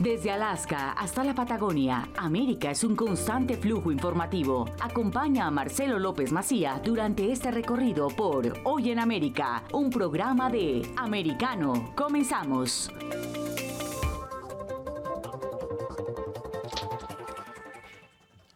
Desde 0.00 0.32
Alaska 0.32 0.90
hasta 0.92 1.22
la 1.22 1.34
Patagonia, 1.36 2.08
América 2.16 2.72
es 2.72 2.82
un 2.82 2.96
constante 2.96 3.56
flujo 3.56 3.92
informativo. 3.92 4.68
Acompaña 4.80 5.46
a 5.46 5.50
Marcelo 5.52 6.00
López 6.00 6.32
Macía 6.32 6.80
durante 6.84 7.30
este 7.30 7.52
recorrido 7.52 8.08
por 8.08 8.58
Hoy 8.64 8.90
en 8.90 8.98
América, 8.98 9.62
un 9.72 9.90
programa 9.90 10.50
de 10.50 10.82
Americano. 10.96 11.92
Comenzamos. 11.94 12.90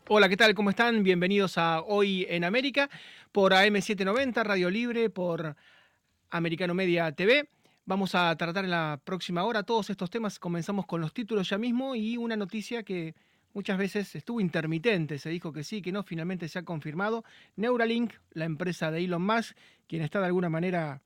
Hola, 0.08 0.28
¿qué 0.28 0.36
tal? 0.36 0.54
¿Cómo 0.54 0.70
están? 0.70 1.04
Bienvenidos 1.04 1.56
a 1.56 1.82
Hoy 1.82 2.26
en 2.28 2.42
América 2.42 2.90
por 3.30 3.52
AM790, 3.52 4.42
Radio 4.42 4.70
Libre, 4.70 5.08
por 5.08 5.54
Americano 6.30 6.74
Media 6.74 7.12
TV. 7.12 7.48
Vamos 7.88 8.14
a 8.14 8.36
tratar 8.36 8.66
en 8.66 8.70
la 8.70 9.00
próxima 9.02 9.44
hora 9.44 9.62
todos 9.62 9.88
estos 9.88 10.10
temas. 10.10 10.38
Comenzamos 10.38 10.84
con 10.84 11.00
los 11.00 11.14
títulos 11.14 11.48
ya 11.48 11.56
mismo 11.56 11.94
y 11.94 12.18
una 12.18 12.36
noticia 12.36 12.82
que 12.82 13.14
muchas 13.54 13.78
veces 13.78 14.14
estuvo 14.14 14.42
intermitente. 14.42 15.18
Se 15.18 15.30
dijo 15.30 15.54
que 15.54 15.64
sí, 15.64 15.80
que 15.80 15.90
no, 15.90 16.02
finalmente 16.02 16.50
se 16.50 16.58
ha 16.58 16.64
confirmado. 16.64 17.24
Neuralink, 17.56 18.12
la 18.32 18.44
empresa 18.44 18.90
de 18.90 19.02
Elon 19.02 19.22
Musk, 19.24 19.56
quien 19.86 20.02
está 20.02 20.20
de 20.20 20.26
alguna 20.26 20.50
manera 20.50 21.00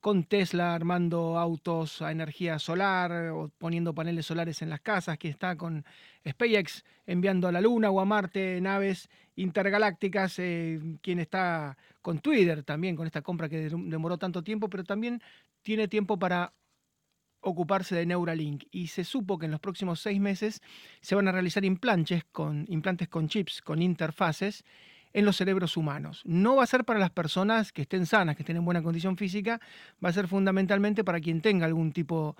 con 0.00 0.24
Tesla 0.24 0.74
armando 0.74 1.38
autos 1.38 2.00
a 2.00 2.10
energía 2.10 2.58
solar 2.58 3.12
o 3.30 3.50
poniendo 3.58 3.94
paneles 3.94 4.24
solares 4.24 4.62
en 4.62 4.70
las 4.70 4.80
casas, 4.80 5.18
que 5.18 5.28
está 5.28 5.54
con 5.56 5.84
SpaceX 6.26 6.82
enviando 7.06 7.46
a 7.46 7.52
la 7.52 7.60
Luna 7.60 7.90
o 7.90 8.00
a 8.00 8.06
Marte 8.06 8.58
naves 8.62 9.10
intergalácticas, 9.36 10.38
eh, 10.38 10.80
quien 11.02 11.18
está 11.18 11.76
con 12.00 12.20
Twitter 12.20 12.64
también, 12.64 12.96
con 12.96 13.06
esta 13.06 13.20
compra 13.20 13.50
que 13.50 13.68
demoró 13.68 14.16
tanto 14.16 14.42
tiempo, 14.42 14.70
pero 14.70 14.82
también 14.82 15.22
tiene 15.62 15.88
tiempo 15.88 16.18
para 16.18 16.52
ocuparse 17.40 17.94
de 17.94 18.06
Neuralink 18.06 18.64
y 18.70 18.86
se 18.86 19.04
supo 19.04 19.38
que 19.38 19.46
en 19.46 19.52
los 19.52 19.60
próximos 19.60 20.00
seis 20.00 20.20
meses 20.20 20.60
se 21.00 21.14
van 21.14 21.28
a 21.28 21.32
realizar 21.32 21.64
implantes 21.64 22.24
con, 22.30 22.64
implantes 22.68 23.08
con 23.08 23.28
chips, 23.28 23.60
con 23.62 23.82
interfaces 23.82 24.64
en 25.12 25.24
los 25.24 25.36
cerebros 25.36 25.76
humanos. 25.76 26.22
No 26.24 26.56
va 26.56 26.64
a 26.64 26.66
ser 26.66 26.84
para 26.84 27.00
las 27.00 27.10
personas 27.10 27.72
que 27.72 27.82
estén 27.82 28.06
sanas, 28.06 28.36
que 28.36 28.42
estén 28.42 28.56
en 28.56 28.64
buena 28.64 28.82
condición 28.82 29.16
física, 29.16 29.60
va 30.02 30.08
a 30.08 30.12
ser 30.12 30.28
fundamentalmente 30.28 31.04
para 31.04 31.20
quien 31.20 31.42
tenga 31.42 31.66
algún 31.66 31.92
tipo, 31.92 32.36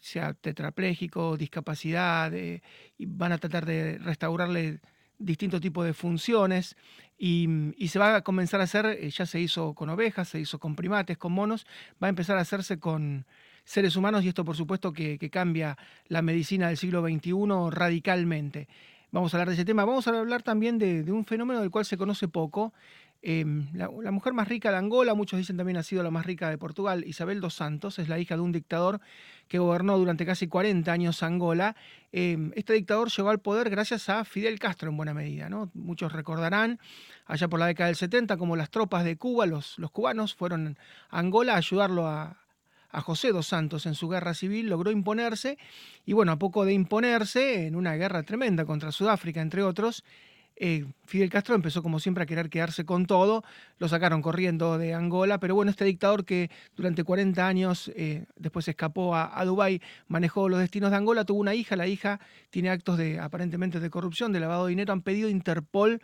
sea 0.00 0.34
tetrapléjico, 0.34 1.36
discapacidad, 1.36 2.32
eh, 2.34 2.62
y 2.98 3.06
van 3.06 3.32
a 3.32 3.38
tratar 3.38 3.66
de 3.66 3.98
restaurarle 3.98 4.80
distintos 5.20 5.60
tipos 5.60 5.84
de 5.86 5.94
funciones 5.94 6.76
y, 7.18 7.46
se 7.88 7.98
va 7.98 8.16
a 8.16 8.22
comenzar 8.22 8.60
a 8.60 8.64
hacer, 8.64 8.86
eh, 8.86 9.10
ya 9.10 9.26
se 9.26 9.40
hizo 9.40 9.74
con 9.74 9.90
ovejas, 9.90 10.28
se 10.28 10.40
hizo 10.40 10.58
con 10.58 10.74
primates, 10.74 11.18
con 11.18 11.32
monos, 11.32 11.66
va 12.02 12.08
a 12.08 12.10
empezar 12.10 12.38
a 12.38 12.40
hacerse 12.40 12.80
con 12.80 13.26
seres 13.64 13.94
humanos 13.94 14.24
y 14.24 14.28
esto 14.28 14.44
por 14.44 14.56
supuesto 14.56 14.92
que, 14.92 15.18
que 15.18 15.30
cambia 15.30 15.76
la 16.08 16.22
medicina 16.22 16.68
del 16.68 16.76
siglo 16.76 17.02
XXI 17.02 17.34
radicalmente. 17.70 18.68
Vamos 19.12 19.34
a 19.34 19.38
hablar 19.38 19.48
de 19.48 19.54
ese 19.54 19.64
tema. 19.64 19.84
Vamos 19.84 20.06
a 20.06 20.16
hablar 20.16 20.42
también 20.42 20.78
de, 20.78 21.10
un 21.10 21.24
fenómeno 21.24 21.60
del 21.60 21.70
cual 21.70 21.84
se 21.84 21.96
conoce 21.96 22.28
poco. 22.28 22.72
Em, 23.22 23.68
la, 23.74 23.90
mujer 24.10 24.32
más 24.32 24.48
rica 24.48 24.70
de 24.70 24.78
Angola, 24.78 25.14
muchos 25.14 25.38
dicen 25.38 25.58
también 25.58 25.76
ha 25.76 25.82
sido 25.82 26.02
la 26.02 26.10
más 26.10 26.24
rica 26.24 26.48
de 26.48 26.56
Portugal, 26.56 27.04
Isabel 27.06 27.40
dos 27.40 27.52
Santos, 27.52 27.98
es 27.98 28.08
la 28.08 28.18
hija 28.18 28.34
de 28.34 28.40
un 28.40 28.50
dictador 28.50 29.00
que 29.46 29.58
gobernó 29.58 29.98
durante 29.98 30.24
casi 30.24 30.48
40 30.48 30.90
años 30.90 31.22
Angola. 31.22 31.76
Em, 32.12 32.50
este 32.56 32.72
dictador 32.72 33.10
llegó 33.10 33.28
al 33.28 33.40
poder 33.40 33.68
gracias 33.68 34.08
a 34.08 34.24
Fidel 34.24 34.58
Castro 34.58 34.88
en 34.88 34.96
buena 34.96 35.12
medida. 35.12 35.50
Muchos 35.74 36.12
recordarán 36.12 36.78
allá 37.26 37.46
por 37.48 37.60
la 37.60 37.66
década 37.66 37.88
del 37.88 37.96
70 37.96 38.38
como 38.38 38.56
las 38.56 38.70
tropas 38.70 39.04
de 39.04 39.16
Cuba, 39.16 39.44
los, 39.44 39.78
los 39.78 39.90
cubanos, 39.90 40.34
fueron 40.34 40.78
a 41.10 41.18
Angola 41.18 41.54
a 41.54 41.58
ayudarlo 41.58 42.06
a, 42.06 42.38
a 42.90 43.00
José 43.02 43.32
dos 43.32 43.46
Santos 43.46 43.84
en 43.84 43.94
su 43.94 44.08
guerra 44.08 44.32
civil, 44.32 44.68
logró 44.68 44.90
imponerse 44.90 45.58
y 46.06 46.14
bueno, 46.14 46.32
a 46.32 46.38
poco 46.38 46.64
de 46.64 46.72
imponerse, 46.72 47.66
en 47.66 47.76
una 47.76 47.94
guerra 47.96 48.22
tremenda 48.22 48.64
contra 48.64 48.92
Sudáfrica, 48.92 49.42
entre 49.42 49.62
otros, 49.62 50.04
eh, 50.62 50.84
Fidel 51.06 51.30
Castro 51.30 51.54
empezó 51.54 51.82
como 51.82 51.98
siempre 52.00 52.24
a 52.24 52.26
querer 52.26 52.50
quedarse 52.50 52.84
con 52.84 53.06
todo, 53.06 53.42
lo 53.78 53.88
sacaron 53.88 54.20
corriendo 54.20 54.76
de 54.76 54.92
Angola, 54.92 55.40
pero 55.40 55.54
bueno, 55.54 55.70
este 55.70 55.86
dictador 55.86 56.26
que 56.26 56.50
durante 56.76 57.02
40 57.02 57.48
años 57.48 57.90
eh, 57.96 58.26
después 58.36 58.68
escapó 58.68 59.16
a, 59.16 59.42
Dubái, 59.46 59.80
manejó 60.06 60.50
los 60.50 60.60
destinos 60.60 60.90
de 60.90 60.98
Angola, 60.98 61.24
tuvo 61.24 61.40
una 61.40 61.54
hija, 61.54 61.76
la 61.76 61.86
hija 61.86 62.20
tiene 62.50 62.68
actos 62.68 62.98
de 62.98 63.18
aparentemente 63.18 63.80
de 63.80 63.88
corrupción, 63.88 64.32
de 64.32 64.40
lavado 64.40 64.66
de 64.66 64.70
dinero, 64.70 64.92
han 64.92 65.00
pedido 65.00 65.30
Interpol 65.30 66.02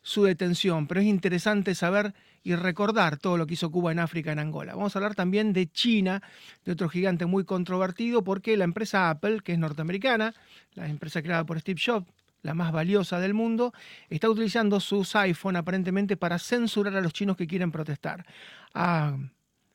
su 0.00 0.22
detención, 0.22 0.86
pero 0.86 1.00
es 1.00 1.06
interesante 1.08 1.74
saber 1.74 2.14
y 2.44 2.54
recordar 2.54 3.16
todo 3.18 3.36
lo 3.36 3.48
que 3.48 3.54
hizo 3.54 3.72
Cuba 3.72 3.90
en 3.90 3.98
África, 3.98 4.30
en 4.30 4.38
Angola. 4.38 4.76
Vamos 4.76 4.94
a 4.94 5.00
hablar 5.00 5.16
también 5.16 5.52
de 5.52 5.66
China, 5.66 6.22
de 6.64 6.70
otro 6.70 6.88
gigante 6.88 7.26
muy 7.26 7.44
controvertido, 7.44 8.22
porque 8.22 8.56
la 8.56 8.62
empresa 8.62 9.10
Apple, 9.10 9.40
que 9.42 9.54
es 9.54 9.58
norteamericana, 9.58 10.34
la 10.74 10.88
empresa 10.88 11.20
creada 11.20 11.44
por 11.44 11.58
Steve 11.58 11.80
Jobs, 11.84 12.06
la 12.42 12.54
más 12.54 12.72
valiosa 12.72 13.20
del 13.20 13.34
mundo, 13.34 13.72
está 14.08 14.28
utilizando 14.30 14.80
sus 14.80 15.14
iPhone 15.16 15.56
aparentemente 15.56 16.16
para 16.16 16.38
censurar 16.38 16.96
a 16.96 17.00
los 17.00 17.12
chinos 17.12 17.36
que 17.36 17.46
quieren 17.46 17.72
protestar. 17.72 18.26
Ha 18.74 19.16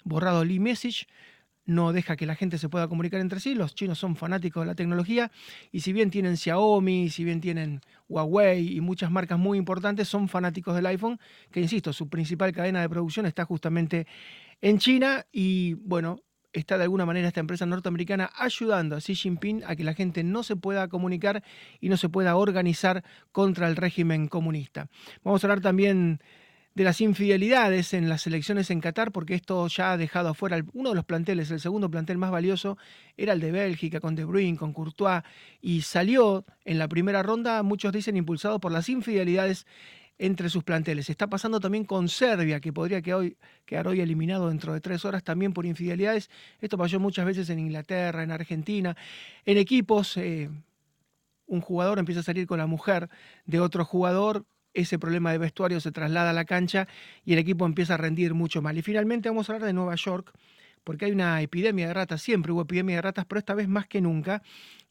borrado 0.04 0.44
el 0.44 0.52
e-message, 0.52 1.08
no 1.66 1.94
deja 1.94 2.16
que 2.16 2.26
la 2.26 2.36
gente 2.36 2.58
se 2.58 2.70
pueda 2.70 2.88
comunicar 2.88 3.22
entre 3.22 3.40
sí. 3.40 3.56
Los 3.56 3.74
chinos 3.74 3.98
son 3.98 4.16
fanáticos 4.16 4.64
de 4.64 4.68
la 4.68 4.76
tecnología 4.76 5.32
y 5.72 5.82
si 5.82 5.94
bien 5.94 6.10
tienen 6.10 6.38
Xiaomi, 6.38 7.10
si 7.10 7.24
bien 7.24 7.40
tienen 7.40 7.82
Huawei 8.10 8.76
y 8.76 8.82
muchas 8.82 9.12
marcas 9.12 9.40
muy 9.40 9.58
importantes, 9.58 10.08
son 10.08 10.28
fanáticos 10.28 10.76
del 10.76 10.86
iPhone, 10.88 11.20
que 11.52 11.62
insisto, 11.62 11.94
su 11.94 12.10
principal 12.10 12.52
cadena 12.52 12.82
de 12.82 12.90
producción 12.90 13.26
está 13.26 13.46
justamente 13.46 14.08
en 14.62 14.78
China 14.78 15.26
y 15.32 15.76
bueno, 15.76 16.18
está 16.54 16.78
de 16.78 16.84
alguna 16.84 17.06
manera 17.06 17.28
esta 17.28 17.40
empresa 17.40 17.66
norteamericana 17.66 18.30
ayudando 18.36 18.96
a 18.96 19.00
Xi 19.00 19.16
Jinping 19.16 19.64
a 19.66 19.76
que 19.76 19.84
la 19.84 19.94
gente 19.94 20.24
no 20.24 20.44
se 20.44 20.56
pueda 20.56 20.88
comunicar 20.88 21.44
y 21.82 21.90
no 21.90 21.98
se 21.98 22.10
pueda 22.10 22.36
organizar 22.36 23.04
contra 23.32 23.68
el 23.68 23.76
régimen 23.76 24.28
comunista. 24.28 24.88
Vamos 25.24 25.44
a 25.44 25.48
hablar 25.48 25.62
también 25.62 26.20
de 26.76 26.84
las 26.84 27.02
infidelidades 27.02 27.94
en 27.94 28.10
las 28.10 28.26
elecciones 28.26 28.72
en 28.72 28.82
Qatar, 28.82 29.12
porque 29.12 29.36
esto 29.36 29.68
ya 29.68 29.92
ha 29.92 29.98
dejado 29.98 30.30
afuera 30.30 30.64
uno 30.74 30.90
de 30.90 30.96
los 30.96 31.06
planteles, 31.06 31.52
el 31.52 31.60
segundo 31.60 31.90
plantel 31.90 32.18
más 32.18 32.32
valioso 32.32 32.78
era 33.16 33.34
el 33.34 33.40
de 33.40 33.52
Bélgica, 33.52 34.00
con 34.00 34.16
De 34.16 34.26
Bruyne, 34.26 34.58
con 34.58 34.74
Courtois, 34.74 35.22
y 35.62 35.82
salió 35.82 36.46
en 36.66 36.80
la 36.80 36.88
primera 36.88 37.22
ronda, 37.22 37.62
muchos 37.62 37.94
dicen, 37.94 38.18
impulsado 38.18 38.60
por 38.60 38.72
las 38.72 38.90
infidelidades 38.90 39.68
entre 40.18 40.50
sus 40.50 40.64
planteles. 40.64 41.10
Está 41.10 41.28
pasando 41.28 41.60
también 41.60 41.86
con 41.86 42.08
Serbia, 42.08 42.60
que 42.60 42.72
podría 42.72 43.02
quedar 43.02 43.20
hoy, 43.20 43.38
quedar 43.66 43.88
hoy 43.88 44.02
eliminado 44.02 44.50
dentro 44.50 44.74
de 44.74 44.80
tres 44.80 45.06
horas 45.06 45.24
también 45.24 45.54
por 45.54 45.66
infidelidades. 45.66 46.30
Esto 46.62 46.78
pasó 46.78 47.00
muchas 47.00 47.26
veces 47.26 47.50
en 47.50 47.60
Inglaterra, 47.60 48.24
en 48.24 48.32
Argentina, 48.32 48.96
en 49.46 49.58
equipos. 49.58 50.18
Eh, 50.18 50.50
un 51.48 51.62
jugador 51.62 52.00
empieza 52.00 52.22
a 52.22 52.24
salir 52.24 52.48
con 52.48 52.58
la 52.58 52.68
mujer 52.68 53.10
de 53.46 53.60
otro 53.60 53.86
jugador, 53.86 54.46
ese 54.74 54.98
problema 54.98 55.32
de 55.32 55.38
vestuario 55.38 55.80
se 55.80 55.92
traslada 55.92 56.32
a 56.32 56.34
la 56.34 56.46
cancha 56.46 56.88
y 57.24 57.34
el 57.34 57.40
equipo 57.40 57.66
empieza 57.66 57.94
a 57.94 57.98
rendir 57.98 58.34
mucho 58.34 58.62
mal. 58.62 58.78
Y 58.78 58.82
finalmente 58.82 59.30
vamos 59.30 59.50
a 59.50 59.54
hablar 59.54 59.68
de 59.68 59.74
Nueva 59.74 59.96
York, 59.96 60.32
porque 60.84 61.06
hay 61.06 61.12
una 61.12 61.42
epidemia 61.42 61.88
de 61.88 61.94
ratas, 61.94 62.22
siempre 62.22 62.52
hubo 62.52 62.62
epidemia 62.64 62.98
de 62.98 63.02
ratas, 63.02 63.26
pero 63.26 63.40
esta 63.40 63.54
vez 63.54 63.68
más 63.68 63.88
que 63.88 64.02
nunca. 64.02 64.42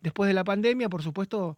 Después 0.00 0.28
de 0.28 0.34
la 0.34 0.44
pandemia, 0.44 0.88
por 0.88 1.02
supuesto, 1.02 1.56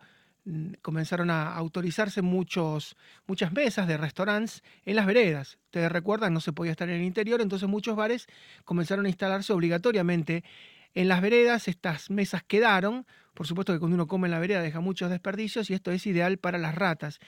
comenzaron 0.82 1.31
a 1.31 1.55
autorizarse 1.55 2.22
muchos, 2.22 2.97
muchas 3.27 3.53
mesas 3.53 3.88
de 3.88 3.97
restaurantes 3.97 4.62
en 4.84 4.97
las 4.97 5.06
veredas. 5.06 5.59
Ustedes 5.66 5.91
recuerdan, 5.91 6.34
no 6.34 6.41
se 6.41 6.53
podía 6.53 6.72
estar 6.72 6.88
en 6.88 6.97
el 6.97 7.03
interior, 7.03 7.41
entonces 7.41 7.69
muchos 7.69 7.97
bares 7.97 8.27
comenzaron 8.65 9.06
a 9.06 9.09
instalarse 9.09 9.53
obligatoriamente 9.53 10.44
en 10.94 11.09
las 11.09 11.22
veredas. 11.22 11.69
Estas 11.69 12.10
mesas 12.10 12.43
quedaron, 12.43 13.06
por 13.32 13.47
supuesto 13.47 13.72
que 13.72 13.78
cuando 13.78 13.94
uno 13.94 14.06
come 14.06 14.27
en 14.27 14.32
la 14.32 14.38
vereda 14.38 14.60
deja 14.60 14.81
muchos 14.81 15.10
desperdicios 15.10 15.71
y 15.71 15.75
esto 15.75 15.91
es 15.91 16.06
ideal 16.06 16.38
para 16.38 16.59
las 16.59 16.75
ratas 16.75 17.21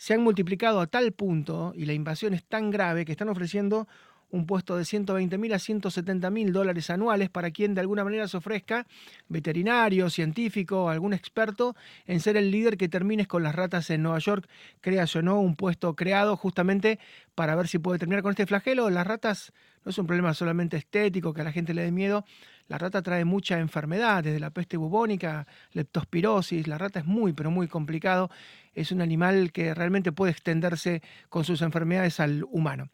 se 0.00 0.14
han 0.14 0.22
multiplicado 0.22 0.80
a 0.80 0.86
tal 0.86 1.12
punto 1.12 1.74
y 1.76 1.84
la 1.84 1.92
invasión 1.92 2.32
es 2.32 2.42
tan 2.42 2.70
grave 2.70 3.04
que 3.04 3.12
están 3.12 3.28
ofreciendo 3.28 3.86
un 4.30 4.46
puesto 4.46 4.76
de 4.76 4.84
120 4.84 5.38
mil 5.38 5.52
a 5.52 5.58
170 5.58 6.30
mil 6.30 6.52
dólares 6.52 6.90
anuales 6.90 7.30
para 7.30 7.50
quien 7.50 7.74
de 7.74 7.80
alguna 7.80 8.04
manera 8.04 8.28
se 8.28 8.36
ofrezca, 8.36 8.86
veterinario, 9.28 10.10
científico, 10.10 10.88
algún 10.88 11.12
experto, 11.12 11.76
en 12.06 12.20
ser 12.20 12.36
el 12.36 12.50
líder 12.50 12.76
que 12.76 12.88
termines 12.88 13.26
con 13.26 13.42
las 13.42 13.54
ratas 13.54 13.90
en 13.90 14.02
Nueva 14.02 14.18
York, 14.18 14.48
creas 14.80 15.14
o 15.16 15.22
no, 15.22 15.40
un 15.40 15.56
puesto 15.56 15.94
creado 15.94 16.36
justamente 16.36 16.98
para 17.34 17.54
ver 17.54 17.68
si 17.68 17.78
puede 17.78 17.98
terminar 17.98 18.22
con 18.22 18.30
este 18.30 18.46
flagelo. 18.46 18.90
Las 18.90 19.06
ratas 19.06 19.52
no 19.84 19.90
es 19.90 19.98
un 19.98 20.06
problema 20.06 20.34
solamente 20.34 20.76
estético, 20.76 21.32
que 21.32 21.40
a 21.40 21.44
la 21.44 21.52
gente 21.52 21.74
le 21.74 21.82
dé 21.82 21.92
miedo, 21.92 22.24
la 22.68 22.78
rata 22.78 23.02
trae 23.02 23.24
mucha 23.24 23.58
enfermedad, 23.58 24.22
desde 24.22 24.38
la 24.38 24.50
peste 24.50 24.76
bubónica, 24.76 25.46
leptospirosis, 25.72 26.68
la 26.68 26.78
rata 26.78 27.00
es 27.00 27.06
muy, 27.06 27.32
pero 27.32 27.50
muy 27.50 27.66
complicado, 27.66 28.30
es 28.74 28.92
un 28.92 29.00
animal 29.00 29.50
que 29.52 29.74
realmente 29.74 30.12
puede 30.12 30.32
extenderse 30.32 31.02
con 31.28 31.44
sus 31.44 31.62
enfermedades 31.62 32.20
al 32.20 32.44
humano. 32.44 32.90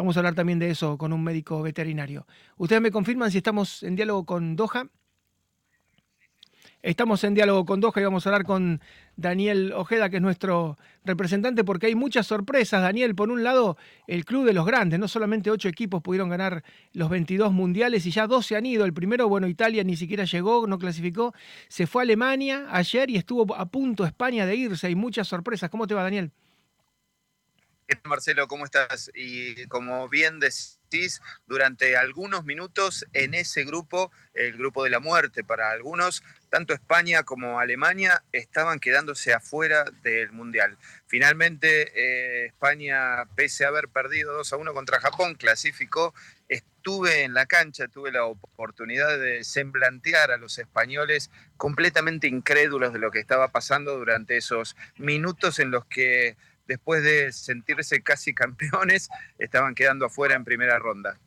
Vamos 0.00 0.16
a 0.16 0.20
hablar 0.20 0.34
también 0.34 0.58
de 0.58 0.70
eso 0.70 0.96
con 0.96 1.12
un 1.12 1.22
médico 1.22 1.60
veterinario. 1.60 2.26
Ustedes 2.56 2.80
me 2.80 2.90
confirman 2.90 3.30
si 3.30 3.36
estamos 3.36 3.82
en 3.82 3.96
diálogo 3.96 4.24
con 4.24 4.56
Doha. 4.56 4.88
Estamos 6.80 7.22
en 7.24 7.34
diálogo 7.34 7.66
con 7.66 7.80
Doha 7.80 8.00
y 8.00 8.04
vamos 8.04 8.24
a 8.24 8.30
hablar 8.30 8.46
con 8.46 8.80
Daniel 9.16 9.74
Ojeda, 9.74 10.08
que 10.08 10.16
es 10.16 10.22
nuestro 10.22 10.78
representante, 11.04 11.64
porque 11.64 11.88
hay 11.88 11.94
muchas 11.96 12.26
sorpresas. 12.26 12.80
Daniel, 12.80 13.14
por 13.14 13.30
un 13.30 13.44
lado, 13.44 13.76
el 14.06 14.24
club 14.24 14.46
de 14.46 14.54
los 14.54 14.64
grandes, 14.64 14.98
no 14.98 15.06
solamente 15.06 15.50
ocho 15.50 15.68
equipos 15.68 16.00
pudieron 16.00 16.30
ganar 16.30 16.64
los 16.94 17.10
22 17.10 17.52
mundiales 17.52 18.06
y 18.06 18.10
ya 18.10 18.26
dos 18.26 18.46
se 18.46 18.56
han 18.56 18.64
ido. 18.64 18.86
El 18.86 18.94
primero, 18.94 19.28
bueno, 19.28 19.48
Italia 19.48 19.84
ni 19.84 19.96
siquiera 19.96 20.24
llegó, 20.24 20.66
no 20.66 20.78
clasificó. 20.78 21.34
Se 21.68 21.86
fue 21.86 22.00
a 22.00 22.04
Alemania 22.04 22.68
ayer 22.70 23.10
y 23.10 23.18
estuvo 23.18 23.54
a 23.54 23.66
punto 23.66 24.06
España 24.06 24.46
de 24.46 24.56
irse. 24.56 24.86
Hay 24.86 24.94
muchas 24.94 25.28
sorpresas. 25.28 25.68
¿Cómo 25.68 25.86
te 25.86 25.92
va, 25.92 26.02
Daniel? 26.04 26.32
Marcelo? 28.04 28.48
¿Cómo 28.48 28.64
estás? 28.64 29.10
Y 29.14 29.66
como 29.66 30.08
bien 30.08 30.40
decís, 30.40 31.20
durante 31.46 31.96
algunos 31.96 32.44
minutos 32.44 33.06
en 33.12 33.34
ese 33.34 33.64
grupo, 33.64 34.10
el 34.34 34.56
grupo 34.56 34.84
de 34.84 34.90
la 34.90 35.00
muerte 35.00 35.44
para 35.44 35.70
algunos, 35.70 36.22
tanto 36.48 36.74
España 36.74 37.22
como 37.22 37.60
Alemania 37.60 38.24
estaban 38.32 38.80
quedándose 38.80 39.32
afuera 39.32 39.84
del 40.02 40.32
Mundial. 40.32 40.78
Finalmente, 41.06 41.92
eh, 41.94 42.46
España, 42.46 43.24
pese 43.36 43.64
a 43.64 43.68
haber 43.68 43.88
perdido 43.88 44.32
2 44.34 44.52
a 44.52 44.56
1 44.56 44.74
contra 44.74 45.00
Japón, 45.00 45.34
clasificó. 45.34 46.14
Estuve 46.48 47.22
en 47.22 47.34
la 47.34 47.46
cancha, 47.46 47.88
tuve 47.88 48.10
la 48.10 48.24
oportunidad 48.24 49.18
de 49.18 49.44
semblantear 49.44 50.32
a 50.32 50.38
los 50.38 50.58
españoles 50.58 51.30
completamente 51.56 52.26
incrédulos 52.26 52.92
de 52.92 52.98
lo 52.98 53.10
que 53.10 53.20
estaba 53.20 53.48
pasando 53.48 53.96
durante 53.96 54.36
esos 54.36 54.76
minutos 54.96 55.60
en 55.60 55.70
los 55.70 55.84
que 55.86 56.36
después 56.70 57.02
de 57.02 57.32
sentirse 57.32 58.00
casi 58.00 58.32
campeones, 58.42 59.10
estaban 59.38 59.74
quedando 59.74 60.06
afuera 60.06 60.36
en 60.36 60.44
primera 60.44 60.78
ronda. 60.78 61.18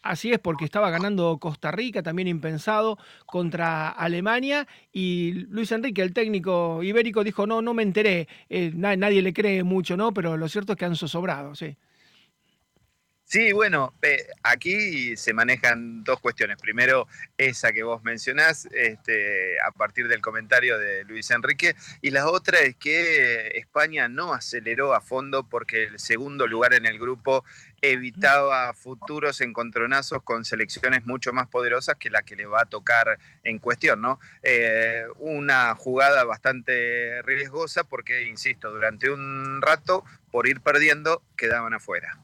Así 0.00 0.32
es, 0.32 0.38
porque 0.38 0.64
estaba 0.64 0.88
ganando 0.90 1.38
Costa 1.38 1.72
Rica, 1.72 2.00
también 2.00 2.28
impensado, 2.28 2.96
contra 3.26 3.88
Alemania, 3.88 4.68
y 4.92 5.32
Luis 5.50 5.72
Enrique, 5.72 6.00
el 6.00 6.12
técnico 6.14 6.80
ibérico, 6.84 7.24
dijo, 7.24 7.44
no, 7.48 7.60
no 7.60 7.74
me 7.74 7.82
enteré, 7.82 8.28
eh, 8.48 8.70
nadie 8.74 9.20
le 9.20 9.32
cree 9.32 9.64
mucho, 9.64 9.96
¿no? 9.96 10.14
Pero 10.14 10.36
lo 10.36 10.48
cierto 10.48 10.74
es 10.74 10.78
que 10.78 10.84
han 10.84 10.94
zozobrado, 10.94 11.56
sí. 11.56 11.76
Sí, 13.28 13.52
bueno, 13.52 13.92
aquí 14.44 15.16
se 15.16 15.34
manejan 15.34 16.04
dos 16.04 16.20
cuestiones. 16.20 16.58
Primero, 16.58 17.08
esa 17.36 17.72
que 17.72 17.82
vos 17.82 18.04
mencionás 18.04 18.68
este, 18.70 19.60
a 19.62 19.72
partir 19.72 20.06
del 20.06 20.22
comentario 20.22 20.78
de 20.78 21.02
Luis 21.02 21.32
Enrique, 21.32 21.74
y 22.02 22.10
la 22.10 22.30
otra 22.30 22.60
es 22.60 22.76
que 22.76 23.48
España 23.58 24.06
no 24.06 24.32
aceleró 24.32 24.94
a 24.94 25.00
fondo 25.00 25.42
porque 25.42 25.82
el 25.86 25.98
segundo 25.98 26.46
lugar 26.46 26.74
en 26.74 26.86
el 26.86 27.00
grupo 27.00 27.44
evitaba 27.82 28.72
futuros 28.74 29.40
encontronazos 29.40 30.22
con 30.22 30.44
selecciones 30.44 31.04
mucho 31.04 31.32
más 31.32 31.48
poderosas 31.48 31.96
que 31.96 32.10
la 32.10 32.22
que 32.22 32.36
le 32.36 32.46
va 32.46 32.62
a 32.62 32.66
tocar 32.66 33.18
en 33.42 33.58
cuestión, 33.58 34.02
¿no? 34.02 34.20
Eh, 34.44 35.04
una 35.18 35.74
jugada 35.74 36.22
bastante 36.22 37.22
riesgosa 37.22 37.82
porque, 37.82 38.28
insisto, 38.28 38.70
durante 38.70 39.10
un 39.10 39.60
rato, 39.62 40.04
por 40.30 40.46
ir 40.46 40.60
perdiendo, 40.60 41.24
quedaban 41.36 41.74
afuera. 41.74 42.20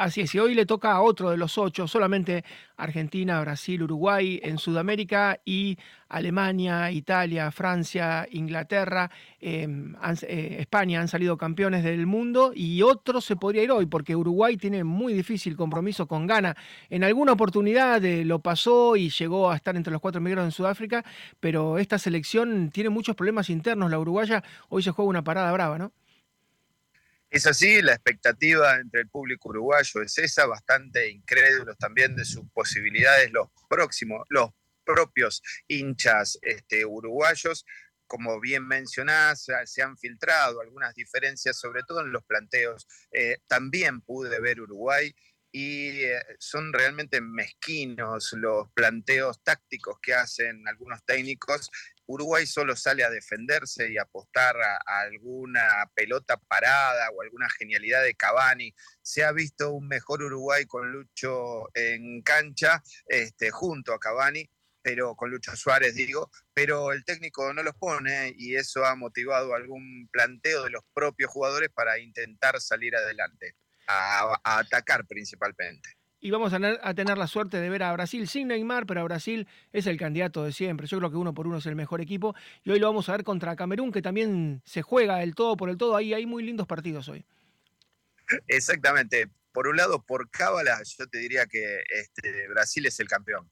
Así 0.00 0.22
es, 0.22 0.34
y 0.34 0.38
hoy 0.38 0.54
le 0.54 0.64
toca 0.64 0.92
a 0.92 1.02
otro 1.02 1.28
de 1.28 1.36
los 1.36 1.58
ocho, 1.58 1.86
solamente 1.86 2.42
Argentina, 2.78 3.38
Brasil, 3.42 3.82
Uruguay 3.82 4.40
en 4.42 4.56
Sudamérica 4.56 5.38
y 5.44 5.76
Alemania, 6.08 6.90
Italia, 6.90 7.50
Francia, 7.50 8.26
Inglaterra, 8.30 9.10
em, 9.38 9.94
eh, 10.22 10.56
España 10.60 11.02
han 11.02 11.08
salido 11.08 11.36
campeones 11.36 11.84
del 11.84 12.06
mundo 12.06 12.52
y 12.54 12.80
otro 12.80 13.20
se 13.20 13.36
podría 13.36 13.62
ir 13.62 13.72
hoy 13.72 13.84
porque 13.84 14.16
Uruguay 14.16 14.56
tiene 14.56 14.84
muy 14.84 15.12
difícil 15.12 15.54
compromiso 15.54 16.08
con 16.08 16.26
Ghana. 16.26 16.56
En 16.88 17.04
alguna 17.04 17.32
oportunidad 17.32 18.02
eh, 18.02 18.24
lo 18.24 18.38
pasó 18.38 18.96
y 18.96 19.10
llegó 19.10 19.50
a 19.50 19.56
estar 19.56 19.76
entre 19.76 19.92
los 19.92 20.00
cuatro 20.00 20.22
migrados 20.22 20.48
en 20.48 20.52
Sudáfrica, 20.52 21.04
pero 21.40 21.76
esta 21.76 21.98
selección 21.98 22.70
tiene 22.70 22.88
muchos 22.88 23.14
problemas 23.16 23.50
internos. 23.50 23.90
La 23.90 23.98
uruguaya 23.98 24.42
hoy 24.70 24.82
se 24.82 24.92
juega 24.92 25.10
una 25.10 25.24
parada 25.24 25.52
brava, 25.52 25.76
¿no? 25.76 25.92
Es 27.30 27.46
así, 27.46 27.80
la 27.80 27.92
expectativa 27.92 28.76
entre 28.76 29.02
el 29.02 29.08
público 29.08 29.50
uruguayo 29.50 30.02
es 30.02 30.18
esa, 30.18 30.46
bastante 30.46 31.08
incrédulos 31.08 31.78
también 31.78 32.16
de 32.16 32.24
sus 32.24 32.42
posibilidades 32.52 33.30
los 33.30 33.48
próximos, 33.68 34.26
los 34.30 34.50
propios 34.84 35.40
hinchas 35.68 36.40
este, 36.42 36.84
uruguayos. 36.84 37.64
Como 38.08 38.40
bien 38.40 38.66
mencionás, 38.66 39.46
se 39.64 39.80
han 39.80 39.96
filtrado 39.96 40.60
algunas 40.60 40.92
diferencias, 40.96 41.56
sobre 41.56 41.84
todo 41.84 42.00
en 42.00 42.10
los 42.10 42.24
planteos. 42.24 42.88
Eh, 43.12 43.38
también 43.46 44.00
pude 44.00 44.40
ver 44.40 44.60
Uruguay 44.60 45.14
y 45.52 46.02
eh, 46.04 46.22
son 46.38 46.72
realmente 46.72 47.20
mezquinos 47.20 48.32
los 48.34 48.70
planteos 48.72 49.42
tácticos 49.42 49.98
que 50.00 50.14
hacen 50.14 50.66
algunos 50.68 51.04
técnicos 51.04 51.70
Uruguay 52.10 52.44
solo 52.44 52.74
sale 52.74 53.04
a 53.04 53.10
defenderse 53.10 53.88
y 53.90 53.96
apostar 53.96 54.56
a, 54.60 55.00
alguna 55.00 55.88
pelota 55.94 56.36
parada 56.36 57.08
o 57.10 57.22
alguna 57.22 57.48
genialidad 57.50 58.02
de 58.02 58.16
Cavani. 58.16 58.74
Se 59.00 59.22
ha 59.22 59.30
visto 59.30 59.72
un 59.72 59.86
mejor 59.86 60.22
Uruguay 60.22 60.66
con 60.66 60.90
Lucho 60.90 61.68
en 61.72 62.20
cancha, 62.22 62.82
este, 63.06 63.50
junto 63.52 63.94
a 63.94 64.00
Cavani, 64.00 64.50
pero 64.82 65.14
con 65.14 65.30
Lucho 65.30 65.54
Suárez 65.54 65.94
digo, 65.94 66.30
pero 66.52 66.92
el 66.92 67.04
técnico 67.04 67.52
no 67.52 67.62
los 67.62 67.76
pone 67.76 68.34
y 68.36 68.56
eso 68.56 68.84
ha 68.84 68.96
motivado 68.96 69.54
algún 69.54 70.08
planteo 70.10 70.64
de 70.64 70.70
los 70.70 70.82
propios 70.92 71.30
jugadores 71.30 71.70
para 71.72 72.00
intentar 72.00 72.60
salir 72.60 72.96
adelante, 72.96 73.54
a 74.44 74.58
atacar 74.58 75.06
principalmente 75.06 76.00
y 76.20 76.30
vamos 76.30 76.52
a 76.52 76.94
tener, 76.94 77.18
la 77.18 77.26
suerte 77.26 77.58
de 77.58 77.70
ver 77.70 77.82
a 77.82 77.92
Brasil 77.92 78.28
sin 78.28 78.48
Neymar, 78.48 78.86
pero 78.86 79.00
a 79.00 79.04
Brasil 79.04 79.48
es 79.72 79.86
el 79.86 79.96
candidato 79.96 80.44
de 80.44 80.52
siempre. 80.52 80.86
Yo 80.86 80.98
creo 80.98 81.10
que 81.10 81.16
uno 81.16 81.32
por 81.32 81.46
uno 81.46 81.58
es 81.58 81.66
el 81.66 81.74
mejor 81.74 82.02
equipo 82.02 82.34
y 82.62 82.70
hoy 82.70 82.78
lo 82.78 82.86
vamos 82.86 83.08
a 83.08 83.12
ver 83.12 83.24
contra 83.24 83.56
Camerún, 83.56 83.90
que 83.90 84.02
también 84.02 84.60
se 84.66 84.82
juega 84.82 85.22
el 85.22 85.34
todo 85.34 85.56
por 85.56 85.70
el 85.70 85.78
todo. 85.78 85.96
Ahí 85.96 86.12
hay 86.12 86.26
muy 86.26 86.44
lindos 86.44 86.66
partidos 86.66 87.08
hoy. 87.08 87.24
Exactamente. 88.48 89.28
Por 89.50 89.66
un 89.66 89.78
lado, 89.78 90.04
por 90.04 90.30
cábala, 90.30 90.80
yo 90.84 91.08
te 91.08 91.18
diría 91.18 91.46
que 91.46 91.82
este, 91.88 92.48
Brasil 92.48 92.84
es 92.86 93.00
el 93.00 93.08
campeón. 93.08 93.50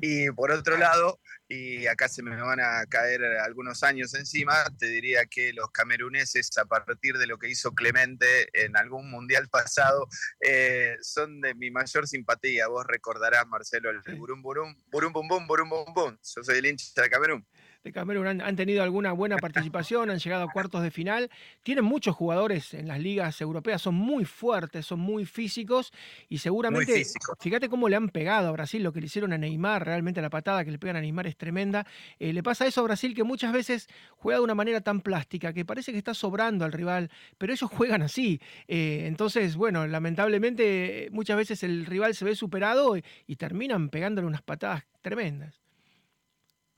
Y 0.00 0.30
por 0.32 0.50
otro 0.50 0.76
lado, 0.76 1.20
y 1.48 1.86
acá 1.86 2.08
se 2.08 2.22
me 2.22 2.36
van 2.36 2.60
a 2.60 2.84
caer 2.86 3.24
algunos 3.24 3.82
años 3.82 4.14
encima, 4.14 4.54
te 4.78 4.86
diría 4.86 5.26
que 5.26 5.52
los 5.52 5.70
cameruneses, 5.70 6.50
a 6.58 6.64
partir 6.64 7.16
de 7.18 7.26
lo 7.26 7.38
que 7.38 7.48
hizo 7.48 7.72
Clemente 7.72 8.48
en 8.52 8.76
algún 8.76 9.10
mundial 9.10 9.48
pasado, 9.48 10.08
eh, 10.40 10.96
son 11.00 11.40
de 11.40 11.54
mi 11.54 11.70
mayor 11.70 12.06
simpatía. 12.06 12.68
Vos 12.68 12.86
recordarás, 12.86 13.46
Marcelo, 13.46 13.90
el 13.90 14.00
burum 14.16 14.42
burum, 14.42 14.74
burum 14.86 15.12
bum 15.12 15.28
bum, 15.28 15.46
burum 15.46 15.68
bum 15.68 15.94
bum. 15.94 16.18
Yo 16.22 16.42
soy 16.42 16.58
el 16.58 16.66
hincha 16.66 17.02
de 17.02 17.10
Camerún 17.10 17.46
de 17.88 17.92
Camerún 17.92 18.26
han, 18.26 18.56
tenido 18.56 18.82
alguna 18.82 19.12
buena 19.12 19.36
participación, 19.36 20.10
han 20.10 20.18
llegado 20.18 20.44
a 20.44 20.52
cuartos 20.52 20.82
de 20.82 20.90
final. 20.90 21.30
Tienen 21.62 21.84
muchos 21.84 22.14
jugadores 22.14 22.74
en 22.74 22.86
las 22.86 23.00
ligas 23.00 23.40
europeas, 23.40 23.80
son 23.82 23.94
muy 23.94 24.24
fuertes, 24.24 24.84
son 24.86 25.00
muy 25.00 25.24
físicos 25.24 25.92
y 26.28 26.38
seguramente, 26.38 27.06
fíjate 27.40 27.68
cómo 27.68 27.88
le 27.88 27.96
han 27.96 28.10
pegado 28.10 28.48
a 28.48 28.52
Brasil, 28.52 28.82
lo 28.82 28.92
que 28.92 29.00
le 29.00 29.06
hicieron 29.06 29.32
a 29.32 29.38
Neymar, 29.38 29.84
realmente 29.84 30.20
la 30.20 30.30
patada 30.30 30.64
que 30.64 30.70
le 30.70 30.78
pegan 30.78 30.96
a 30.96 31.00
Neymar 31.00 31.26
es 31.26 31.36
tremenda. 31.36 31.86
Eh, 32.18 32.32
le 32.32 32.42
pasa 32.42 32.66
eso 32.66 32.80
a 32.82 32.84
Brasil 32.84 33.14
que 33.14 33.24
muchas 33.24 33.52
veces 33.52 33.88
juega 34.16 34.38
de 34.38 34.44
una 34.44 34.54
manera 34.54 34.80
tan 34.80 35.00
plástica 35.00 35.52
que 35.52 35.64
parece 35.64 35.92
que 35.92 35.98
está 35.98 36.12
sobrando 36.12 36.64
al 36.64 36.72
rival, 36.72 37.10
pero 37.38 37.52
ellos 37.52 37.70
juegan 37.70 38.02
así. 38.02 38.40
Eh, 38.66 39.04
entonces, 39.06 39.56
bueno, 39.56 39.86
lamentablemente 39.86 41.08
muchas 41.10 41.36
veces 41.38 41.62
el 41.62 41.86
rival 41.86 42.14
se 42.14 42.24
ve 42.24 42.36
superado 42.36 42.96
y, 42.96 43.04
y 43.26 43.36
terminan 43.36 43.88
pegándole 43.88 44.26
unas 44.26 44.42
patadas 44.42 44.84
tremendas. 45.00 45.62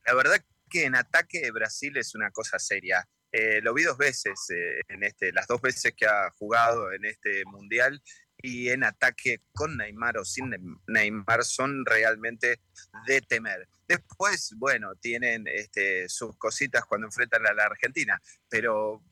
La 0.07 0.15
verdad 0.15 0.41
que 0.71 0.85
en 0.85 0.95
ataque 0.95 1.51
Brasil 1.51 1.97
es 1.97 2.15
una 2.15 2.31
cosa 2.31 2.59
seria. 2.59 3.07
Eh, 3.33 3.61
lo 3.63 3.75
vi 3.75 3.85
dos 3.85 3.99
veces, 3.99 4.49
eh, 4.51 4.81
en 4.89 5.05
este, 5.05 5.33
las 5.33 5.47
dos 5.47 5.61
veces 5.61 5.93
que 5.97 6.07
ha 6.07 6.31
jugado 6.31 6.93
en 6.93 7.05
este 7.05 7.45
mundial, 7.45 8.03
y 8.43 8.71
en 8.71 8.85
ataque 8.85 9.43
con 9.53 9.77
Neymar 9.77 10.19
o 10.19 10.25
sin 10.25 10.55
Neymar 10.87 11.45
son 11.45 11.85
realmente 11.85 12.61
de 13.07 13.21
temer. 13.21 13.69
Después, 13.87 14.55
bueno, 14.57 14.95
tienen 14.97 15.47
este, 15.47 16.09
sus 16.09 16.37
cositas 16.39 16.85
cuando 16.85 17.07
enfrentan 17.09 17.47
a 17.47 17.53
la 17.53 17.65
Argentina, 17.65 18.21
pero 18.49 19.03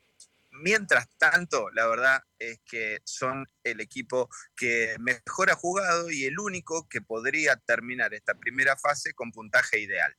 mientras 0.50 1.08
tanto, 1.18 1.68
la 1.70 1.86
verdad 1.86 2.22
es 2.38 2.60
que 2.64 3.00
son 3.04 3.46
el 3.64 3.80
equipo 3.80 4.28
que 4.56 4.96
mejor 5.00 5.50
ha 5.50 5.56
jugado 5.56 6.10
y 6.10 6.24
el 6.24 6.38
único 6.38 6.88
que 6.88 7.00
podría 7.00 7.56
terminar 7.56 8.14
esta 8.14 8.34
primera 8.34 8.76
fase 8.76 9.14
con 9.14 9.30
puntaje 9.30 9.80
ideal. 9.80 10.14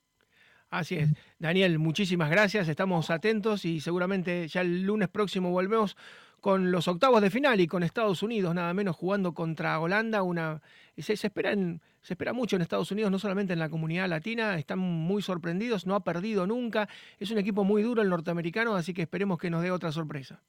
Así 0.69 0.95
es. 0.95 1.09
Daniel, 1.39 1.79
muchísimas 1.79 2.29
gracias. 2.29 2.67
Estamos 2.67 3.09
atentos 3.09 3.65
y 3.65 3.79
seguramente 3.79 4.47
ya 4.47 4.61
el 4.61 4.83
lunes 4.83 5.09
próximo 5.09 5.49
volvemos 5.49 5.97
con 6.41 6.71
los 6.71 6.87
octavos 6.87 7.21
de 7.21 7.29
final 7.31 7.59
y 7.59 7.67
con 7.67 7.83
Estados 7.83 8.23
Unidos, 8.23 8.53
nada 8.55 8.73
menos 8.73 8.95
jugando 8.95 9.33
contra 9.33 9.79
Holanda. 9.79 10.21
Una, 10.21 10.61
se, 10.95 11.17
se, 11.17 11.31
se 11.31 12.13
espera 12.13 12.33
mucho 12.33 12.55
en 12.55 12.61
Estados 12.61 12.91
Unidos, 12.91 13.11
no 13.11 13.17
solamente 13.17 13.53
en 13.53 13.59
la 13.59 13.69
comunidad 13.69 14.07
latina. 14.07 14.57
Están 14.57 14.79
muy 14.79 15.23
sorprendidos, 15.23 15.87
no 15.87 15.95
ha 15.95 16.03
perdido 16.03 16.45
nunca. 16.45 16.87
Es 17.19 17.31
un 17.31 17.39
equipo 17.39 17.63
muy 17.63 17.81
duro 17.81 18.03
el 18.03 18.09
norteamericano, 18.09 18.75
así 18.75 18.93
que 18.93 19.01
esperemos 19.01 19.39
que 19.39 19.49
nos 19.49 19.63
dé 19.63 19.71
otra 19.71 19.91
sorpresa. 19.91 20.41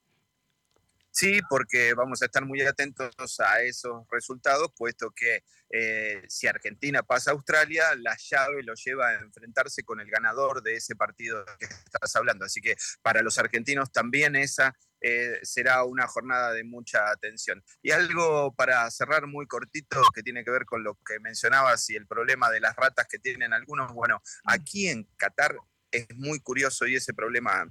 Sí, 1.13 1.41
porque 1.49 1.93
vamos 1.93 2.21
a 2.21 2.25
estar 2.25 2.45
muy 2.45 2.61
atentos 2.61 3.11
a 3.41 3.61
esos 3.61 4.07
resultados, 4.09 4.71
puesto 4.77 5.11
que 5.11 5.43
eh, 5.69 6.23
si 6.29 6.47
Argentina 6.47 7.03
pasa 7.03 7.31
a 7.31 7.33
Australia, 7.33 7.95
la 7.97 8.15
llave 8.17 8.63
lo 8.63 8.73
lleva 8.75 9.09
a 9.09 9.15
enfrentarse 9.15 9.83
con 9.83 9.99
el 9.99 10.09
ganador 10.09 10.63
de 10.63 10.75
ese 10.75 10.95
partido 10.95 11.43
que 11.59 11.65
estás 11.65 12.15
hablando. 12.15 12.45
Así 12.45 12.61
que 12.61 12.75
para 13.01 13.21
los 13.21 13.37
argentinos 13.37 13.91
también 13.91 14.37
esa 14.37 14.73
eh, 15.01 15.39
será 15.43 15.83
una 15.83 16.07
jornada 16.07 16.53
de 16.53 16.63
mucha 16.63 17.09
atención. 17.09 17.61
Y 17.81 17.91
algo 17.91 18.53
para 18.55 18.89
cerrar 18.89 19.27
muy 19.27 19.47
cortito 19.47 20.01
que 20.15 20.23
tiene 20.23 20.45
que 20.45 20.51
ver 20.51 20.65
con 20.65 20.83
lo 20.83 20.95
que 21.05 21.19
mencionabas 21.19 21.89
y 21.89 21.95
el 21.95 22.07
problema 22.07 22.49
de 22.49 22.61
las 22.61 22.75
ratas 22.75 23.07
que 23.07 23.19
tienen 23.19 23.51
algunos. 23.51 23.91
Bueno, 23.93 24.21
aquí 24.45 24.87
en 24.87 25.03
Qatar 25.17 25.57
es 25.91 26.07
muy 26.15 26.39
curioso 26.39 26.87
y 26.87 26.95
ese 26.95 27.13
problema 27.13 27.69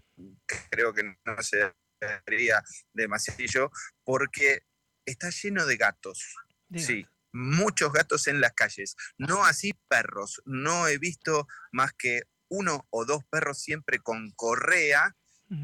creo 0.70 0.92
que 0.92 1.04
no 1.25 1.42
se 1.42 1.73
debería 2.00 2.62
demasiado 2.92 3.71
porque 4.04 4.62
está 5.04 5.30
lleno 5.30 5.66
de 5.66 5.76
gatos. 5.76 6.37
Sí, 6.76 7.07
muchos 7.33 7.92
gatos 7.92 8.26
en 8.28 8.40
las 8.40 8.52
calles. 8.52 8.97
No 9.19 9.45
así 9.45 9.73
perros. 9.88 10.40
No 10.45 10.88
he 10.88 10.99
visto 10.99 11.47
más 11.73 11.92
que 11.92 12.23
uno 12.49 12.87
o 12.90 13.04
dos 13.04 13.25
perros 13.30 13.61
siempre 13.61 13.99
con 13.99 14.30
correa 14.33 15.16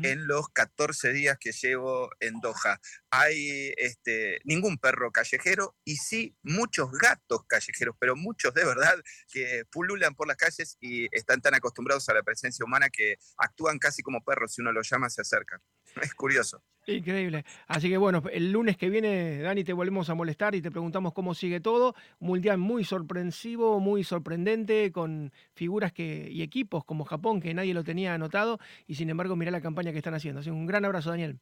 en 0.02 0.26
los 0.26 0.49
14 0.49 1.12
días 1.12 1.38
que 1.38 1.52
llevo 1.52 2.11
en 2.19 2.40
Doha. 2.40 2.81
Hay 3.11 3.73
este, 3.76 4.40
ningún 4.43 4.78
perro 4.78 5.12
callejero 5.12 5.76
y 5.85 5.97
sí 5.97 6.37
muchos 6.43 6.90
gatos 6.90 7.43
callejeros, 7.47 7.95
pero 8.00 8.16
muchos 8.16 8.52
de 8.52 8.64
verdad 8.64 9.00
que 9.33 9.64
pululan 9.71 10.16
por 10.16 10.26
las 10.26 10.37
calles 10.37 10.76
y 10.81 11.07
están 11.16 11.40
tan 11.40 11.55
acostumbrados 11.55 12.09
a 12.09 12.14
la 12.14 12.25
presencia 12.25 12.64
humana 12.64 12.90
que 12.90 13.16
actúan 13.37 13.78
casi 13.78 14.02
como 14.02 14.25
perros. 14.25 14.55
Si 14.55 14.61
uno 14.61 14.73
los 14.73 14.90
llama, 14.90 15.09
se 15.09 15.21
acercan. 15.21 15.61
Es 16.03 16.15
curioso. 16.15 16.62
Increíble. 16.87 17.45
Así 17.67 17.88
que 17.88 17.97
bueno, 17.97 18.23
el 18.31 18.53
lunes 18.53 18.76
que 18.76 18.88
viene, 18.88 19.41
Dani, 19.41 19.65
te 19.65 19.73
volvemos 19.73 20.09
a 20.09 20.15
molestar 20.15 20.55
y 20.55 20.62
te 20.62 20.71
preguntamos 20.71 21.12
cómo 21.12 21.35
sigue 21.35 21.59
todo. 21.59 21.95
Un 22.21 22.29
mundial 22.29 22.59
muy 22.59 22.85
sorpresivo, 22.85 23.81
muy 23.81 24.05
sorprendente, 24.05 24.93
con 24.93 25.33
figuras 25.55 25.93
que, 25.93 26.29
y 26.31 26.43
equipos 26.43 26.85
como 26.85 27.05
Japón, 27.05 27.41
que 27.41 27.55
nadie 27.55 27.75
lo 27.75 27.83
tenía 27.83 28.15
anotado, 28.15 28.61
y 28.87 28.95
sin 28.95 29.11
embargo, 29.11 29.35
mira 29.35 29.50
la 29.50 29.61
campaña 29.61 29.91
que 29.91 29.99
están 29.99 30.15
haciendo. 30.15 30.41
Así 30.41 30.50
que 30.50 30.55
un 30.55 30.67
gran 30.67 30.85
abrazo, 30.85 31.11
Daniel. 31.11 31.41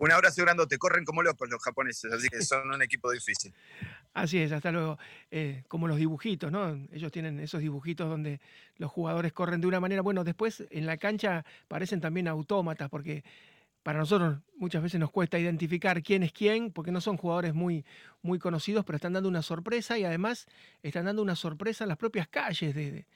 Un 0.00 0.10
abrazo 0.12 0.42
te 0.66 0.78
corren 0.78 1.04
como 1.04 1.22
locos 1.22 1.50
los 1.50 1.62
japoneses, 1.62 2.10
así 2.10 2.28
que 2.30 2.42
son 2.42 2.70
un 2.70 2.80
equipo 2.80 3.10
difícil. 3.12 3.52
Así 4.14 4.38
es, 4.38 4.50
hasta 4.50 4.72
luego. 4.72 4.98
Eh, 5.30 5.62
como 5.68 5.88
los 5.88 5.98
dibujitos, 5.98 6.50
¿no? 6.50 6.70
Ellos 6.90 7.12
tienen 7.12 7.38
esos 7.38 7.60
dibujitos 7.60 8.08
donde 8.08 8.40
los 8.78 8.90
jugadores 8.90 9.34
corren 9.34 9.60
de 9.60 9.66
una 9.66 9.78
manera. 9.78 10.00
Bueno, 10.00 10.24
después 10.24 10.64
en 10.70 10.86
la 10.86 10.96
cancha 10.96 11.44
parecen 11.68 12.00
también 12.00 12.28
autómatas, 12.28 12.88
porque 12.88 13.24
para 13.82 13.98
nosotros 13.98 14.38
muchas 14.56 14.82
veces 14.82 14.98
nos 14.98 15.10
cuesta 15.10 15.38
identificar 15.38 16.02
quién 16.02 16.22
es 16.22 16.32
quién, 16.32 16.72
porque 16.72 16.92
no 16.92 17.02
son 17.02 17.18
jugadores 17.18 17.52
muy, 17.52 17.84
muy 18.22 18.38
conocidos, 18.38 18.86
pero 18.86 18.96
están 18.96 19.12
dando 19.12 19.28
una 19.28 19.42
sorpresa 19.42 19.98
y 19.98 20.04
además 20.04 20.46
están 20.82 21.04
dando 21.04 21.20
una 21.20 21.36
sorpresa 21.36 21.84
en 21.84 21.88
las 21.88 21.98
propias 21.98 22.26
calles 22.26 22.74
de, 22.74 22.90
de 22.90 23.06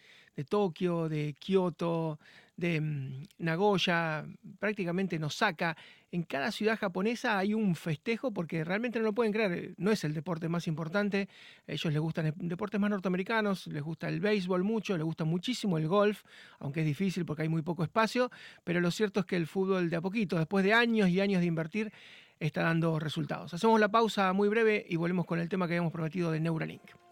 Tokio, 0.42 1.08
de 1.08 1.34
Kioto, 1.38 2.18
de 2.56 2.80
mm, 2.80 3.26
Nagoya, 3.38 4.24
prácticamente 4.58 5.18
nos 5.18 5.36
saca. 5.36 5.76
En 6.10 6.22
cada 6.22 6.52
ciudad 6.52 6.78
japonesa 6.78 7.38
hay 7.38 7.54
un 7.54 7.74
festejo 7.74 8.32
porque 8.32 8.64
realmente 8.64 8.98
no 8.98 9.04
lo 9.04 9.12
pueden 9.12 9.32
creer. 9.32 9.74
No 9.78 9.90
es 9.90 10.04
el 10.04 10.14
deporte 10.14 10.48
más 10.48 10.66
importante. 10.66 11.28
A 11.68 11.72
ellos 11.72 11.92
les 11.92 12.00
gustan 12.00 12.32
deportes 12.36 12.80
más 12.80 12.90
norteamericanos, 12.90 13.66
les 13.66 13.82
gusta 13.82 14.08
el 14.08 14.20
béisbol 14.20 14.62
mucho, 14.62 14.96
les 14.96 15.04
gusta 15.04 15.24
muchísimo 15.24 15.78
el 15.78 15.88
golf, 15.88 16.22
aunque 16.60 16.80
es 16.80 16.86
difícil 16.86 17.24
porque 17.24 17.42
hay 17.42 17.48
muy 17.48 17.62
poco 17.62 17.82
espacio. 17.82 18.30
Pero 18.62 18.80
lo 18.80 18.90
cierto 18.90 19.20
es 19.20 19.26
que 19.26 19.36
el 19.36 19.46
fútbol 19.46 19.90
de 19.90 19.96
a 19.96 20.00
poquito, 20.00 20.38
después 20.38 20.64
de 20.64 20.72
años 20.72 21.08
y 21.08 21.20
años 21.20 21.40
de 21.40 21.46
invertir, 21.46 21.92
está 22.38 22.62
dando 22.62 22.98
resultados. 22.98 23.54
Hacemos 23.54 23.80
la 23.80 23.88
pausa 23.88 24.32
muy 24.32 24.48
breve 24.48 24.84
y 24.88 24.96
volvemos 24.96 25.26
con 25.26 25.40
el 25.40 25.48
tema 25.48 25.66
que 25.66 25.74
habíamos 25.74 25.92
prometido 25.92 26.30
de 26.30 26.40
Neuralink. 26.40 27.03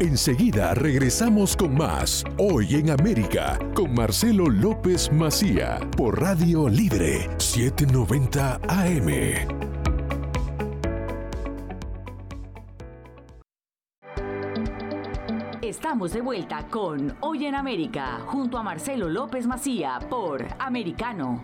Enseguida 0.00 0.74
regresamos 0.74 1.56
con 1.56 1.74
más 1.74 2.22
Hoy 2.36 2.76
en 2.76 2.90
América 2.90 3.58
con 3.74 3.92
Marcelo 3.92 4.48
López 4.48 5.10
Macía 5.10 5.80
por 5.96 6.20
Radio 6.20 6.68
Libre 6.68 7.28
790 7.38 8.60
AM. 8.68 9.08
Estamos 15.62 16.12
de 16.12 16.20
vuelta 16.20 16.68
con 16.68 17.16
Hoy 17.20 17.46
en 17.46 17.56
América 17.56 18.20
junto 18.24 18.56
a 18.56 18.62
Marcelo 18.62 19.08
López 19.08 19.48
Macía 19.48 19.98
por 20.08 20.46
Americano. 20.60 21.42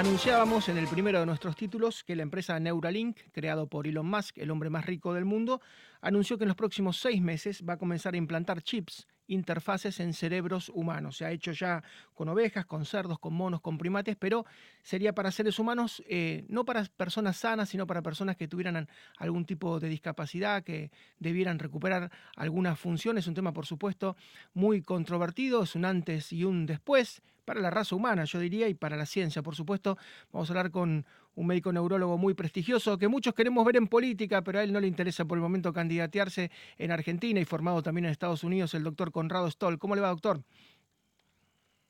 Anunciábamos 0.00 0.70
en 0.70 0.78
el 0.78 0.86
primero 0.88 1.20
de 1.20 1.26
nuestros 1.26 1.54
títulos 1.56 2.04
que 2.04 2.16
la 2.16 2.22
empresa 2.22 2.58
Neuralink, 2.58 3.18
creado 3.32 3.66
por 3.66 3.86
Elon 3.86 4.06
Musk, 4.06 4.38
el 4.38 4.50
hombre 4.50 4.70
más 4.70 4.86
rico 4.86 5.12
del 5.12 5.26
mundo, 5.26 5.60
anunció 6.00 6.38
que 6.38 6.44
en 6.44 6.48
los 6.48 6.56
próximos 6.56 6.96
seis 6.96 7.20
meses 7.20 7.62
va 7.68 7.74
a 7.74 7.76
comenzar 7.76 8.14
a 8.14 8.16
implantar 8.16 8.62
chips 8.62 9.06
interfaces 9.30 10.00
en 10.00 10.12
cerebros 10.12 10.70
humanos. 10.74 11.16
Se 11.16 11.24
ha 11.24 11.30
hecho 11.30 11.52
ya 11.52 11.82
con 12.14 12.28
ovejas, 12.28 12.66
con 12.66 12.84
cerdos, 12.84 13.18
con 13.18 13.32
monos, 13.32 13.60
con 13.60 13.78
primates, 13.78 14.16
pero 14.16 14.44
sería 14.82 15.14
para 15.14 15.30
seres 15.30 15.58
humanos, 15.58 16.02
eh, 16.08 16.44
no 16.48 16.64
para 16.64 16.84
personas 16.84 17.36
sanas, 17.36 17.68
sino 17.68 17.86
para 17.86 18.02
personas 18.02 18.36
que 18.36 18.48
tuvieran 18.48 18.88
algún 19.18 19.44
tipo 19.44 19.78
de 19.78 19.88
discapacidad, 19.88 20.64
que 20.64 20.90
debieran 21.18 21.58
recuperar 21.58 22.10
alguna 22.36 22.74
función. 22.74 23.18
Es 23.18 23.28
un 23.28 23.34
tema, 23.34 23.52
por 23.52 23.66
supuesto, 23.66 24.16
muy 24.52 24.82
controvertido, 24.82 25.62
es 25.62 25.76
un 25.76 25.84
antes 25.84 26.32
y 26.32 26.44
un 26.44 26.66
después 26.66 27.22
para 27.44 27.60
la 27.60 27.70
raza 27.70 27.96
humana, 27.96 28.24
yo 28.24 28.38
diría, 28.38 28.68
y 28.68 28.74
para 28.74 28.96
la 28.96 29.06
ciencia, 29.06 29.42
por 29.42 29.56
supuesto. 29.56 29.98
Vamos 30.32 30.48
a 30.50 30.52
hablar 30.52 30.70
con 30.70 31.04
un 31.40 31.46
médico 31.46 31.72
neurólogo 31.72 32.18
muy 32.18 32.34
prestigioso 32.34 32.98
que 32.98 33.08
muchos 33.08 33.34
queremos 33.34 33.64
ver 33.64 33.76
en 33.76 33.88
política, 33.88 34.42
pero 34.42 34.58
a 34.58 34.62
él 34.62 34.74
no 34.74 34.78
le 34.78 34.86
interesa 34.86 35.24
por 35.24 35.38
el 35.38 35.42
momento 35.42 35.72
candidatearse 35.72 36.50
en 36.76 36.92
Argentina 36.92 37.40
y 37.40 37.46
formado 37.46 37.82
también 37.82 38.04
en 38.04 38.10
Estados 38.10 38.44
Unidos, 38.44 38.74
el 38.74 38.84
doctor 38.84 39.10
Conrado 39.10 39.50
Stoll. 39.50 39.78
¿Cómo 39.78 39.94
le 39.94 40.02
va, 40.02 40.08
doctor? 40.08 40.42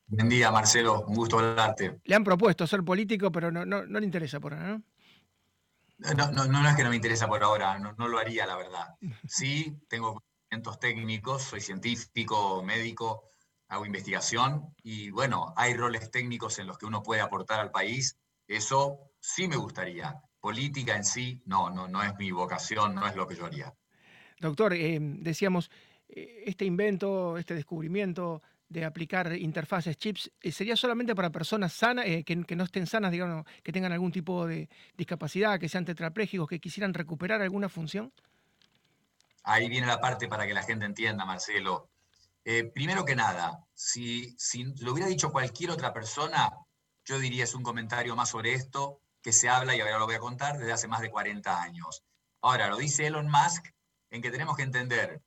Buen 0.07 0.29
día, 0.29 0.51
Marcelo. 0.51 1.05
Un 1.05 1.15
gusto 1.15 1.39
hablarte. 1.39 1.99
Le 2.05 2.15
han 2.15 2.23
propuesto 2.23 2.65
ser 2.65 2.81
político, 2.83 3.29
pero 3.29 3.51
no, 3.51 3.65
no, 3.65 3.83
le 3.83 4.05
interesa 4.05 4.39
por 4.39 4.53
ahora, 4.53 4.69
¿no? 4.69 4.83
No, 6.15 6.31
no, 6.31 6.45
no, 6.45 6.69
es 6.69 6.75
que 6.75 6.83
no 6.83 6.89
me 6.89 6.95
interesa 6.95 7.27
por 7.27 7.43
ahora, 7.43 7.77
no, 7.77 7.91
no 7.93 8.07
lo 8.07 8.19
haría, 8.19 8.47
la 8.47 8.55
verdad. 8.55 8.95
Sí, 9.27 9.77
tengo 9.89 10.21
conocimientos 10.49 10.79
técnicos, 10.79 11.43
soy 11.43 11.59
científico, 11.59 12.63
médico, 12.63 13.25
hago 13.67 13.85
investigación 13.85 14.73
y 14.81 15.11
bueno, 15.11 15.53
hay 15.57 15.75
roles 15.75 16.09
técnicos 16.09 16.57
en 16.57 16.67
los 16.67 16.77
que 16.77 16.85
uno 16.85 17.03
puede 17.03 17.21
aportar 17.21 17.59
al 17.59 17.69
país. 17.69 18.17
Eso 18.47 19.10
sí 19.21 19.47
me 19.47 19.55
gustaría. 19.55 20.21
Política 20.41 20.95
en 20.95 21.05
sí, 21.05 21.41
no, 21.45 21.69
no, 21.69 21.87
no 21.87 22.03
es 22.03 22.17
mi 22.17 22.31
vocación, 22.31 22.95
no 22.95 23.07
es 23.07 23.15
lo 23.15 23.27
que 23.27 23.35
yo 23.35 23.45
haría. 23.45 23.73
Doctor, 24.39 24.73
eh, 24.73 24.97
decíamos, 24.99 25.69
eh, 26.09 26.43
este 26.47 26.65
invento, 26.65 27.37
este 27.37 27.53
descubrimiento 27.53 28.41
de 28.67 28.85
aplicar 28.85 29.35
interfaces, 29.35 29.97
chips, 29.97 30.31
eh, 30.41 30.51
¿sería 30.51 30.75
solamente 30.75 31.13
para 31.13 31.29
personas 31.29 31.73
sanas, 31.73 32.05
que, 32.25 32.55
no 32.55 32.63
estén 32.63 32.87
sanas, 32.87 33.11
digamos, 33.11 33.45
que 33.61 33.71
tengan 33.71 33.91
algún 33.91 34.11
tipo 34.11 34.47
de 34.47 34.67
discapacidad, 34.97 35.59
que 35.59 35.69
sean 35.69 35.85
tetraplégicos, 35.85 36.47
que 36.47 36.59
quisieran 36.59 36.93
recuperar 36.93 37.41
alguna 37.41 37.69
función? 37.69 38.11
Ahí 39.43 39.69
viene 39.69 39.85
la 39.85 39.99
parte 39.99 40.27
para 40.27 40.47
que 40.47 40.53
la 40.53 40.63
gente 40.63 40.85
entienda, 40.85 41.25
Marcelo. 41.25 41.89
primero 42.73 43.05
que 43.05 43.15
nada, 43.15 43.63
si, 43.73 44.33
si 44.37 44.63
lo 44.79 44.93
hubiera 44.93 45.07
dicho 45.07 45.31
cualquier 45.31 45.71
otra 45.71 45.93
persona, 45.93 46.49
yo 47.05 47.19
diría 47.19 47.43
es 47.43 47.53
un 47.53 47.63
comentario 47.63 48.15
más 48.15 48.29
sobre 48.29 48.53
esto 48.53 49.01
que 49.21 49.33
se 49.33 49.49
habla, 49.49 49.75
y 49.75 49.81
ahora 49.81 49.99
lo 49.99 50.05
voy 50.05 50.15
a 50.15 50.19
contar, 50.19 50.57
desde 50.57 50.73
hace 50.73 50.87
más 50.87 51.01
de 51.01 51.11
40 51.11 51.61
años. 51.61 52.03
Ahora, 52.41 52.67
lo 52.67 52.77
dice 52.77 53.07
Elon 53.07 53.29
Musk 53.29 53.67
en 54.09 54.21
que 54.21 54.31
tenemos 54.31 54.57
que 54.57 54.63
entender, 54.63 55.21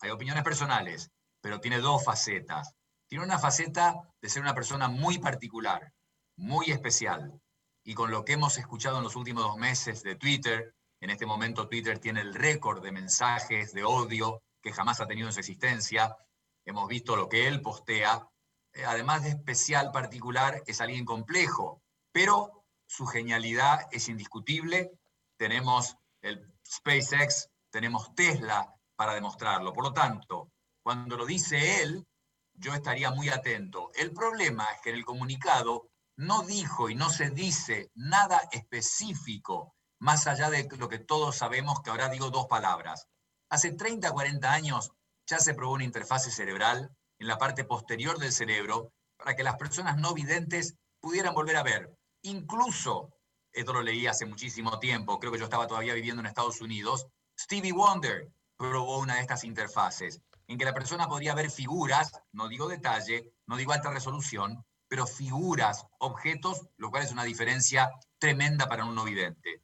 hay 0.00 0.10
opiniones 0.10 0.44
personales, 0.44 1.10
pero 1.40 1.60
tiene 1.60 1.78
dos 1.78 2.04
facetas. 2.04 2.74
Tiene 3.08 3.24
una 3.24 3.38
faceta 3.38 3.94
de 4.20 4.28
ser 4.28 4.42
una 4.42 4.54
persona 4.54 4.88
muy 4.88 5.18
particular, 5.18 5.92
muy 6.36 6.70
especial, 6.70 7.40
y 7.84 7.94
con 7.94 8.10
lo 8.10 8.24
que 8.24 8.34
hemos 8.34 8.56
escuchado 8.56 8.98
en 8.98 9.04
los 9.04 9.16
últimos 9.16 9.42
dos 9.42 9.56
meses 9.56 10.02
de 10.02 10.16
Twitter, 10.16 10.74
en 11.00 11.10
este 11.10 11.26
momento 11.26 11.68
Twitter 11.68 11.98
tiene 11.98 12.20
el 12.20 12.34
récord 12.34 12.82
de 12.82 12.92
mensajes 12.92 13.72
de 13.72 13.84
odio 13.84 14.42
que 14.62 14.72
jamás 14.72 15.00
ha 15.00 15.06
tenido 15.06 15.28
en 15.28 15.32
su 15.32 15.40
existencia, 15.40 16.16
hemos 16.64 16.86
visto 16.88 17.16
lo 17.16 17.28
que 17.28 17.48
él 17.48 17.62
postea, 17.62 18.28
eh, 18.72 18.84
además 18.84 19.24
de 19.24 19.30
especial, 19.30 19.90
particular, 19.90 20.62
es 20.66 20.80
alguien 20.80 21.04
complejo, 21.04 21.82
pero 22.12 22.59
su 22.90 23.06
genialidad 23.06 23.86
es 23.92 24.08
indiscutible. 24.08 24.90
Tenemos 25.38 25.96
el 26.22 26.52
SpaceX, 26.66 27.48
tenemos 27.70 28.12
Tesla 28.16 28.74
para 28.96 29.14
demostrarlo. 29.14 29.72
Por 29.72 29.84
lo 29.84 29.92
tanto, 29.92 30.50
cuando 30.82 31.16
lo 31.16 31.24
dice 31.24 31.82
él, 31.82 32.04
yo 32.52 32.74
estaría 32.74 33.12
muy 33.12 33.28
atento. 33.28 33.92
El 33.94 34.12
problema 34.12 34.66
es 34.72 34.80
que 34.80 34.90
en 34.90 34.96
el 34.96 35.04
comunicado 35.04 35.88
no 36.16 36.42
dijo 36.42 36.90
y 36.90 36.96
no 36.96 37.10
se 37.10 37.30
dice 37.30 37.92
nada 37.94 38.40
específico 38.50 39.76
más 40.00 40.26
allá 40.26 40.50
de 40.50 40.68
lo 40.76 40.88
que 40.88 40.98
todos 40.98 41.36
sabemos, 41.36 41.82
que 41.82 41.90
ahora 41.90 42.08
digo 42.08 42.30
dos 42.30 42.48
palabras. 42.48 43.06
Hace 43.50 43.70
30, 43.70 44.10
40 44.10 44.52
años 44.52 44.90
ya 45.28 45.38
se 45.38 45.54
probó 45.54 45.74
una 45.74 45.84
interfase 45.84 46.32
cerebral 46.32 46.90
en 47.20 47.28
la 47.28 47.38
parte 47.38 47.62
posterior 47.62 48.18
del 48.18 48.32
cerebro 48.32 48.92
para 49.16 49.36
que 49.36 49.44
las 49.44 49.56
personas 49.58 49.96
no 49.96 50.12
videntes 50.12 50.74
pudieran 51.00 51.34
volver 51.34 51.56
a 51.56 51.62
ver. 51.62 51.94
Incluso, 52.22 53.14
esto 53.52 53.72
lo 53.72 53.82
leí 53.82 54.06
hace 54.06 54.26
muchísimo 54.26 54.78
tiempo, 54.78 55.18
creo 55.18 55.32
que 55.32 55.38
yo 55.38 55.44
estaba 55.44 55.66
todavía 55.66 55.94
viviendo 55.94 56.20
en 56.20 56.26
Estados 56.26 56.60
Unidos, 56.60 57.06
Stevie 57.38 57.72
Wonder 57.72 58.30
probó 58.56 58.98
una 58.98 59.14
de 59.14 59.22
estas 59.22 59.44
interfaces, 59.44 60.20
en 60.46 60.58
que 60.58 60.64
la 60.64 60.74
persona 60.74 61.08
podría 61.08 61.34
ver 61.34 61.50
figuras, 61.50 62.12
no 62.32 62.48
digo 62.48 62.68
detalle, 62.68 63.32
no 63.46 63.56
digo 63.56 63.72
alta 63.72 63.90
resolución, 63.90 64.64
pero 64.88 65.06
figuras, 65.06 65.86
objetos, 65.98 66.66
lo 66.76 66.90
cual 66.90 67.04
es 67.04 67.12
una 67.12 67.24
diferencia 67.24 67.90
tremenda 68.18 68.68
para 68.68 68.84
un 68.84 68.94
no 68.94 69.04
vidente. 69.04 69.62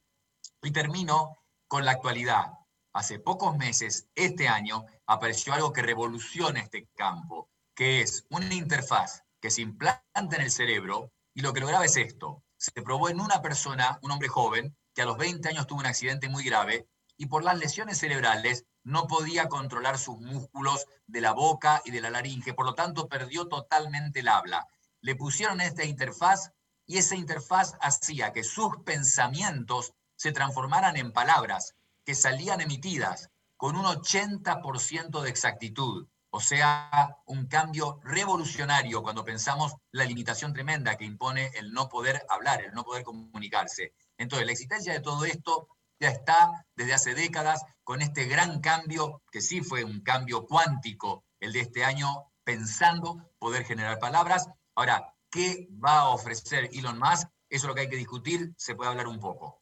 Y 0.63 0.71
termino 0.71 1.43
con 1.67 1.85
la 1.85 1.91
actualidad. 1.91 2.53
Hace 2.93 3.19
pocos 3.19 3.55
meses, 3.57 4.07
este 4.15 4.47
año, 4.47 4.85
apareció 5.05 5.53
algo 5.53 5.73
que 5.73 5.81
revoluciona 5.81 6.61
este 6.61 6.87
campo, 6.95 7.49
que 7.75 8.01
es 8.01 8.25
una 8.29 8.53
interfaz 8.53 9.23
que 9.39 9.51
se 9.51 9.61
implanta 9.61 10.35
en 10.35 10.41
el 10.41 10.51
cerebro 10.51 11.11
y 11.33 11.41
lo 11.41 11.53
que 11.53 11.59
lograba 11.59 11.85
es 11.85 11.97
esto. 11.97 12.43
Se 12.75 12.81
probó 12.81 13.07
en 13.07 13.21
una 13.21 13.41
persona, 13.41 13.97
un 14.01 14.11
hombre 14.11 14.27
joven, 14.27 14.75
que 14.93 15.01
a 15.01 15.05
los 15.05 15.17
20 15.17 15.47
años 15.47 15.67
tuvo 15.67 15.79
un 15.79 15.85
accidente 15.85 16.27
muy 16.27 16.43
grave 16.43 16.85
y 17.15 17.27
por 17.27 17.43
las 17.43 17.57
lesiones 17.57 17.97
cerebrales 17.97 18.65
no 18.83 19.07
podía 19.07 19.47
controlar 19.47 19.97
sus 19.97 20.19
músculos 20.19 20.85
de 21.07 21.21
la 21.21 21.31
boca 21.31 21.81
y 21.85 21.91
de 21.91 22.01
la 22.01 22.09
laringe, 22.09 22.53
por 22.53 22.65
lo 22.65 22.75
tanto 22.75 23.07
perdió 23.07 23.47
totalmente 23.47 24.19
el 24.19 24.27
habla. 24.27 24.67
Le 24.99 25.15
pusieron 25.15 25.61
esta 25.61 25.85
interfaz 25.85 26.51
y 26.85 26.97
esa 26.97 27.15
interfaz 27.15 27.75
hacía 27.79 28.33
que 28.33 28.43
sus 28.43 28.77
pensamientos 28.83 29.93
se 30.17 30.33
transformaran 30.33 30.97
en 30.97 31.13
palabras 31.13 31.73
que 32.03 32.15
salían 32.15 32.59
emitidas 32.59 33.29
con 33.55 33.77
un 33.77 33.85
80% 33.85 35.21
de 35.21 35.29
exactitud. 35.29 36.07
O 36.29 36.39
sea, 36.39 37.17
un 37.25 37.47
cambio 37.47 37.99
revolucionario 38.03 39.01
cuando 39.01 39.23
pensamos 39.23 39.73
la 39.91 40.05
limitación 40.05 40.53
tremenda 40.53 40.97
que 40.97 41.05
impone 41.05 41.51
el 41.55 41.71
no 41.71 41.87
poder 41.87 42.25
hablar, 42.29 42.61
el 42.61 42.73
no 42.73 42.83
poder 42.83 43.03
comunicarse. 43.03 43.93
Entonces, 44.17 44.45
la 44.45 44.51
existencia 44.51 44.93
de 44.93 44.99
todo 44.99 45.25
esto 45.25 45.69
ya 45.99 46.09
está 46.09 46.65
desde 46.75 46.93
hace 46.93 47.15
décadas 47.15 47.63
con 47.83 48.01
este 48.01 48.25
gran 48.25 48.59
cambio, 48.59 49.23
que 49.31 49.41
sí 49.41 49.61
fue 49.61 49.83
un 49.83 50.01
cambio 50.01 50.45
cuántico 50.45 51.23
el 51.39 51.53
de 51.53 51.61
este 51.61 51.85
año, 51.85 52.31
pensando 52.43 53.31
poder 53.39 53.63
generar 53.63 53.99
palabras. 53.99 54.49
Ahora, 54.75 55.13
¿qué 55.29 55.69
va 55.83 55.99
a 55.99 56.09
ofrecer 56.09 56.69
Elon 56.73 56.99
Musk? 56.99 57.27
Eso 57.49 57.65
es 57.65 57.69
lo 57.69 57.75
que 57.75 57.81
hay 57.81 57.89
que 57.89 57.95
discutir, 57.95 58.53
se 58.57 58.75
puede 58.75 58.91
hablar 58.91 59.07
un 59.07 59.19
poco 59.19 59.61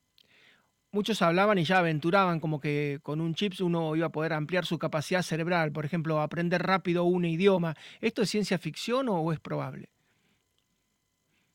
muchos 0.96 1.22
hablaban 1.22 1.60
y 1.60 1.66
ya 1.66 1.80
aventuraban 1.80 2.40
como 2.40 2.60
que 2.60 3.00
con 3.04 3.22
un 3.22 3.36
chip 3.36 3.54
uno 3.60 3.96
iba 3.96 4.08
a 4.08 4.12
poder 4.12 4.34
ampliar 4.34 4.66
su 4.66 4.80
capacidad 4.80 5.22
cerebral, 5.22 5.72
por 5.72 5.86
ejemplo, 5.86 6.22
aprender 6.22 6.64
rápido 6.64 7.04
un 7.04 7.26
idioma. 7.26 7.76
¿Esto 8.02 8.24
es 8.24 8.30
ciencia 8.30 8.58
ficción 8.58 9.10
o 9.10 9.32
es 9.32 9.40
probable? 9.40 9.90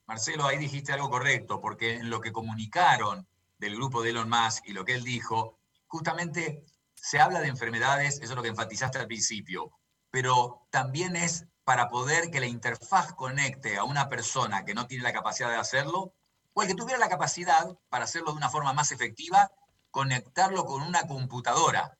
Marcelo, 0.06 0.46
ahí 0.46 0.58
dijiste 0.58 0.92
algo 0.92 1.08
correcto, 1.08 1.60
porque 1.60 1.94
en 1.94 2.10
lo 2.10 2.20
que 2.20 2.32
comunicaron 2.32 3.26
del 3.58 3.76
grupo 3.76 4.02
de 4.02 4.10
Elon 4.10 4.28
Musk 4.28 4.66
y 4.66 4.72
lo 4.72 4.84
que 4.84 4.94
él 4.94 5.04
dijo, 5.04 5.58
justamente 5.86 6.64
se 6.94 7.18
habla 7.18 7.40
de 7.40 7.48
enfermedades, 7.48 8.16
eso 8.16 8.32
es 8.32 8.36
lo 8.36 8.42
que 8.42 8.48
enfatizaste 8.48 8.98
al 8.98 9.06
principio, 9.06 9.72
pero 10.10 10.66
también 10.70 11.16
es 11.16 11.46
para 11.64 11.88
poder 11.88 12.30
que 12.30 12.40
la 12.40 12.46
interfaz 12.46 13.14
conecte 13.14 13.78
a 13.78 13.84
una 13.84 14.08
persona 14.08 14.64
que 14.64 14.74
no 14.74 14.86
tiene 14.86 15.04
la 15.04 15.12
capacidad 15.12 15.48
de 15.48 15.56
hacerlo 15.56 16.12
o 16.52 16.62
el 16.62 16.68
que 16.68 16.74
tuviera 16.74 16.98
la 16.98 17.08
capacidad, 17.08 17.76
para 17.88 18.04
hacerlo 18.04 18.32
de 18.32 18.38
una 18.38 18.50
forma 18.50 18.72
más 18.72 18.92
efectiva, 18.92 19.50
conectarlo 19.90 20.64
con 20.64 20.82
una 20.82 21.06
computadora. 21.06 21.98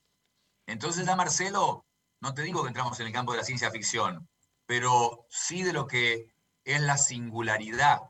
Entonces 0.67 1.07
ya 1.07 1.17
Marcelo, 1.17 1.85
no 2.21 2.35
te 2.35 2.43
digo 2.43 2.63
que 2.63 2.69
entramos 2.69 2.99
en 3.01 3.07
el 3.07 3.13
campo 3.13 3.33
de 3.33 3.39
la 3.39 3.45
ciencia 3.45 3.71
ficción, 3.71 4.29
pero 4.67 5.27
sí 5.31 5.63
de 5.63 5.73
lo 5.73 5.87
que 5.87 6.33
es 6.65 6.81
la 6.81 6.99
singularidad 6.99 8.01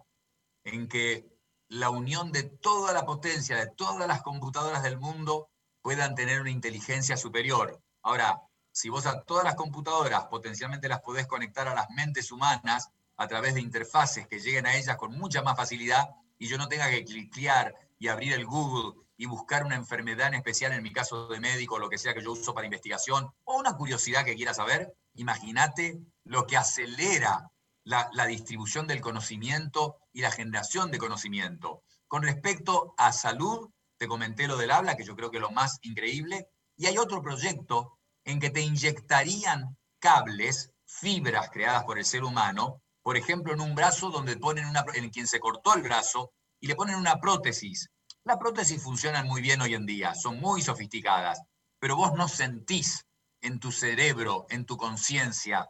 en 0.64 0.88
que 0.88 1.30
la 1.68 1.90
unión 1.90 2.32
de 2.32 2.42
toda 2.42 2.92
la 2.92 3.06
potencia 3.06 3.56
de 3.56 3.68
todas 3.68 4.06
las 4.08 4.22
computadoras 4.22 4.82
del 4.82 4.98
mundo 4.98 5.48
puedan 5.80 6.14
tener 6.14 6.40
una 6.40 6.50
inteligencia 6.50 7.16
superior. 7.16 7.80
Ahora, 8.02 8.42
si 8.72 8.88
vos 8.88 9.06
a 9.06 9.22
todas 9.22 9.44
las 9.44 9.54
computadoras 9.54 10.26
potencialmente 10.26 10.88
las 10.88 11.00
podés 11.00 11.26
conectar 11.26 11.68
a 11.68 11.74
las 11.74 11.88
mentes 11.90 12.30
humanas 12.32 12.90
a 13.16 13.28
través 13.28 13.54
de 13.54 13.60
interfaces 13.60 14.26
que 14.26 14.40
lleguen 14.40 14.66
a 14.66 14.76
ellas 14.76 14.96
con 14.96 15.16
mucha 15.16 15.42
más 15.42 15.56
facilidad, 15.56 16.08
y 16.40 16.48
yo 16.48 16.58
no 16.58 16.66
tenga 16.66 16.90
que 16.90 17.04
cliquear 17.04 17.74
y 17.98 18.08
abrir 18.08 18.32
el 18.32 18.46
Google 18.46 18.98
y 19.18 19.26
buscar 19.26 19.64
una 19.64 19.76
enfermedad 19.76 20.28
en 20.28 20.34
especial, 20.34 20.72
en 20.72 20.82
mi 20.82 20.90
caso 20.90 21.28
de 21.28 21.38
médico, 21.38 21.78
lo 21.78 21.90
que 21.90 21.98
sea 21.98 22.14
que 22.14 22.22
yo 22.22 22.32
uso 22.32 22.54
para 22.54 22.66
investigación, 22.66 23.30
o 23.44 23.58
una 23.58 23.76
curiosidad 23.76 24.24
que 24.24 24.34
quiera 24.34 24.54
saber, 24.54 24.94
imagínate 25.14 26.00
lo 26.24 26.46
que 26.46 26.56
acelera 26.56 27.52
la, 27.84 28.08
la, 28.14 28.24
distribución 28.24 28.86
del 28.86 29.02
conocimiento 29.02 29.98
y 30.14 30.22
la 30.22 30.30
generación 30.30 30.90
de 30.90 30.96
conocimiento. 30.96 31.82
Con 32.08 32.22
respecto 32.22 32.94
a 32.96 33.12
salud, 33.12 33.68
te 33.98 34.08
comenté 34.08 34.48
lo 34.48 34.56
del 34.56 34.70
habla, 34.70 34.96
que 34.96 35.04
yo 35.04 35.14
creo 35.14 35.30
que 35.30 35.36
es 35.36 35.42
lo 35.42 35.50
más 35.50 35.78
increíble, 35.82 36.48
y 36.74 36.86
hay 36.86 36.96
otro 36.96 37.20
proyecto 37.20 37.98
en 38.24 38.40
que 38.40 38.48
te 38.48 38.62
inyectarían 38.62 39.76
cables, 39.98 40.72
fibras 40.86 41.50
creadas 41.50 41.84
por 41.84 41.98
el 41.98 42.06
ser 42.06 42.24
humano, 42.24 42.80
por 43.02 43.16
ejemplo, 43.16 43.52
en 43.52 43.60
un 43.60 43.74
brazo 43.74 44.10
donde 44.10 44.36
ponen 44.36 44.66
una, 44.66 44.84
en 44.94 45.10
quien 45.10 45.26
se 45.26 45.40
cortó 45.40 45.74
el 45.74 45.82
brazo 45.82 46.32
y 46.60 46.66
le 46.66 46.76
ponen 46.76 46.96
una 46.96 47.18
prótesis. 47.20 47.90
Las 48.24 48.36
prótesis 48.36 48.82
funcionan 48.82 49.26
muy 49.26 49.40
bien 49.40 49.62
hoy 49.62 49.74
en 49.74 49.86
día, 49.86 50.14
son 50.14 50.38
muy 50.40 50.62
sofisticadas, 50.62 51.40
pero 51.78 51.96
vos 51.96 52.12
no 52.14 52.28
sentís 52.28 53.06
en 53.40 53.58
tu 53.58 53.72
cerebro, 53.72 54.46
en 54.50 54.66
tu 54.66 54.76
conciencia, 54.76 55.68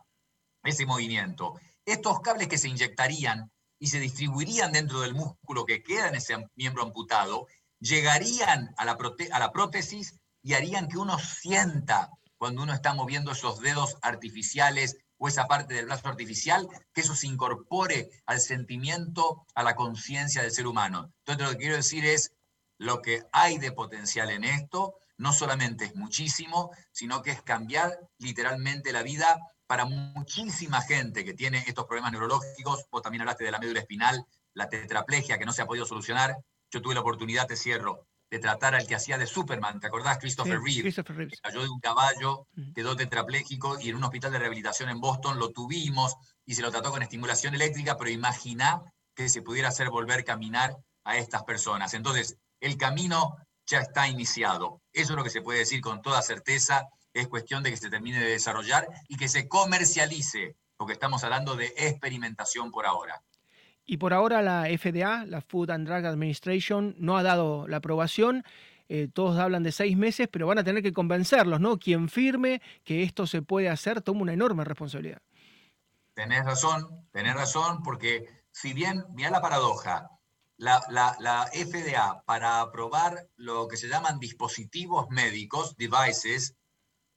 ese 0.65 0.87
movimiento. 0.87 1.55
Estos 1.85 2.21
cables 2.21 2.49
que 2.49 2.59
se 2.59 2.69
inyectarían 2.69 3.51
y 3.79 3.87
se 3.87 4.01
distribuirían 4.01 4.73
dentro 4.73 5.01
del 5.01 5.15
músculo 5.15 5.65
que 5.65 5.83
queda 5.83 6.09
en 6.09 6.17
ese 6.17 6.37
miembro 6.57 6.83
amputado, 6.83 7.47
llegarían 7.79 8.75
a 8.77 8.85
la, 8.85 8.99
a 9.33 9.39
la 9.39 9.53
prótesis 9.53 10.19
y 10.43 10.55
harían 10.55 10.89
que 10.89 10.99
uno 10.99 11.19
sienta 11.19 12.11
cuando 12.37 12.63
uno 12.63 12.75
está 12.75 12.95
moviendo 12.95 13.33
esos 13.33 13.61
dedos 13.61 13.97
artificiales 14.03 14.99
o 15.21 15.29
esa 15.29 15.47
parte 15.47 15.75
del 15.75 15.85
brazo 15.85 16.09
artificial, 16.09 16.67
que 16.95 17.03
eso 17.03 17.15
se 17.15 17.27
incorpore 17.27 18.09
al 18.25 18.41
sentimiento, 18.41 19.45
a 19.55 19.63
la 19.63 19.77
conciencia 19.77 20.41
del 20.43 20.51
ser 20.51 20.67
humano. 20.67 21.13
Entonces 21.19 21.47
lo 21.47 21.53
que 21.53 21.59
quiero 21.59 21.77
decir 21.77 22.07
es, 22.07 22.33
lo 22.79 23.03
que 23.03 23.25
hay 23.31 23.59
de 23.59 23.73
potencial 23.73 24.31
en 24.31 24.45
esto, 24.45 24.95
no 25.19 25.35
solamente 25.35 25.85
es 25.85 25.95
muchísimo, 25.95 26.71
sino 26.91 27.21
que 27.21 27.33
es 27.33 27.43
cambiar 27.43 27.93
literalmente 28.17 28.91
la 28.93 29.03
vida 29.03 29.39
para 29.67 29.85
muchísima 29.85 30.81
gente 30.81 31.23
que 31.23 31.35
tiene 31.35 31.63
estos 31.67 31.85
problemas 31.85 32.13
neurológicos. 32.13 32.87
Vos 32.91 33.03
también 33.03 33.21
hablaste 33.21 33.45
de 33.45 33.51
la 33.51 33.59
médula 33.59 33.81
espinal, 33.81 34.25
la 34.55 34.71
tetraplegia 34.71 35.37
que 35.37 35.45
no 35.45 35.53
se 35.53 35.61
ha 35.61 35.67
podido 35.67 35.85
solucionar. 35.85 36.39
Yo 36.71 36.81
tuve 36.81 36.95
la 36.95 37.03
oportunidad, 37.03 37.47
te 37.47 37.57
cierro, 37.57 38.07
de 38.31 38.39
tratar 38.39 38.75
al 38.75 38.87
que 38.87 38.95
hacía 38.95 39.19
de 39.19 39.27
Superman, 39.27 39.81
¿te 39.81 39.89
acordás? 39.89 40.19
Christopher 40.19 40.61
Reeve. 40.61 40.83
Christopher. 40.83 41.29
Cayó 41.43 41.63
de 41.63 41.69
un 41.69 41.81
caballo, 41.81 42.47
quedó 42.75 42.95
tetrapléjico 42.95 43.79
y 43.81 43.89
en 43.89 43.97
un 43.97 44.05
hospital 44.05 44.33
de 44.33 44.39
rehabilitación 44.39 44.89
en 44.89 45.01
Boston 45.01 45.39
lo 45.39 45.51
tuvimos 45.51 46.15
y 46.47 46.55
se 46.55 46.63
lo 46.63 46.71
trató 46.71 46.93
con 46.93 47.03
estimulación 47.03 47.55
eléctrica, 47.55 47.97
pero 47.97 48.11
imagina 48.11 48.83
que 49.15 49.29
se 49.29 49.43
pudiera 49.43 49.69
hacer 49.69 49.91
volver 49.91 50.21
a 50.21 50.25
caminar 50.25 50.77
a 51.05 51.17
estas 51.17 51.43
personas. 51.43 51.93
Entonces, 51.95 52.37
el 52.61 52.77
camino 52.77 53.37
ya 53.67 53.81
está 53.81 54.07
iniciado. 54.07 54.81
Eso 54.93 55.13
es 55.13 55.17
lo 55.17 55.25
que 55.25 55.31
se 55.31 55.43
puede 55.43 55.61
decir 55.61 55.81
con 55.81 56.01
toda 56.01 56.23
certeza. 56.23 56.89
Es 57.13 57.27
cuestión 57.27 57.63
de 57.63 57.71
que 57.71 57.77
se 57.77 57.91
termine 57.91 58.21
de 58.21 58.31
desarrollar 58.31 58.87
y 59.09 59.17
que 59.17 59.29
se 59.29 59.49
comercialice, 59.49 60.57
porque 60.77 60.93
estamos 60.93 61.25
hablando 61.25 61.57
de 61.57 61.75
experimentación 61.77 62.71
por 62.71 62.87
ahora. 62.87 63.21
Y 63.91 63.97
por 63.97 64.15
ahora 64.15 64.41
la 64.41 64.67
FDA, 64.67 65.27
la 65.27 65.41
Food 65.41 65.73
and 65.73 65.85
Drug 65.85 66.07
Administration, 66.07 66.95
no 67.01 67.19
ha 67.19 67.25
dado 67.25 67.67
la 67.67 67.79
aprobación. 67.79 68.45
Eh, 68.89 69.09
todos 69.13 69.37
hablan 69.37 69.65
de 69.65 69.73
seis 69.73 69.97
meses, 69.97 70.29
pero 70.31 70.47
van 70.47 70.59
a 70.59 70.63
tener 70.63 70.81
que 70.81 70.93
convencerlos, 70.93 71.59
¿no? 71.59 71.77
Quien 71.77 72.09
firme 72.09 72.63
que 72.85 73.03
esto 73.03 73.27
se 73.27 73.43
puede 73.43 73.69
hacer 73.69 74.01
toma 74.01 74.23
una 74.23 74.33
enorme 74.33 74.63
responsabilidad. 74.63 75.21
Tenés 76.15 76.45
razón, 76.45 77.05
tenés 77.11 77.35
razón, 77.35 77.83
porque 77.83 78.29
si 78.53 78.75
bien, 78.75 79.07
mira 79.13 79.29
la 79.31 79.41
paradoja, 79.41 80.09
la, 80.57 80.81
la, 80.89 81.51
FDA 81.53 82.23
para 82.25 82.61
aprobar 82.61 83.27
lo 83.35 83.67
que 83.67 83.77
se 83.77 83.89
llaman 83.89 84.21
dispositivos 84.21 85.09
médicos, 85.11 85.77
devices, 85.77 86.55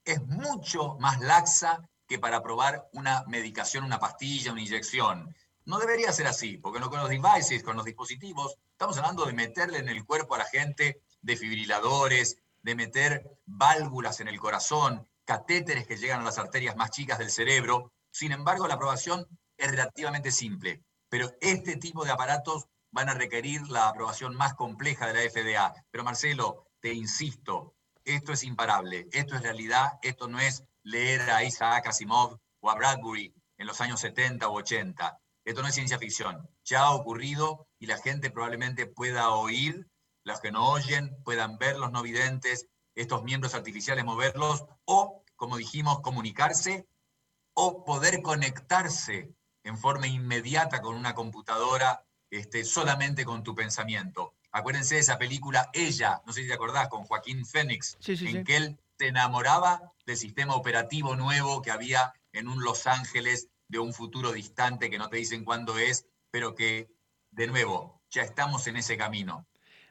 es 0.05 0.25
mucho 0.25 0.97
más 0.99 1.19
laxa 1.19 1.87
que 2.07 2.17
para 2.17 2.37
aprobar 2.37 2.89
una 2.93 3.25
medicación, 3.27 3.83
una 3.83 3.99
pastilla, 3.99 4.53
una 4.53 4.61
inyección. 4.61 5.35
No 5.65 5.77
debería 5.77 6.11
ser 6.11 6.27
así, 6.27 6.57
porque 6.57 6.81
con 6.81 6.99
los 6.99 7.09
devices, 7.09 7.63
con 7.63 7.77
los 7.77 7.85
dispositivos, 7.85 8.57
estamos 8.71 8.97
hablando 8.97 9.25
de 9.25 9.33
meterle 9.33 9.77
en 9.77 9.87
el 9.87 10.05
cuerpo 10.05 10.35
a 10.35 10.39
la 10.39 10.45
gente 10.45 11.01
defibriladores, 11.21 12.37
de 12.61 12.75
meter 12.75 13.39
válvulas 13.45 14.19
en 14.19 14.27
el 14.27 14.39
corazón, 14.39 15.07
catéteres 15.25 15.87
que 15.87 15.97
llegan 15.97 16.21
a 16.21 16.25
las 16.25 16.37
arterias 16.37 16.75
más 16.75 16.91
chicas 16.91 17.17
del 17.17 17.29
cerebro. 17.29 17.93
Sin 18.11 18.31
embargo, 18.31 18.67
la 18.67 18.75
aprobación 18.75 19.25
es 19.57 19.71
relativamente 19.71 20.31
simple. 20.31 20.83
pero 21.09 21.31
este 21.41 21.77
tipo 21.77 22.03
de 22.03 22.11
aparatos 22.11 22.65
van 22.91 23.07
a 23.07 23.13
requerir 23.13 23.61
la 23.69 23.87
aprobación 23.87 24.35
más 24.35 24.55
compleja 24.55 25.05
de 25.05 25.13
la 25.13 25.29
FDA. 25.29 25.73
Pero 25.91 26.03
Marcelo, 26.03 26.67
te 26.79 26.91
insisto, 26.91 27.75
esto 28.03 28.33
es 28.33 28.43
imparable, 28.43 29.07
esto 29.11 29.35
es 29.35 29.43
realidad, 29.43 29.99
esto 30.01 30.27
no 30.27 30.39
es 30.39 30.63
leer 30.81 31.21
a 31.29 31.43
Isaac 31.43 31.87
Asimov 31.87 32.39
o 32.61 32.69
a 32.69 32.75
Bradbury 32.75 33.31
en 33.57 33.67
los 33.67 33.79
años 33.79 33.99
70 33.99 34.47
o 34.47 34.53
80. 34.55 35.19
Esto 35.45 35.61
no 35.61 35.67
es 35.67 35.75
ciencia 35.75 35.99
ficción, 35.99 36.49
ya 36.63 36.83
ha 36.83 36.91
ocurrido 36.91 37.67
y 37.79 37.87
la 37.87 37.97
gente 37.97 38.29
probablemente 38.29 38.85
pueda 38.85 39.29
oír, 39.31 39.87
los 40.23 40.39
que 40.39 40.51
no 40.51 40.69
oyen 40.69 41.17
puedan 41.23 41.57
ver 41.57 41.77
los 41.77 41.91
no 41.91 42.01
videntes, 42.01 42.67
estos 42.95 43.23
miembros 43.23 43.53
artificiales 43.53 44.05
moverlos 44.05 44.63
o, 44.85 45.23
como 45.35 45.57
dijimos, 45.57 45.99
comunicarse 45.99 46.87
o 47.53 47.83
poder 47.83 48.21
conectarse 48.21 49.33
en 49.63 49.77
forma 49.77 50.07
inmediata 50.07 50.81
con 50.81 50.95
una 50.95 51.13
computadora 51.13 52.05
este, 52.29 52.63
solamente 52.63 53.25
con 53.25 53.43
tu 53.43 53.53
pensamiento. 53.53 54.35
Acuérdense 54.51 54.95
de 54.95 55.01
esa 55.01 55.17
película 55.17 55.69
Ella, 55.73 56.21
no 56.25 56.33
sé 56.33 56.41
si 56.41 56.47
te 56.47 56.53
acordás, 56.53 56.87
con 56.87 57.03
Joaquín 57.05 57.45
Phoenix, 57.45 57.97
en 58.07 58.43
que 58.43 58.55
él 58.55 58.79
se 58.97 59.07
enamoraba 59.07 59.93
del 60.05 60.17
sistema 60.17 60.55
operativo 60.55 61.15
nuevo 61.15 61.61
que 61.61 61.71
había 61.71 62.13
en 62.31 62.47
un 62.47 62.63
Los 62.63 62.87
Ángeles 62.87 63.49
de 63.73 63.79
un 63.79 63.91
futuro 63.91 64.31
distante 64.31 64.89
que 64.89 64.99
no 64.99 65.09
te 65.09 65.17
dicen 65.17 65.43
cuándo 65.43 65.77
es, 65.77 66.07
pero 66.31 66.55
que, 66.55 66.89
de 67.31 67.47
nuevo, 67.47 68.01
ya 68.09 68.21
estamos 68.21 68.67
en 68.67 68.77
ese 68.77 68.95
camino. 68.95 69.47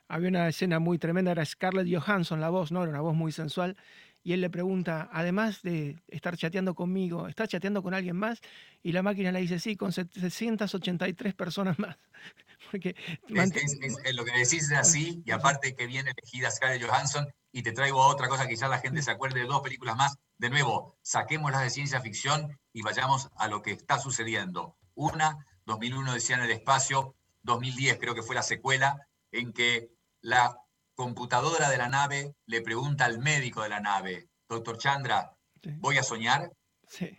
Había 0.09 0.29
una 0.29 0.49
escena 0.49 0.79
muy 0.79 0.99
tremenda, 0.99 1.33
era 1.33 1.45
Scarlett 1.45 1.92
Johansson, 1.92 2.40
la 2.40 2.49
voz, 2.49 2.71
¿no? 2.71 2.83
Era 2.83 2.90
una 2.90 3.01
voz 3.01 3.14
muy 3.14 3.33
sensual. 3.33 3.77
Y 4.23 4.35
él 4.35 4.40
le 4.40 4.51
pregunta, 4.51 5.11
además 5.12 5.62
de 5.62 6.01
estar 6.07 6.37
chateando 6.37 6.77
conmigo, 6.77 7.27
¿estás 7.27 7.49
chateando 7.49 7.83
con 7.83 7.92
alguien 7.92 8.16
más? 8.16 8.40
Y 8.85 8.92
la 8.92 9.03
máquina 9.03 9.33
le 9.33 9.40
dice, 9.40 9.59
sí, 9.59 9.75
con 9.75 9.92
783 9.92 11.35
personas 11.35 11.77
más. 11.81 11.97
Porque 12.71 12.95
es, 13.29 14.14
lo 14.14 14.25
que 14.25 14.33
decís 14.33 14.71
es 14.71 14.73
así, 14.73 15.23
y 15.27 15.33
aparte 15.33 15.75
que 15.75 15.87
viene 15.88 16.12
elegida 16.16 16.53
Scarlett 16.53 16.88
Johansson, 16.88 17.27
y 17.53 17.62
te 17.62 17.73
traigo 17.73 18.01
otra 18.01 18.29
cosa, 18.29 18.49
quizás 18.49 18.71
la 18.71 18.79
gente 18.79 19.03
se 19.03 19.11
acuerde 19.11 19.41
de 19.41 19.47
dos 19.47 19.61
películas 19.61 19.97
más. 19.97 20.17
De 20.38 20.49
nuevo, 20.49 20.97
saquémoslas 21.03 21.62
de 21.62 21.71
ciencia 21.71 22.01
ficción 22.01 22.59
y 22.73 22.83
vayamos 22.83 23.29
a 23.37 23.47
lo 23.47 23.61
que 23.61 23.73
está 23.73 23.99
sucediendo. 23.99 24.77
Una, 24.95 25.47
2001 25.67 26.15
decía 26.15 26.37
en 26.37 26.43
el 26.43 26.51
espacio, 26.51 27.15
2010 27.43 27.99
creo 27.99 28.15
que 28.15 28.23
fue 28.23 28.35
la 28.35 28.43
secuela, 28.43 29.07
en 29.31 29.53
que 29.53 29.91
la 30.23 30.57
computadora 30.95 31.69
de 31.69 31.77
la 31.77 31.88
nave 31.88 32.35
le 32.47 32.62
pregunta 32.62 33.05
al 33.05 33.19
médico 33.19 33.62
de 33.62 33.69
la 33.69 33.81
nave, 33.81 34.29
doctor 34.49 34.79
Chandra, 34.79 35.37
¿voy 35.79 35.99
a 35.99 36.03
soñar? 36.03 36.51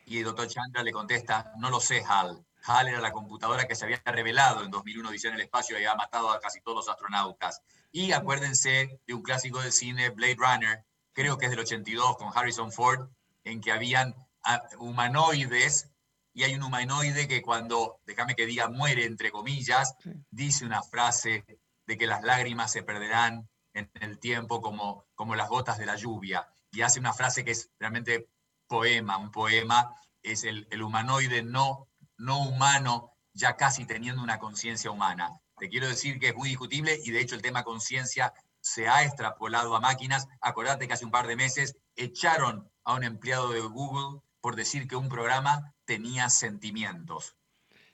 Y 0.06 0.20
el 0.20 0.26
doctor 0.26 0.48
Chandra 0.48 0.84
le 0.84 0.92
contesta, 0.92 1.54
no 1.58 1.70
lo 1.70 1.80
sé, 1.80 2.04
Hal. 2.08 2.46
HAL 2.66 2.88
era 2.88 3.02
la 3.02 3.12
computadora 3.12 3.68
que 3.68 3.76
se 3.76 3.86
había 3.86 4.02
revelado 4.06 4.64
en 4.64 4.72
2001 4.72 5.12
Dice 5.12 5.28
en 5.28 5.36
el 5.36 5.42
espacio 5.42 5.76
y 5.76 5.78
había 5.78 5.96
matado 5.96 6.32
a 6.32 6.40
casi 6.40 6.62
todos 6.62 6.78
los 6.78 6.90
astronautas. 6.90 7.62
Y 7.92 8.12
acuérdense 8.12 9.00
de 9.06 9.14
un 9.14 9.22
clásico 9.22 9.62
del 9.62 9.72
cine, 9.72 10.10
Blade 10.10 10.38
Runner, 10.38 10.86
creo 11.12 11.38
que 11.38 11.46
es 11.46 11.52
del 11.52 11.60
82 11.60 12.18
con 12.18 12.32
Harrison 12.34 12.72
Ford, 12.72 13.10
en 13.44 13.62
que 13.62 13.72
habían 13.72 14.16
ah, 14.44 14.64
humanoides 14.80 15.90
y 16.34 16.44
hay 16.44 16.56
un 16.56 16.64
humanoide 16.64 17.28
que 17.28 17.42
cuando, 17.42 18.00
déjame 18.06 18.36
que 18.36 18.48
diga, 18.48 18.68
muere, 18.68 19.06
entre 19.06 19.32
comillas, 19.32 19.96
dice 20.32 20.66
una 20.66 20.82
frase 20.82 21.46
de 21.86 21.98
que 21.98 22.08
las 22.08 22.24
lágrimas 22.24 22.72
se 22.72 22.82
perderán 22.82 23.48
en 23.74 23.90
el 24.02 24.20
tiempo 24.20 24.62
como, 24.62 25.06
como 25.14 25.36
las 25.36 25.50
gotas 25.50 25.78
de 25.78 25.86
la 25.86 25.96
lluvia. 25.96 26.48
Y 26.72 26.82
hace 26.82 27.00
una 27.00 27.14
frase 27.14 27.44
que 27.44 27.52
es 27.52 27.70
realmente 27.78 28.30
poema, 28.68 29.18
un 29.18 29.32
poema, 29.32 29.96
es 30.24 30.44
el, 30.44 30.68
el 30.72 30.82
humanoide 30.82 31.44
no 31.44 31.88
no 32.18 32.40
humano, 32.40 33.12
ya 33.34 33.56
casi 33.56 33.86
teniendo 33.86 34.22
una 34.22 34.40
conciencia 34.40 34.92
humana. 34.92 35.30
Te 35.58 35.70
quiero 35.70 35.88
decir 35.88 36.20
que 36.20 36.30
es 36.30 36.36
muy 36.36 36.50
discutible 36.50 37.00
y 37.04 37.12
de 37.12 37.22
hecho 37.22 37.36
el 37.36 37.42
tema 37.42 37.64
conciencia 37.64 38.34
se 38.60 38.88
ha 38.88 39.04
extrapolado 39.04 39.76
a 39.76 39.80
máquinas. 39.80 40.28
Acordate 40.42 40.88
que 40.88 40.94
hace 40.94 41.06
un 41.06 41.12
par 41.12 41.28
de 41.28 41.36
meses 41.36 41.78
echaron 41.96 42.70
a 42.84 42.96
un 42.96 43.04
empleado 43.04 43.52
de 43.52 43.62
Google 43.62 44.22
por 44.42 44.56
decir 44.56 44.88
que 44.88 44.96
un 44.96 45.10
programa 45.10 45.74
tenía 45.86 46.30
sentimientos. 46.30 47.36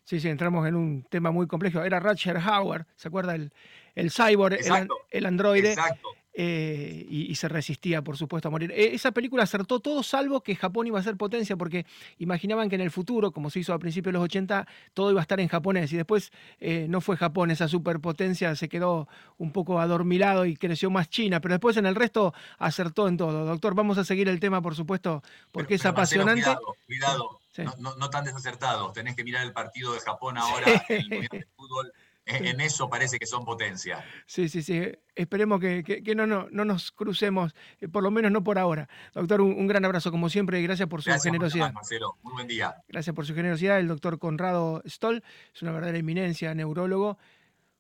Sí, 0.04 0.20
sí, 0.20 0.30
entramos 0.30 0.68
en 0.68 0.76
un 0.76 1.04
tema 1.04 1.30
muy 1.30 1.46
complejo. 1.46 1.84
Era 1.84 2.00
Roger 2.00 2.38
Howard, 2.38 2.88
¿se 2.96 3.08
acuerda? 3.08 3.36
El, 3.36 3.54
el 3.94 4.12
cyborg, 4.12 4.56
el, 4.56 4.88
el, 5.12 5.26
androide. 5.28 5.74
Exacto. 5.74 6.10
Eh, 6.42 7.06
y, 7.10 7.36
se 7.36 7.50
resistía, 7.50 8.02
por 8.02 8.16
supuesto, 8.16 8.48
a 8.48 8.52
morir. 8.52 8.72
E, 8.72 8.96
esa 8.96 9.12
película 9.12 9.44
acertó 9.44 9.82
todo, 9.82 10.04
salvo 10.04 10.40
que 10.40 10.56
Japón 10.56 10.88
iba 10.88 10.98
a 10.98 11.04
ser 11.04 11.18
potencia, 11.18 11.58
porque 11.58 11.86
imaginaban 12.18 12.70
que 12.70 12.76
en 12.76 12.82
el 12.82 12.92
futuro, 12.92 13.32
como 13.32 13.50
se 13.50 13.60
hizo 13.60 13.74
a 13.74 13.80
principios 13.80 14.14
de 14.14 14.20
los 14.20 14.24
80, 14.24 14.66
todo 14.94 15.12
iba 15.12 15.20
a 15.20 15.24
estar 15.24 15.42
en 15.42 15.50
japonés. 15.50 15.92
Y 15.92 15.98
después 15.98 16.32
eh, 16.62 16.86
no 16.88 17.02
fue 17.02 17.18
Japón, 17.18 17.52
esa 17.52 17.68
superpotencia 17.68 18.56
se 18.56 18.70
quedó 18.70 19.10
un 19.38 19.52
poco 19.52 19.82
adormilado 19.82 20.46
y 20.46 20.56
creció 20.56 20.90
más 20.90 21.10
China. 21.10 21.42
Pero 21.42 21.56
después 21.56 21.76
en 21.76 21.86
el 21.86 21.96
resto 21.96 22.34
acertó 22.58 23.10
en 23.10 23.18
todo. 23.18 23.44
Doctor, 23.44 23.76
vamos 23.76 23.98
a 23.98 24.06
seguir 24.06 24.30
el 24.30 24.40
tema, 24.40 24.62
por 24.62 24.76
supuesto, 24.76 25.22
porque 25.52 25.76
es 25.76 25.86
apasionante. 25.86 26.44
cuidado, 26.44 26.76
cuidado. 26.86 27.40
No, 27.80 28.10
tan 28.10 28.24
desacertados. 28.24 28.94
Tenés 28.94 29.18
que 29.18 29.26
mirar 29.26 29.46
el 29.46 29.52
partido 29.52 29.92
de 29.92 30.00
Japón 30.00 30.38
ahora, 30.38 30.86
el 30.88 31.02
Mundial 31.02 31.28
de 31.30 31.48
Fútbol 31.58 31.92
en 32.30 32.62
eso 32.62 32.90
parece 32.90 33.18
que 33.18 33.26
son 33.26 33.44
potencia. 33.44 34.04
Sí, 34.26 34.50
sí, 34.50 34.62
sí. 34.62 34.82
Esperemos 35.16 35.60
que, 35.60 36.02
no, 36.16 36.26
no, 36.26 36.48
no, 36.52 36.66
nos 36.66 36.92
crucemos, 36.92 37.54
eh, 37.82 37.88
por 37.88 38.04
lo 38.04 38.12
menos 38.12 38.32
no 38.32 38.44
por 38.44 38.58
ahora. 38.58 38.88
Doctor, 39.14 39.42
un, 39.42 39.68
gran 39.68 39.84
abrazo 39.84 40.12
como 40.12 40.30
siempre 40.30 40.60
y 40.60 40.64
gracias 40.64 40.88
por 40.88 41.02
su 41.02 41.12
generosidad. 41.12 41.74
Marcelo. 41.74 42.18
Muy 42.24 42.34
buen 42.34 42.48
día. 42.48 42.76
Gracias 42.88 43.16
por 43.16 43.26
su 43.26 43.34
generosidad. 43.36 43.80
El 43.80 43.88
doctor 43.88 44.20
Conrado 44.20 44.82
Stoll 44.88 45.24
es 45.54 45.62
una 45.62 45.72
verdadera 45.72 45.98
eminencia, 45.98 46.54
neurólogo, 46.54 47.18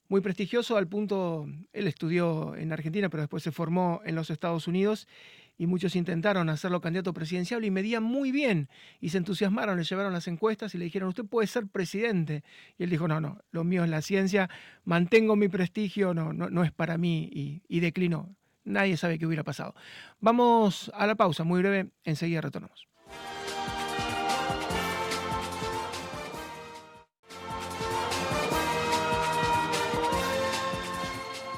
muy 0.10 0.22
prestigioso 0.22 0.76
al 0.76 0.88
punto, 0.88 1.48
él 1.72 1.88
estudió 1.88 2.56
en 2.56 2.74
Argentina, 2.74 3.10
pero 3.10 3.22
después 3.22 3.44
se 3.44 3.52
formó 3.52 4.02
en 4.04 4.16
los 4.16 4.30
Estados 4.30 4.68
Unidos 4.68 5.08
y 5.58 5.68
muchos 5.68 5.96
intentaron 5.96 6.50
hacerlo 6.50 6.82
candidato 6.82 7.14
presidencial 7.14 7.64
y 7.64 7.70
medía 7.70 8.00
muy 8.00 8.32
bien 8.32 8.70
y 9.00 9.10
se 9.10 9.20
entusiasmaron, 9.20 9.78
le 9.78 9.84
llevaron 9.84 10.12
las 10.12 10.28
encuestas 10.28 10.74
y 10.74 10.78
le 10.80 10.86
dijeron, 10.86 11.10
usted 11.10 11.26
puede 11.26 11.48
ser 11.48 11.68
presidente. 11.68 12.44
Y 12.78 12.84
él 12.84 12.90
dijo, 12.90 13.08
no, 13.08 13.22
no, 13.22 13.40
lo 13.52 13.64
mío 13.64 13.84
es 13.84 13.90
la 13.90 14.02
ciencia, 14.02 14.50
mantengo 14.84 15.36
mi 15.36 15.48
prestigio, 15.48 16.14
no, 16.14 16.34
no, 16.34 16.50
no 16.50 16.64
es 16.64 16.72
para 16.72 16.98
mí 16.98 17.30
y, 17.32 17.62
y 17.68 17.80
declinó. 17.82 18.36
Nadie 18.64 18.98
sabe 18.98 19.20
qué 19.20 19.28
hubiera 19.28 19.44
pasado. 19.44 19.76
Vamos 20.20 20.92
a 20.96 21.06
la 21.06 21.16
pausa, 21.16 21.44
muy 21.44 21.62
breve, 21.62 21.90
enseguida 22.04 22.42
retornamos. 22.42 22.88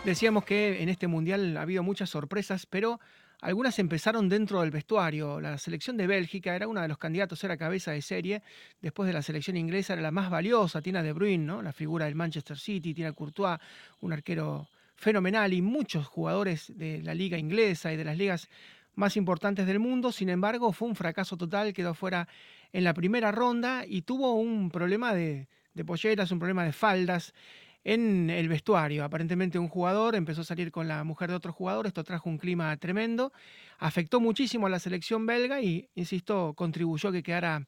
Decíamos 0.05 0.45
que 0.45 0.81
en 0.81 0.89
este 0.89 1.05
mundial 1.05 1.55
ha 1.57 1.61
habido 1.61 1.83
muchas 1.83 2.09
sorpresas, 2.09 2.65
pero 2.65 2.99
algunas 3.39 3.77
empezaron 3.77 4.29
dentro 4.29 4.61
del 4.61 4.71
vestuario. 4.71 5.39
La 5.39 5.59
selección 5.59 5.95
de 5.95 6.07
Bélgica 6.07 6.55
era 6.55 6.67
uno 6.67 6.81
de 6.81 6.87
los 6.87 6.97
candidatos, 6.97 7.43
era 7.43 7.55
cabeza 7.55 7.91
de 7.91 8.01
serie. 8.01 8.41
Después 8.81 9.05
de 9.05 9.13
la 9.13 9.21
selección 9.21 9.57
inglesa 9.57 9.93
era 9.93 10.01
la 10.01 10.09
más 10.09 10.31
valiosa, 10.31 10.81
tiene 10.81 10.99
a 10.99 11.03
De 11.03 11.13
Bruyne, 11.13 11.45
¿no? 11.45 11.61
la 11.61 11.71
figura 11.71 12.05
del 12.05 12.15
Manchester 12.15 12.57
City, 12.57 12.95
tiene 12.95 13.09
a 13.09 13.13
Courtois, 13.13 13.59
un 13.99 14.11
arquero 14.11 14.67
fenomenal 14.95 15.53
y 15.53 15.61
muchos 15.61 16.07
jugadores 16.07 16.75
de 16.75 17.03
la 17.03 17.13
liga 17.13 17.37
inglesa 17.37 17.93
y 17.93 17.97
de 17.97 18.03
las 18.03 18.17
ligas 18.17 18.49
más 18.95 19.15
importantes 19.17 19.67
del 19.67 19.77
mundo. 19.77 20.11
Sin 20.11 20.29
embargo, 20.29 20.73
fue 20.73 20.87
un 20.87 20.95
fracaso 20.95 21.37
total, 21.37 21.73
quedó 21.73 21.93
fuera 21.93 22.27
en 22.73 22.83
la 22.83 22.95
primera 22.95 23.31
ronda 23.31 23.85
y 23.87 24.01
tuvo 24.01 24.33
un 24.33 24.71
problema 24.71 25.13
de 25.13 25.47
polleras, 25.85 26.31
un 26.31 26.39
problema 26.39 26.63
de 26.63 26.73
faldas 26.73 27.35
en 27.83 28.29
el 28.29 28.47
vestuario. 28.47 29.03
Aparentemente 29.03 29.59
un 29.59 29.67
jugador 29.67 30.15
empezó 30.15 30.41
a 30.41 30.45
salir 30.45 30.71
con 30.71 30.87
la 30.87 31.03
mujer 31.03 31.29
de 31.29 31.35
otro 31.35 31.53
jugador, 31.53 31.87
esto 31.87 32.03
trajo 32.03 32.29
un 32.29 32.37
clima 32.37 32.75
tremendo, 32.77 33.31
afectó 33.79 34.19
muchísimo 34.19 34.67
a 34.67 34.69
la 34.69 34.79
selección 34.79 35.25
belga 35.25 35.61
y, 35.61 35.89
insisto, 35.95 36.53
contribuyó 36.55 37.09
a 37.09 37.11
que 37.11 37.23
quedara 37.23 37.65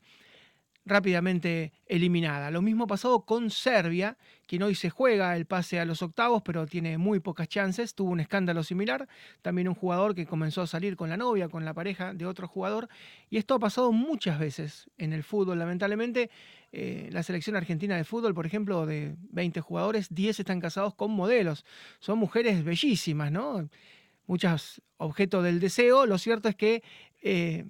rápidamente 0.86 1.72
eliminada. 1.86 2.52
Lo 2.52 2.62
mismo 2.62 2.88
pasó 2.88 3.22
con 3.22 3.50
Serbia, 3.50 4.18
quien 4.46 4.64
hoy 4.64 4.76
se 4.76 4.90
juega 4.90 5.36
el 5.36 5.46
pase 5.46 5.80
a 5.80 5.86
los 5.86 6.02
octavos, 6.02 6.42
pero 6.44 6.66
tiene 6.66 6.98
muy 6.98 7.20
pocas 7.20 7.48
chances. 7.48 7.96
Tuvo 7.96 8.12
un 8.12 8.20
escándalo 8.20 8.64
similar. 8.64 9.08
También 9.42 9.70
un 9.70 9.76
jugador 9.76 10.14
que 10.14 10.26
comenzó 10.26 10.62
a 10.62 10.68
salir 10.68 10.96
con 10.96 11.10
la 11.10 11.18
novia, 11.18 11.48
con 11.48 11.64
la 11.66 11.74
pareja 11.74 12.14
de 12.14 12.26
otro 12.26 12.48
jugador. 12.48 12.90
Y 13.30 13.38
esto 13.38 13.56
ha 13.56 13.60
pasado 13.60 13.92
muchas 13.92 14.40
veces 14.40 14.90
en 14.98 15.14
el 15.14 15.24
fútbol. 15.24 15.60
Lamentablemente, 15.60 16.30
eh, 16.76 17.08
la 17.12 17.22
selección 17.22 17.56
argentina 17.56 17.96
de 17.96 18.04
fútbol, 18.04 18.34
por 18.34 18.48
ejemplo, 18.48 18.88
de 18.88 19.16
20 19.30 19.62
jugadores, 19.62 20.08
10 20.10 20.40
están 20.40 20.60
casados 20.60 20.96
con 20.96 21.12
modelos. 21.12 21.66
Son 22.00 22.18
mujeres 22.18 22.64
bellísimas, 22.64 23.32
¿no? 23.32 23.70
Muchas 24.26 24.82
objetos 24.98 25.44
del 25.44 25.60
deseo. 25.60 26.08
Lo 26.08 26.18
cierto 26.18 26.50
es 26.50 26.56
que 26.56 26.82
eh, 27.22 27.68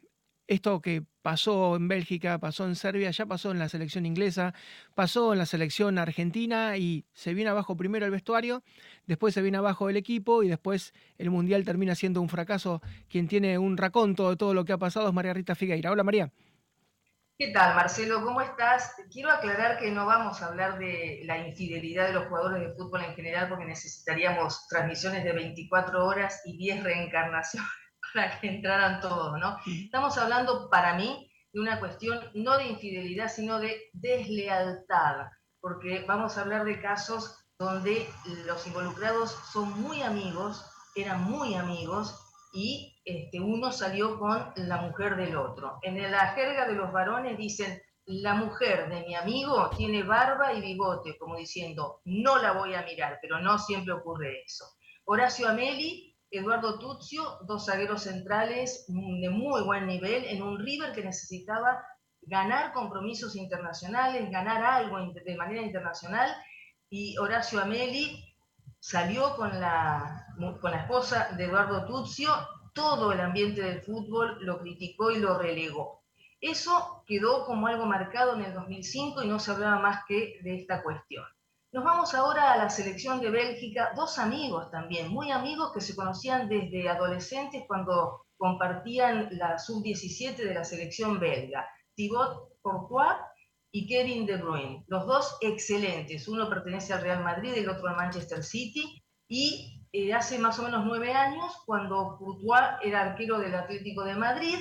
esto 0.48 0.82
que 0.82 1.04
pasó 1.22 1.76
en 1.76 1.90
Bélgica, 1.90 2.40
pasó 2.40 2.66
en 2.66 2.78
Serbia, 2.78 3.12
ya 3.12 3.26
pasó 3.26 3.52
en 3.52 3.60
la 3.60 3.68
selección 3.68 4.06
inglesa, 4.06 4.54
pasó 4.96 5.34
en 5.34 5.40
la 5.40 5.46
selección 5.46 5.98
argentina 5.98 6.78
y 6.78 7.04
se 7.12 7.34
viene 7.34 7.50
abajo 7.50 7.76
primero 7.76 8.06
el 8.06 8.12
vestuario, 8.12 8.64
después 9.06 9.34
se 9.34 9.42
viene 9.42 9.58
abajo 9.58 9.90
el 9.90 9.98
equipo 9.98 10.44
y 10.44 10.48
después 10.48 10.94
el 11.18 11.30
Mundial 11.30 11.66
termina 11.66 11.96
siendo 11.96 12.22
un 12.22 12.30
fracaso. 12.30 12.82
Quien 13.10 13.28
tiene 13.28 13.58
un 13.58 13.76
raconto 13.76 14.30
de 14.30 14.38
todo 14.38 14.54
lo 14.54 14.64
que 14.64 14.72
ha 14.72 14.78
pasado 14.78 15.10
es 15.10 15.14
María 15.14 15.34
Rita 15.34 15.56
Figueira. 15.56 15.92
Hola 15.92 16.04
María. 16.04 16.32
¿Qué 17.36 17.48
tal, 17.48 17.76
Marcelo? 17.76 18.24
¿Cómo 18.24 18.42
estás? 18.42 18.94
Quiero 19.12 19.32
aclarar 19.32 19.80
que 19.80 19.90
no 19.90 20.06
vamos 20.06 20.40
a 20.42 20.48
hablar 20.48 20.78
de 20.78 21.22
la 21.26 21.40
infidelidad 21.40 22.06
de 22.06 22.14
los 22.14 22.28
jugadores 22.28 22.62
de 22.62 22.76
fútbol 22.76 23.02
en 23.02 23.16
general 23.16 23.50
porque 23.50 23.66
necesitaríamos 23.66 24.68
transmisiones 24.68 25.24
de 25.24 25.32
24 25.32 26.06
horas 26.06 26.42
y 26.46 26.56
10 26.58 26.84
reencarnaciones 26.84 27.68
para 28.14 28.40
que 28.40 28.50
entraran 28.50 29.02
todos, 29.02 29.40
¿no? 29.40 29.58
Estamos 29.66 30.16
hablando, 30.20 30.70
para 30.70 30.94
mí, 30.94 31.28
de 31.52 31.60
una 31.60 31.80
cuestión 31.80 32.20
no 32.36 32.56
de 32.56 32.68
infidelidad, 32.68 33.30
sino 33.30 33.60
de 33.60 33.82
deslealtad, 33.94 35.26
porque 35.60 36.06
vamos 36.08 36.38
a 36.38 36.42
hablar 36.42 36.66
de 36.66 36.80
casos 36.80 37.36
donde 37.58 38.08
los 38.46 38.68
involucrados 38.68 39.32
son 39.52 39.82
muy 39.82 40.04
amigos, 40.04 40.64
eran 40.96 41.24
muy 41.24 41.56
amigos, 41.56 42.16
y 42.54 42.93
este, 43.06 43.40
uno 43.40 43.72
salió 43.72 44.18
con 44.18 44.54
la 44.56 44.78
mujer 44.82 45.16
del 45.16 45.36
otro. 45.36 45.80
En 45.82 46.02
la 46.12 46.28
jerga 46.34 46.66
de 46.66 46.76
los 46.76 46.92
varones 46.92 47.38
dicen, 47.38 47.82
la 48.06 48.34
mujer 48.34 48.90
de 48.90 49.02
mi 49.06 49.16
amigo 49.16 49.70
tiene 49.78 50.04
barba 50.04 50.54
y 50.54 50.62
bigote, 50.62 51.18
como 51.18 51.38
diciendo, 51.38 52.02
no 52.06 52.38
la 52.42 52.52
voy 52.54 52.74
a 52.74 52.84
mirar, 52.84 53.20
pero 53.22 53.40
no 53.40 53.58
siempre 53.58 53.94
ocurre 53.94 54.44
eso. 54.46 54.66
Horacio 55.06 55.48
Ameli, 55.48 56.16
Eduardo 56.30 56.80
Tuzio, 56.80 57.40
dos 57.48 57.66
zagueros 57.66 58.04
centrales 58.04 58.86
de 58.88 59.30
muy 59.30 59.64
buen 59.64 59.88
nivel, 59.88 60.26
en 60.26 60.42
un 60.42 60.60
River 60.60 60.92
que 60.94 61.04
necesitaba 61.04 61.86
ganar 62.22 62.74
compromisos 62.74 63.36
internacionales, 63.36 64.30
ganar 64.32 64.64
algo 64.64 64.98
de 65.14 65.36
manera 65.36 65.62
internacional, 65.62 66.34
y 66.90 67.18
Horacio 67.18 67.62
Ameli 67.62 68.34
salió 68.80 69.36
con 69.36 69.60
la, 69.60 70.28
con 70.62 70.72
la 70.72 70.82
esposa 70.82 71.30
de 71.38 71.46
Eduardo 71.46 71.86
Tuzio, 71.86 72.32
todo 72.74 73.12
el 73.12 73.22
ambiente 73.22 73.62
del 73.62 73.82
fútbol 73.82 74.38
lo 74.42 74.60
criticó 74.60 75.12
y 75.12 75.20
lo 75.20 75.38
relegó. 75.38 76.04
Eso 76.42 77.04
quedó 77.08 77.46
como 77.46 77.68
algo 77.68 77.86
marcado 77.86 78.36
en 78.36 78.44
el 78.44 78.54
2005 78.54 79.24
y 79.24 79.28
no 79.28 79.40
se 79.40 79.52
hablaba 79.52 79.80
más 79.80 80.04
que 80.08 80.40
de 80.44 80.56
esta 80.60 80.84
cuestión. 80.84 81.24
Nos 81.72 81.84
vamos 81.84 82.14
ahora 82.14 82.52
a 82.52 82.58
la 82.58 82.70
selección 82.70 83.20
de 83.20 83.32
Bélgica, 83.32 83.94
dos 83.96 84.20
amigos 84.20 84.70
también, 84.70 85.10
muy 85.10 85.32
amigos 85.32 85.72
que 85.74 85.82
se 85.82 85.96
conocían 85.96 86.48
desde 86.50 86.90
adolescentes 86.90 87.64
cuando 87.68 88.26
compartían 88.38 89.30
la 89.32 89.58
sub-17 89.58 90.36
de 90.36 90.54
la 90.54 90.64
selección 90.64 91.20
belga, 91.20 91.68
Thibaut 91.96 92.60
Courtois 92.62 93.18
y 93.72 93.88
Kevin 93.88 94.26
De 94.26 94.38
Bruyne. 94.38 94.84
Los 94.88 95.08
dos 95.08 95.38
excelentes. 95.42 96.28
Uno 96.28 96.50
pertenece 96.50 96.94
al 96.94 97.02
Real 97.02 97.24
Madrid, 97.24 97.54
el 97.56 97.70
otro 97.70 97.88
al 97.88 97.96
Manchester 97.96 98.44
City. 98.44 99.02
Y 99.28 99.83
eh, 99.94 100.14
hace 100.14 100.40
más 100.40 100.60
o 100.60 100.64
menos 100.64 100.86
nueve 100.86 101.14
años, 101.14 101.56
cuando 101.66 102.18
Courtois 102.18 102.80
era 102.82 103.02
arquero 103.02 103.40
del 103.40 103.56
Atlético 103.56 104.04
de 104.04 104.16
Madrid, 104.16 104.58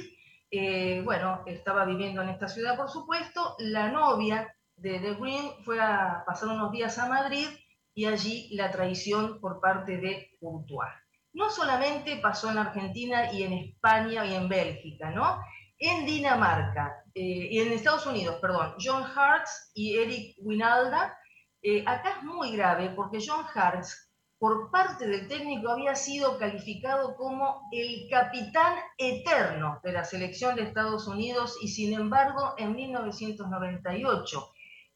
eh, 0.50 1.00
bueno, 1.02 1.42
estaba 1.46 1.86
viviendo 1.86 2.20
en 2.20 2.28
esta 2.28 2.46
ciudad, 2.46 2.76
por 2.76 2.90
supuesto, 2.90 3.56
la 3.58 3.88
novia 3.88 4.54
de 4.76 5.00
De 5.00 5.12
Bruyne 5.12 5.54
fue 5.64 5.80
a 5.80 6.22
pasar 6.26 6.50
unos 6.50 6.70
días 6.70 6.98
a 6.98 7.08
Madrid 7.08 7.46
y 7.94 8.04
allí 8.04 8.54
la 8.54 8.70
traición 8.70 9.40
por 9.40 9.60
parte 9.60 9.96
de 9.96 10.36
Courtois. 10.38 10.92
No 11.32 11.48
solamente 11.48 12.16
pasó 12.16 12.50
en 12.50 12.58
Argentina 12.58 13.32
y 13.32 13.44
en 13.44 13.54
España 13.54 14.26
y 14.26 14.34
en 14.34 14.48
Bélgica, 14.48 15.10
¿no? 15.10 15.40
En 15.78 16.04
Dinamarca 16.04 17.02
eh, 17.14 17.48
y 17.50 17.58
en 17.58 17.72
Estados 17.72 18.06
Unidos, 18.06 18.36
perdón, 18.40 18.74
John 18.78 19.04
Hartz 19.04 19.70
y 19.74 19.96
Eric 19.96 20.36
Winalda. 20.42 21.18
Eh, 21.62 21.82
acá 21.86 22.18
es 22.18 22.22
muy 22.24 22.54
grave 22.54 22.90
porque 22.90 23.24
John 23.26 23.46
Hartz, 23.54 24.11
por 24.42 24.72
parte 24.72 25.06
del 25.06 25.28
técnico, 25.28 25.70
había 25.70 25.94
sido 25.94 26.36
calificado 26.36 27.14
como 27.14 27.68
el 27.70 28.08
capitán 28.10 28.74
eterno 28.98 29.78
de 29.84 29.92
la 29.92 30.02
selección 30.02 30.56
de 30.56 30.64
Estados 30.64 31.06
Unidos 31.06 31.56
y 31.62 31.68
sin 31.68 31.92
embargo 31.92 32.56
en 32.58 32.74
1998 32.74 34.48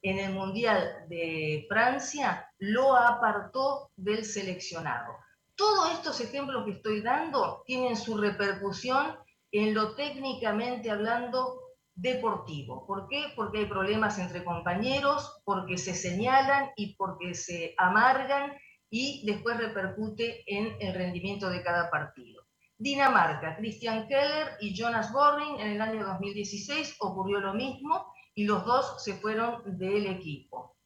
en 0.03 0.19
el 0.19 0.33
Mundial 0.33 1.07
de 1.09 1.65
Francia 1.69 2.51
lo 2.59 2.97
apartó 2.97 3.93
del 3.95 4.25
seleccionado. 4.25 5.15
Todos 5.55 5.93
estos 5.93 6.21
ejemplos 6.21 6.65
que 6.65 6.73
estoy 6.73 7.01
dando 7.01 7.63
tienen 7.67 7.97
su 7.97 8.17
repercusión 8.17 9.17
en 9.53 9.75
lo 9.75 9.95
técnicamente 9.95 10.91
hablando 10.91 11.61
deportivo. 11.95 12.85
¿Por 12.85 13.07
qué? 13.07 13.27
Porque 13.37 13.59
hay 13.59 13.67
problemas 13.67 14.19
entre 14.19 14.43
compañeros, 14.43 15.41
porque 15.45 15.79
se 15.79 15.95
señalan 15.95 16.73
y 16.75 16.97
porque 16.97 17.35
se 17.35 17.77
amargan 17.79 18.53
y 18.91 19.25
después 19.27 19.59
repercute 19.59 20.45
en 20.47 20.77
el 20.81 20.95
rendimiento 20.95 21.49
de 21.51 21.63
cada 21.63 21.91
partido. 21.91 22.43
Dinamarca, 22.79 23.57
Christian 23.57 24.07
Keller 24.07 24.59
y 24.61 24.75
Jonas 24.75 25.13
Borring 25.13 25.61
en 25.61 25.73
el 25.73 25.81
año 25.81 26.05
2016 26.05 26.97
ocurrió 27.01 27.41
lo 27.41 27.55
mismo 27.55 28.13
y 28.35 28.45
los 28.45 28.65
dos 28.67 29.03
se 29.03 29.15
fueron 29.15 29.79
del 29.79 30.07
equipo. 30.07 30.77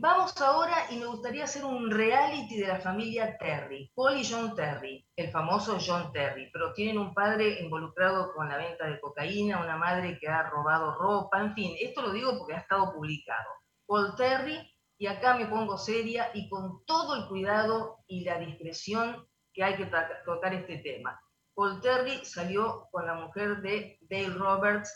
Vamos 0.00 0.40
ahora 0.40 0.86
y 0.90 0.96
me 0.96 1.06
gustaría 1.06 1.42
hacer 1.42 1.64
un 1.64 1.90
reality 1.90 2.56
de 2.56 2.68
la 2.68 2.80
familia 2.80 3.36
Terry, 3.36 3.90
Paul 3.96 4.16
y 4.16 4.24
John 4.24 4.54
Terry, 4.54 5.04
el 5.16 5.30
famoso 5.32 5.78
John 5.84 6.12
Terry, 6.12 6.48
pero 6.52 6.72
tienen 6.72 6.98
un 6.98 7.12
padre 7.12 7.60
involucrado 7.60 8.32
con 8.32 8.48
la 8.48 8.58
venta 8.58 8.86
de 8.86 9.00
cocaína, 9.00 9.60
una 9.60 9.76
madre 9.76 10.16
que 10.20 10.28
ha 10.28 10.44
robado 10.50 10.94
ropa, 10.94 11.40
en 11.40 11.52
fin, 11.52 11.74
esto 11.80 12.02
lo 12.02 12.12
digo 12.12 12.38
porque 12.38 12.54
ha 12.54 12.58
estado 12.58 12.92
publicado. 12.92 13.48
Paul 13.86 14.14
Terry, 14.16 14.72
y 14.98 15.06
acá 15.06 15.36
me 15.36 15.46
pongo 15.46 15.78
seria 15.78 16.30
y 16.34 16.48
con 16.48 16.84
todo 16.84 17.14
el 17.14 17.28
cuidado 17.28 18.04
y 18.08 18.24
la 18.24 18.38
discreción 18.38 19.26
que 19.54 19.62
hay 19.64 19.76
que 19.76 19.90
tocar 20.24 20.52
este 20.54 20.78
tema. 20.78 21.20
Paul 21.54 21.80
salió 22.24 22.88
con 22.90 23.06
la 23.06 23.14
mujer 23.14 23.62
de 23.62 23.98
Dale 24.02 24.34
Roberts, 24.34 24.92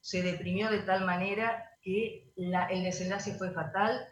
se 0.00 0.22
deprimió 0.22 0.70
de 0.70 0.80
tal 0.80 1.04
manera 1.04 1.70
que 1.82 2.32
el 2.36 2.84
desenlace 2.84 3.34
fue 3.34 3.50
fatal, 3.50 4.06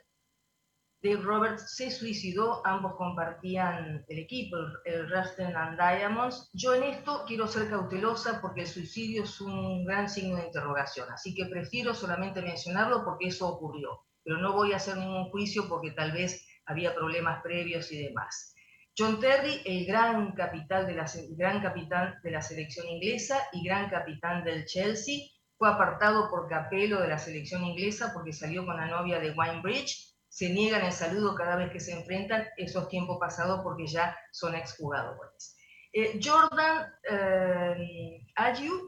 Dave 1.03 1.23
Roberts 1.23 1.77
se 1.77 1.91
suicidó, 1.91 2.61
ambos 2.67 2.95
compartían 2.97 4.05
el 4.07 4.19
equipo, 4.19 4.59
el 4.85 5.09
Rustin 5.09 5.57
and 5.57 5.79
Diamonds. 5.79 6.51
Yo 6.53 6.75
en 6.75 6.83
esto 6.83 7.25
quiero 7.27 7.47
ser 7.47 7.71
cautelosa 7.71 8.39
porque 8.43 8.63
el 8.63 8.67
suicidio 8.67 9.25
es 9.25 9.41
un 9.41 9.87
gran 9.87 10.11
signo 10.11 10.37
de 10.37 10.47
interrogación, 10.47 11.11
así 11.11 11.35
que 11.35 11.47
prefiero 11.47 11.95
solamente 11.95 12.43
mencionarlo 12.43 13.03
porque 13.03 13.29
eso 13.29 13.49
ocurrió, 13.49 14.05
pero 14.25 14.39
no 14.39 14.53
voy 14.53 14.73
a 14.73 14.77
hacer 14.77 14.97
ningún 14.97 15.31
juicio 15.31 15.69
porque 15.69 15.93
tal 15.93 16.13
vez 16.13 16.47
había 16.67 16.95
problemas 16.95 17.43
previos 17.43 17.91
y 17.93 18.05
demás. 18.05 18.55
John 18.97 19.21
Terry, 19.21 19.63
el 19.65 19.87
gran, 19.87 20.33
capital 20.33 20.87
de 20.87 20.95
la, 20.95 21.07
gran 21.37 21.63
capitán 21.63 22.17
de 22.23 22.31
la 22.31 22.43
selección 22.43 22.87
inglesa 22.89 23.39
y 23.53 23.65
gran 23.65 23.89
capitán 23.89 24.45
del 24.45 24.67
Chelsea, 24.67 25.29
fue 25.57 25.69
apartado 25.69 26.29
por 26.31 26.49
Capello 26.49 27.01
de 27.01 27.09
la 27.09 27.19
selección 27.19 27.65
inglesa 27.65 28.13
porque 28.15 28.33
salió 28.33 28.65
con 28.65 28.77
la 28.77 28.87
novia 28.87 29.19
de 29.19 29.33
Winebridge 29.33 30.11
se 30.31 30.49
niegan 30.49 30.87
el 30.87 30.93
saludo 30.93 31.35
cada 31.35 31.57
vez 31.57 31.71
que 31.73 31.81
se 31.81 31.93
enfrentan 31.93 32.47
esos 32.57 32.89
tiempos 32.89 33.19
pasados 33.19 33.61
porque 33.65 33.87
ya 33.87 34.17
son 34.31 34.55
exjugadores. 34.55 35.57
Eh, 35.93 36.21
Jordan 36.23 36.87
eh, 37.11 38.25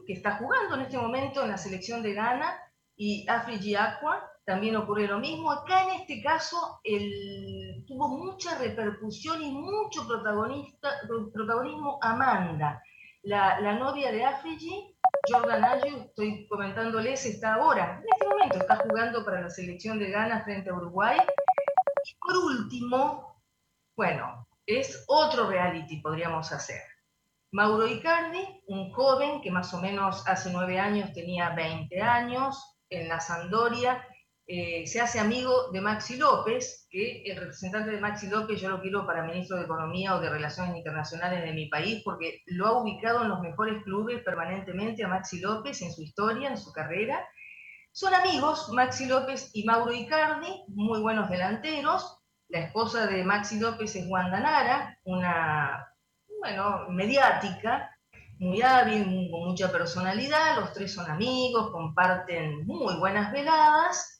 que 0.07 0.13
está 0.13 0.37
jugando 0.37 0.75
en 0.75 0.81
este 0.81 0.97
momento 0.97 1.43
en 1.43 1.49
la 1.49 1.57
selección 1.57 2.01
de 2.01 2.13
Ghana, 2.13 2.57
y 2.95 3.27
Afrigi 3.27 3.75
Aqua, 3.75 4.29
también 4.45 4.75
ocurre 4.75 5.07
lo 5.07 5.19
mismo. 5.19 5.51
Acá 5.51 5.83
en 5.83 6.01
este 6.01 6.21
caso 6.21 6.79
el, 6.83 7.83
tuvo 7.87 8.07
mucha 8.09 8.57
repercusión 8.57 9.41
y 9.41 9.51
mucho 9.51 10.07
protagonista, 10.07 10.89
protagonismo 11.33 11.99
Amanda, 12.01 12.81
la, 13.23 13.59
la 13.61 13.73
novia 13.75 14.11
de 14.11 14.25
Afrigi, 14.25 14.95
Jordan 15.29 15.63
Ayew, 15.63 16.01
estoy 16.01 16.45
comentándoles, 16.47 17.25
está 17.25 17.55
ahora, 17.55 18.01
en 18.01 18.05
este 18.11 18.27
momento, 18.27 18.57
está 18.57 18.77
jugando 18.77 19.23
para 19.23 19.41
la 19.41 19.49
selección 19.49 19.97
de 19.97 20.09
Ghana 20.11 20.43
frente 20.43 20.69
a 20.69 20.73
Uruguay. 20.73 21.17
Y 22.05 22.15
por 22.15 22.37
último, 22.37 23.41
bueno, 23.95 24.45
es 24.65 25.05
otro 25.07 25.49
reality 25.49 26.01
podríamos 26.01 26.51
hacer. 26.51 26.81
Mauro 27.51 27.87
Icardi, 27.87 28.63
un 28.67 28.91
joven 28.91 29.39
que 29.41 29.51
más 29.51 29.73
o 29.73 29.79
menos 29.79 30.27
hace 30.27 30.51
nueve 30.51 30.79
años 30.79 31.13
tenía 31.13 31.51
20 31.51 32.01
años, 32.01 32.73
en 32.89 33.07
la 33.07 33.19
Sandoria, 33.19 34.05
eh, 34.45 34.85
se 34.87 34.99
hace 34.99 35.21
amigo 35.21 35.71
de 35.71 35.79
Maxi 35.79 36.17
López, 36.17 36.85
que 36.89 37.23
el 37.23 37.37
representante 37.37 37.91
de 37.91 38.01
Maxi 38.01 38.27
López 38.27 38.59
yo 38.59 38.69
lo 38.69 38.81
quiero 38.81 39.05
para 39.05 39.23
ministro 39.23 39.57
de 39.57 39.63
Economía 39.63 40.15
o 40.15 40.19
de 40.19 40.29
Relaciones 40.29 40.75
Internacionales 40.75 41.43
de 41.43 41.53
mi 41.53 41.69
país, 41.69 42.01
porque 42.03 42.41
lo 42.47 42.67
ha 42.67 42.81
ubicado 42.81 43.23
en 43.23 43.29
los 43.29 43.39
mejores 43.39 43.81
clubes 43.83 44.21
permanentemente 44.23 45.03
a 45.03 45.07
Maxi 45.07 45.39
López 45.39 45.81
en 45.81 45.93
su 45.93 46.01
historia, 46.01 46.49
en 46.49 46.57
su 46.57 46.73
carrera. 46.73 47.25
Son 47.93 48.13
amigos, 48.13 48.69
Maxi 48.73 49.05
López 49.05 49.49
y 49.53 49.63
Mauro 49.63 49.93
Icardi, 49.93 50.65
muy 50.67 50.99
buenos 50.99 51.29
delanteros. 51.29 52.19
La 52.49 52.59
esposa 52.59 53.07
de 53.07 53.23
Maxi 53.23 53.59
López 53.59 53.95
es 53.95 54.05
Wanda 54.09 54.41
Nara, 54.41 54.99
una, 55.05 55.87
bueno, 56.41 56.89
mediática, 56.89 57.89
muy 58.39 58.61
hábil, 58.61 59.29
con 59.31 59.45
mucha 59.45 59.71
personalidad. 59.71 60.57
Los 60.57 60.73
tres 60.73 60.93
son 60.93 61.09
amigos, 61.09 61.71
comparten 61.71 62.65
muy 62.65 62.97
buenas 62.97 63.31
veladas 63.31 64.12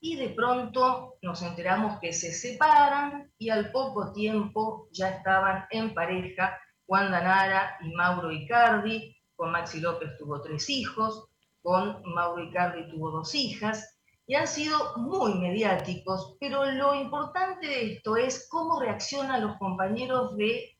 y 0.00 0.16
de 0.16 0.30
pronto 0.30 1.16
nos 1.22 1.42
enteramos 1.42 1.98
que 2.00 2.12
se 2.12 2.32
separan 2.32 3.32
y 3.38 3.50
al 3.50 3.72
poco 3.72 4.12
tiempo 4.12 4.88
ya 4.92 5.10
estaban 5.10 5.66
en 5.70 5.92
pareja 5.92 6.58
Wanda 6.86 7.20
Nara 7.20 7.78
y 7.80 7.92
Mauro 7.92 8.30
Icardi, 8.30 9.16
con 9.34 9.52
Maxi 9.52 9.80
López 9.80 10.16
tuvo 10.18 10.40
tres 10.40 10.70
hijos, 10.70 11.28
con 11.62 12.02
Mauro 12.14 12.42
Icardi 12.42 12.88
tuvo 12.90 13.10
dos 13.10 13.34
hijas 13.34 13.98
y 14.26 14.34
han 14.34 14.46
sido 14.46 14.96
muy 14.96 15.34
mediáticos, 15.34 16.36
pero 16.38 16.64
lo 16.70 16.94
importante 16.94 17.66
de 17.66 17.92
esto 17.94 18.16
es 18.16 18.46
cómo 18.48 18.80
reaccionan 18.80 19.40
los 19.40 19.56
compañeros 19.56 20.36
de, 20.36 20.76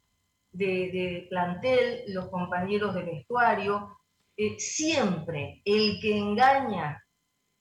de, 0.52 1.26
plantel, 1.30 2.04
los 2.08 2.28
compañeros 2.28 2.94
de 2.94 3.02
vestuario. 3.04 3.96
Eh, 4.36 4.60
siempre 4.60 5.62
el 5.64 5.98
que 6.00 6.16
engaña 6.16 7.02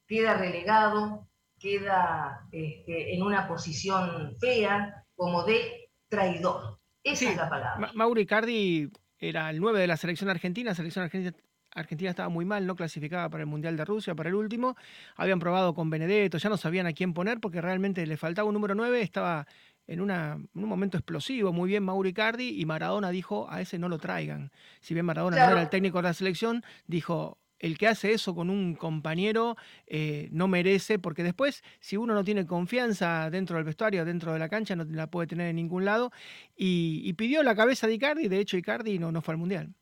queda 0.07 0.35
relegado, 0.35 1.26
queda 1.59 2.47
este, 2.51 3.13
en 3.15 3.23
una 3.23 3.47
posición 3.47 4.35
fea, 4.39 5.03
como 5.15 5.43
de 5.43 5.89
traidor. 6.09 6.79
Esa 7.03 7.31
es 7.31 7.37
la 7.37 7.49
palabra. 7.49 7.91
Mauro 7.93 8.19
Icardi 8.19 8.89
era 9.17 9.49
el 9.49 9.59
9 9.59 9.79
de 9.79 9.87
la 9.87 9.97
selección 9.97 10.29
argentina, 10.29 10.75
selección 10.75 11.05
argentina 11.05 11.35
Argentina 11.77 12.09
estaba 12.09 12.29
muy 12.29 12.45
mal, 12.45 12.65
no 12.65 12.75
clasificaba 12.75 13.29
para 13.29 13.43
el 13.43 13.47
Mundial 13.47 13.77
de 13.77 13.85
Rusia, 13.85 14.15
para 14.15 14.29
el 14.29 14.35
último. 14.35 14.75
Habían 15.15 15.39
probado 15.39 15.73
con 15.73 15.89
Benedetto, 15.89 16.37
ya 16.37 16.49
no 16.49 16.57
sabían 16.57 16.87
a 16.87 16.93
quién 16.93 17.13
poner 17.13 17.39
porque 17.39 17.61
realmente 17.61 18.05
le 18.05 18.17
faltaba 18.17 18.47
un 18.47 18.53
número 18.53 18.75
9, 18.75 19.01
estaba 19.01 19.47
en, 19.85 20.01
una, 20.01 20.37
un 20.53 20.65
momento 20.65 20.97
explosivo, 20.97 21.53
muy 21.53 21.69
bien 21.69 21.83
Mauro 21.83 22.09
Icardi, 22.09 22.59
y 22.59 22.65
Maradona 22.65 23.09
dijo, 23.09 23.47
a 23.49 23.61
ese 23.61 23.79
no 23.79 23.89
lo 23.89 23.99
traigan. 23.99 24.51
Si 24.81 24.93
bien 24.93 25.05
Maradona 25.05 25.37
no 25.37 25.51
era 25.51 25.61
el 25.61 25.69
técnico 25.69 25.99
de 25.99 26.03
la 26.03 26.13
selección, 26.13 26.63
dijo, 26.87 27.37
el 27.59 27.77
que 27.77 27.87
hace 27.87 28.11
eso 28.11 28.35
con 28.35 28.49
un 28.49 28.75
compañero 28.75 29.55
eh, 29.87 30.29
no 30.31 30.47
merece, 30.47 30.99
porque 30.99 31.23
después, 31.23 31.63
si 31.79 31.97
uno 31.97 32.13
no 32.13 32.23
tiene 32.23 32.45
confianza 32.45 33.29
dentro 33.29 33.55
del 33.55 33.65
vestuario, 33.65 34.05
dentro 34.05 34.33
de 34.33 34.39
la 34.39 34.49
cancha, 34.49 34.75
no 34.75 34.83
la 34.83 35.07
puede 35.07 35.27
tener 35.27 35.47
en 35.47 35.55
ningún 35.55 35.85
lado. 35.85 36.11
Y, 36.55 37.13
pidió 37.13 37.41
la 37.41 37.55
cabeza 37.55 37.87
de 37.87 37.93
Icardi, 37.93 38.27
de 38.27 38.39
hecho 38.39 38.57
Icardi 38.57 38.99
no, 38.99 39.11
no 39.11 39.21
fue 39.21 39.33
al 39.33 39.39
Mundial. 39.39 39.73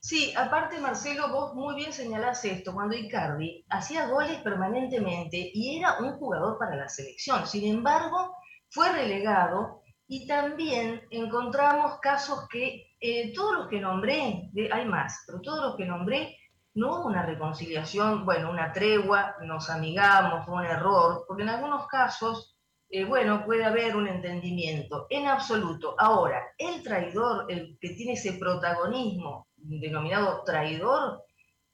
Sí, 0.00 0.32
aparte 0.36 0.80
Marcelo, 0.80 1.28
vos 1.28 1.54
muy 1.54 1.74
bien 1.74 1.92
señalás 1.92 2.44
esto, 2.44 2.72
cuando 2.72 2.96
Icardi 2.96 3.64
hacía 3.68 4.06
goles 4.06 4.38
permanentemente 4.38 5.50
y 5.52 5.76
era 5.76 5.98
un 5.98 6.12
jugador 6.12 6.56
para 6.58 6.76
la 6.76 6.88
selección. 6.88 7.46
Sin 7.46 7.68
embargo, 7.68 8.34
fue 8.70 8.90
relegado 8.92 9.82
y 10.06 10.26
también 10.26 11.02
encontramos 11.10 11.98
casos 12.00 12.48
que 12.48 12.94
eh, 13.00 13.32
todos 13.34 13.58
los 13.58 13.68
que 13.68 13.80
nombré, 13.80 14.50
hay 14.72 14.86
más, 14.86 15.24
pero 15.26 15.40
todos 15.40 15.66
los 15.66 15.76
que 15.76 15.84
nombré, 15.84 16.37
no 16.78 17.04
una 17.04 17.26
reconciliación, 17.26 18.24
bueno, 18.24 18.50
una 18.50 18.72
tregua, 18.72 19.34
nos 19.42 19.68
amigamos, 19.68 20.46
fue 20.46 20.54
un 20.54 20.64
error, 20.64 21.24
porque 21.26 21.42
en 21.42 21.48
algunos 21.48 21.86
casos, 21.88 22.56
eh, 22.88 23.04
bueno, 23.04 23.44
puede 23.44 23.64
haber 23.64 23.96
un 23.96 24.06
entendimiento, 24.06 25.06
en 25.10 25.26
absoluto. 25.26 25.96
Ahora, 25.98 26.40
el 26.56 26.82
traidor, 26.82 27.46
el 27.48 27.76
que 27.80 27.90
tiene 27.90 28.12
ese 28.12 28.34
protagonismo 28.34 29.48
denominado 29.56 30.44
traidor, 30.44 31.24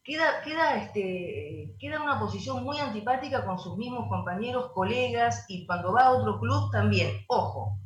queda, 0.02 0.42
queda, 0.42 0.76
este, 0.76 1.74
queda 1.78 1.96
en 1.96 2.02
una 2.02 2.18
posición 2.18 2.64
muy 2.64 2.78
antipática 2.78 3.44
con 3.44 3.58
sus 3.58 3.76
mismos 3.76 4.08
compañeros, 4.08 4.72
colegas, 4.72 5.44
y 5.48 5.66
cuando 5.66 5.92
va 5.92 6.04
a 6.04 6.12
otro 6.12 6.40
club 6.40 6.70
también. 6.72 7.10
Ojo, 7.28 7.78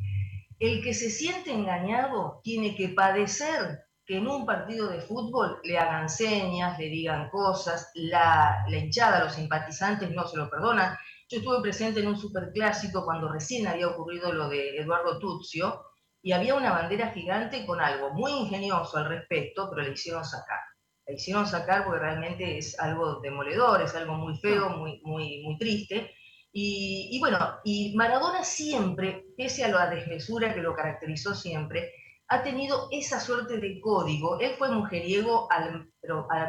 el 0.61 0.83
que 0.83 0.95
se 0.95 1.11
siente 1.11 1.53
engañado 1.53 2.41
tiene 2.43 2.75
que 2.77 2.89
padecer 2.89 3.88
que 4.09 4.17
en 4.17 4.27
un 4.27 4.47
partido 4.47 4.89
de 4.89 5.03
fútbol 5.03 5.61
le 5.65 5.79
hagan 5.79 6.09
señas, 6.09 6.79
le 6.79 6.89
digan 6.89 7.29
cosas, 7.29 7.91
la, 7.95 8.65
la 8.67 8.77
hinchada, 8.79 9.23
los 9.25 9.35
simpatizantes 9.35 10.11
no 10.11 10.27
se 10.27 10.39
lo 10.39 10.49
perdonan. 10.49 10.97
Yo 11.29 11.39
estuve 11.39 11.61
presente 11.61 12.01
en 12.01 12.09
un 12.09 12.17
superclásico 12.17 13.05
cuando 13.05 13.31
recién 13.31 13.67
había 13.67 13.87
ocurrido 13.87 14.33
lo 14.33 14.49
de 14.49 14.79
Eduardo 14.79 15.19
Tuzio, 15.19 15.85
y 16.23 16.33
había 16.33 16.55
una 16.55 16.73
bandera 16.73 17.11
gigante 17.11 17.65
con 17.65 17.81
algo 17.81 18.11
muy 18.11 18.33
ingenioso 18.33 18.97
al 18.97 19.09
respecto, 19.09 19.71
pero 19.71 19.83
le 19.83 19.93
hicieron 19.93 20.25
sacar. 20.25 20.59
Le 21.07 21.15
hicieron 21.15 21.47
sacar 21.47 21.85
porque 21.85 22.01
realmente 22.01 22.59
es 22.59 22.79
algo 22.81 23.21
demoledor, 23.21 23.83
es 23.83 23.95
algo 23.95 24.15
muy 24.15 24.37
feo, 24.39 24.71
muy, 24.71 25.01
muy, 25.05 25.43
muy 25.45 25.57
triste. 25.59 26.15
Y, 26.51 27.19
bueno, 27.21 27.39
y 27.63 27.95
Maradona 27.95 28.43
siempre, 28.43 29.27
pese 29.37 29.65
a 29.65 29.69
la 29.69 29.91
desmesura 29.91 30.53
que 30.55 30.61
lo 30.61 30.75
caracterizó 30.75 31.35
siempre, 31.35 31.93
ha 32.29 32.43
tenido 32.43 32.89
esa 32.91 33.21
suerte 33.21 33.59
de 33.59 33.81
código. 33.81 34.39
Él 34.39 34.53
fue 34.59 34.71
mujeriego 34.71 35.49
al, 35.51 35.91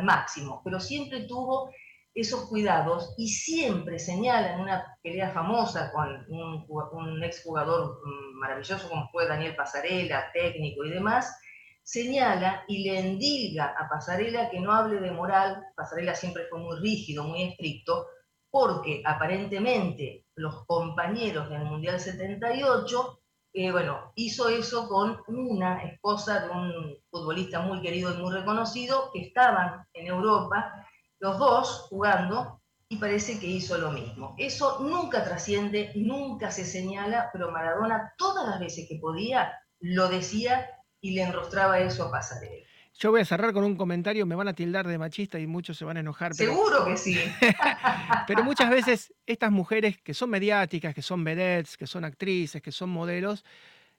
máximo, 0.03 0.61
pero 0.63 0.79
siempre 0.79 1.21
tuvo 1.21 1.71
esos 2.13 2.49
cuidados 2.49 3.13
y 3.17 3.29
siempre 3.29 3.97
señala 3.97 4.53
en 4.53 4.61
una 4.61 4.97
pelea 5.01 5.31
famosa 5.31 5.91
con 5.91 6.25
un, 6.29 6.65
un 6.67 7.23
exjugador 7.23 8.01
maravilloso 8.33 8.89
como 8.89 9.09
fue 9.09 9.27
Daniel 9.27 9.55
Pasarela, 9.55 10.31
técnico 10.33 10.83
y 10.83 10.89
demás, 10.89 11.39
señala 11.83 12.65
y 12.67 12.83
le 12.83 12.99
endilga 12.99 13.75
a 13.77 13.87
Pasarela 13.87 14.49
que 14.49 14.59
no 14.59 14.73
hable 14.73 14.99
de 14.99 15.11
moral, 15.11 15.63
Pasarela 15.75 16.13
siempre 16.13 16.45
fue 16.49 16.59
muy 16.59 16.77
rígido, 16.79 17.23
muy 17.23 17.43
estricto, 17.43 18.07
porque 18.51 19.01
aparentemente 19.05 20.25
los 20.35 20.65
compañeros 20.65 21.49
del 21.49 21.63
Mundial 21.65 21.99
78, 21.99 23.18
eh, 23.59 23.73
bueno, 23.73 24.13
hizo 24.15 24.47
eso 24.47 24.87
con 24.87 25.21
una 25.27 25.83
esposa 25.83 26.39
de 26.39 26.49
un 26.49 26.95
futbolista 27.11 27.59
muy 27.59 27.81
querido 27.81 28.13
y 28.13 28.17
muy 28.17 28.31
reconocido 28.31 29.11
que 29.11 29.19
estaban 29.19 29.85
en 29.93 30.07
Europa 30.07 30.87
los 31.19 31.37
dos 31.37 31.87
jugando 31.89 32.61
y 32.87 32.95
parece 32.95 33.37
que 33.37 33.47
hizo 33.47 33.77
lo 33.77 33.91
mismo. 33.91 34.33
Eso 34.37 34.79
nunca 34.79 35.25
trasciende, 35.25 35.91
nunca 35.95 36.51
se 36.51 36.63
señala, 36.63 37.29
pero 37.33 37.51
Maradona 37.51 38.13
todas 38.17 38.47
las 38.47 38.61
veces 38.61 38.87
que 38.87 38.95
podía 38.95 39.51
lo 39.81 40.07
decía 40.07 40.69
y 41.01 41.11
le 41.11 41.23
enrostraba 41.23 41.79
eso 41.79 42.05
a 42.05 42.11
Pasarela. 42.11 42.65
Yo 42.99 43.11
voy 43.11 43.21
a 43.21 43.25
cerrar 43.25 43.53
con 43.53 43.63
un 43.63 43.77
comentario, 43.77 44.25
me 44.25 44.35
van 44.35 44.49
a 44.49 44.53
tildar 44.53 44.85
de 44.85 44.97
machista 44.97 45.39
y 45.39 45.47
muchos 45.47 45.77
se 45.77 45.85
van 45.85 45.95
a 45.95 46.01
enojar. 46.01 46.35
Seguro 46.35 46.83
que 46.85 46.97
sí. 46.97 47.17
pero 48.27 48.43
muchas 48.43 48.69
veces 48.69 49.13
estas 49.25 49.51
mujeres 49.51 49.97
que 49.97 50.13
son 50.13 50.29
mediáticas, 50.29 50.93
que 50.93 51.01
son 51.01 51.23
vedettes, 51.23 51.77
que 51.77 51.87
son 51.87 52.03
actrices, 52.03 52.61
que 52.61 52.73
son 52.73 52.89
modelos, 52.89 53.45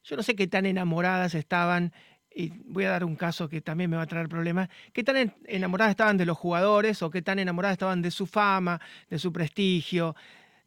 yo 0.04 0.16
no 0.16 0.22
sé 0.22 0.36
qué 0.36 0.46
tan 0.46 0.66
enamoradas 0.66 1.34
estaban 1.34 1.94
y 2.30 2.50
voy 2.66 2.84
a 2.84 2.90
dar 2.90 3.04
un 3.04 3.16
caso 3.16 3.48
que 3.48 3.62
también 3.62 3.88
me 3.88 3.96
va 3.96 4.02
a 4.02 4.06
traer 4.06 4.28
problemas, 4.28 4.68
qué 4.92 5.02
tan 5.02 5.34
enamoradas 5.46 5.92
estaban 5.92 6.18
de 6.18 6.26
los 6.26 6.36
jugadores 6.36 7.02
o 7.02 7.10
qué 7.10 7.22
tan 7.22 7.38
enamoradas 7.38 7.74
estaban 7.74 8.02
de 8.02 8.10
su 8.10 8.26
fama, 8.26 8.80
de 9.08 9.18
su 9.18 9.32
prestigio, 9.32 10.14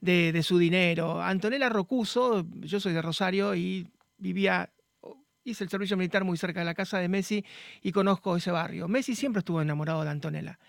de, 0.01 0.43
su 0.43 0.57
dinero. 0.57 1.21
Antonella 1.21 1.69
Rocuso, 1.69 2.45
yo 2.61 2.79
soy 2.79 2.93
de 2.93 3.01
Rosario 3.01 3.55
y 3.55 3.87
vivía, 4.17 4.71
hice 5.43 5.63
el 5.63 5.69
servicio 5.69 5.97
militar 5.97 6.23
muy 6.23 6.37
cerca 6.37 6.59
de 6.59 6.65
la 6.65 6.73
casa 6.73 6.99
de 6.99 7.09
Messi 7.09 7.45
y 7.81 7.91
conozco 7.91 8.35
ese 8.35 8.51
barrio. 8.51 8.87
Messi 8.87 9.15
siempre 9.15 9.39
estuvo 9.39 9.61
enamorado 9.61 10.03
de 10.03 10.09
Antonella. 10.09 10.59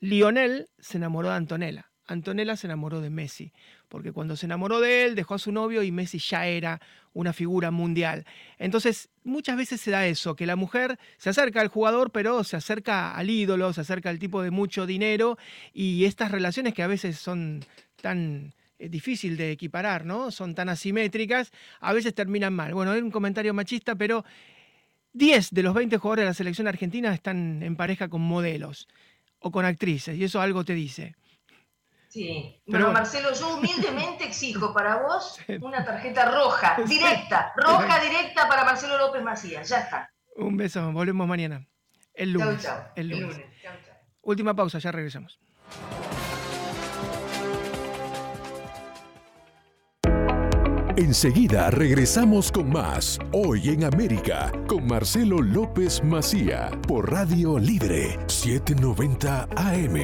Lionel 0.00 0.68
se 0.78 0.98
enamoró 0.98 1.28
de 1.30 1.36
Antonella. 1.36 1.90
Antonella 2.06 2.56
se 2.56 2.66
enamoró 2.66 3.02
de 3.02 3.10
Messi, 3.10 3.52
porque 3.88 4.12
cuando 4.12 4.34
se 4.34 4.46
enamoró 4.46 4.80
de 4.80 5.04
él 5.04 5.14
dejó 5.14 5.34
a 5.34 5.38
su 5.38 5.52
novio 5.52 5.82
y 5.82 5.92
Messi 5.92 6.18
ya 6.18 6.46
era 6.46 6.80
una 7.12 7.34
figura 7.34 7.70
mundial. 7.70 8.24
Entonces, 8.58 9.10
muchas 9.24 9.58
veces 9.58 9.80
se 9.80 9.90
da 9.90 10.06
eso, 10.06 10.34
que 10.34 10.46
la 10.46 10.56
mujer 10.56 10.98
se 11.18 11.28
acerca 11.28 11.60
al 11.60 11.68
jugador, 11.68 12.10
pero 12.10 12.44
se 12.44 12.56
acerca 12.56 13.14
al 13.14 13.28
ídolo, 13.28 13.74
se 13.74 13.82
acerca 13.82 14.08
al 14.08 14.18
tipo 14.18 14.42
de 14.42 14.50
mucho 14.50 14.86
dinero 14.86 15.36
y 15.74 16.06
estas 16.06 16.30
relaciones 16.30 16.72
que 16.72 16.82
a 16.82 16.86
veces 16.86 17.18
son 17.18 17.62
tan 18.00 18.54
eh, 18.78 18.88
difícil 18.88 19.36
de 19.36 19.50
equiparar, 19.50 20.04
¿no? 20.04 20.30
Son 20.30 20.54
tan 20.54 20.68
asimétricas, 20.68 21.50
a 21.80 21.92
veces 21.92 22.14
terminan 22.14 22.54
mal. 22.54 22.74
Bueno, 22.74 22.92
hay 22.92 23.00
un 23.00 23.10
comentario 23.10 23.52
machista, 23.52 23.96
pero 23.96 24.24
10 25.12 25.50
de 25.50 25.62
los 25.62 25.74
20 25.74 25.96
jugadores 25.98 26.22
de 26.22 26.26
la 26.26 26.34
selección 26.34 26.68
argentina 26.68 27.12
están 27.12 27.62
en 27.62 27.76
pareja 27.76 28.08
con 28.08 28.20
modelos 28.20 28.88
o 29.40 29.50
con 29.50 29.64
actrices, 29.64 30.16
y 30.16 30.24
eso 30.24 30.40
algo 30.40 30.64
te 30.64 30.74
dice. 30.74 31.14
Sí, 32.08 32.58
pero 32.66 32.90
Marcelo, 32.90 33.34
yo 33.34 33.56
humildemente 33.56 34.24
exijo 34.24 34.72
para 34.72 34.96
vos 35.02 35.38
una 35.60 35.84
tarjeta 35.84 36.30
roja, 36.30 36.76
directa, 36.86 37.52
roja 37.56 38.00
directa 38.00 38.48
para 38.48 38.64
Marcelo 38.64 38.96
López 38.96 39.22
Macías, 39.22 39.68
ya 39.68 39.80
está. 39.80 40.10
Un 40.36 40.56
beso, 40.56 40.90
volvemos 40.92 41.26
mañana. 41.28 41.66
El 42.14 42.32
lunes. 42.32 42.68
El 42.96 43.08
lunes. 43.08 43.40
Última 44.22 44.54
pausa, 44.54 44.78
ya 44.78 44.90
regresamos. 44.90 45.38
Enseguida 50.98 51.70
regresamos 51.70 52.50
con 52.50 52.70
más 52.70 53.20
Hoy 53.30 53.68
en 53.68 53.84
América 53.84 54.50
con 54.66 54.84
Marcelo 54.84 55.40
López 55.40 56.02
Macía 56.02 56.72
por 56.88 57.12
Radio 57.12 57.56
Libre 57.56 58.18
790 58.26 59.48
AM. 59.54 59.96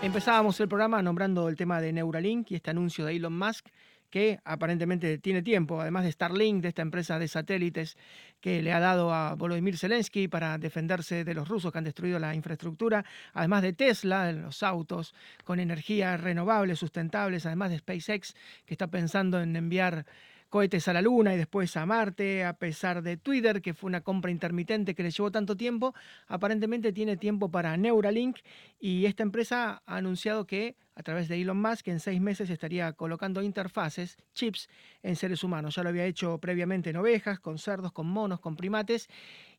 Empezábamos 0.00 0.58
el 0.60 0.68
programa 0.68 1.02
nombrando 1.02 1.46
el 1.50 1.56
tema 1.56 1.82
de 1.82 1.92
Neuralink 1.92 2.52
y 2.52 2.54
este 2.54 2.70
anuncio 2.70 3.04
de 3.04 3.16
Elon 3.16 3.36
Musk 3.36 3.66
que 4.12 4.38
aparentemente 4.44 5.16
tiene 5.16 5.42
tiempo, 5.42 5.80
además 5.80 6.04
de 6.04 6.12
Starlink, 6.12 6.60
de 6.60 6.68
esta 6.68 6.82
empresa 6.82 7.18
de 7.18 7.28
satélites 7.28 7.96
que 8.42 8.60
le 8.60 8.70
ha 8.74 8.78
dado 8.78 9.14
a 9.14 9.34
Volodymyr 9.36 9.78
Zelensky 9.78 10.28
para 10.28 10.58
defenderse 10.58 11.24
de 11.24 11.32
los 11.32 11.48
rusos 11.48 11.72
que 11.72 11.78
han 11.78 11.84
destruido 11.84 12.18
la 12.18 12.34
infraestructura, 12.34 13.06
además 13.32 13.62
de 13.62 13.72
Tesla, 13.72 14.30
los 14.32 14.62
autos 14.62 15.14
con 15.44 15.60
energía 15.60 16.18
renovable, 16.18 16.76
sustentables, 16.76 17.46
además 17.46 17.70
de 17.70 17.78
SpaceX, 17.78 18.34
que 18.66 18.74
está 18.74 18.86
pensando 18.88 19.40
en 19.40 19.56
enviar 19.56 20.04
cohetes 20.52 20.86
a 20.86 20.92
la 20.92 21.00
Luna 21.00 21.32
y 21.32 21.38
después 21.38 21.74
a 21.78 21.86
Marte, 21.86 22.44
a 22.44 22.52
pesar 22.52 23.02
de 23.02 23.16
Twitter, 23.16 23.62
que 23.62 23.72
fue 23.72 23.88
una 23.88 24.02
compra 24.02 24.30
intermitente 24.30 24.94
que 24.94 25.02
le 25.02 25.10
llevó 25.10 25.30
tanto 25.30 25.56
tiempo, 25.56 25.94
aparentemente 26.26 26.92
tiene 26.92 27.16
tiempo 27.16 27.50
para 27.50 27.74
Neuralink 27.78 28.36
y 28.78 29.06
esta 29.06 29.22
empresa 29.22 29.82
ha 29.86 29.96
anunciado 29.96 30.46
que 30.46 30.76
a 30.94 31.02
través 31.02 31.28
de 31.28 31.40
Elon 31.40 31.58
Musk 31.58 31.88
en 31.88 32.00
seis 32.00 32.20
meses 32.20 32.50
estaría 32.50 32.92
colocando 32.92 33.42
interfaces, 33.42 34.18
chips 34.34 34.68
en 35.02 35.16
seres 35.16 35.42
humanos. 35.42 35.76
Ya 35.76 35.84
lo 35.84 35.88
había 35.88 36.04
hecho 36.04 36.36
previamente 36.36 36.90
en 36.90 36.96
ovejas, 36.96 37.40
con 37.40 37.56
cerdos, 37.56 37.90
con 37.92 38.06
monos, 38.06 38.38
con 38.38 38.54
primates 38.54 39.08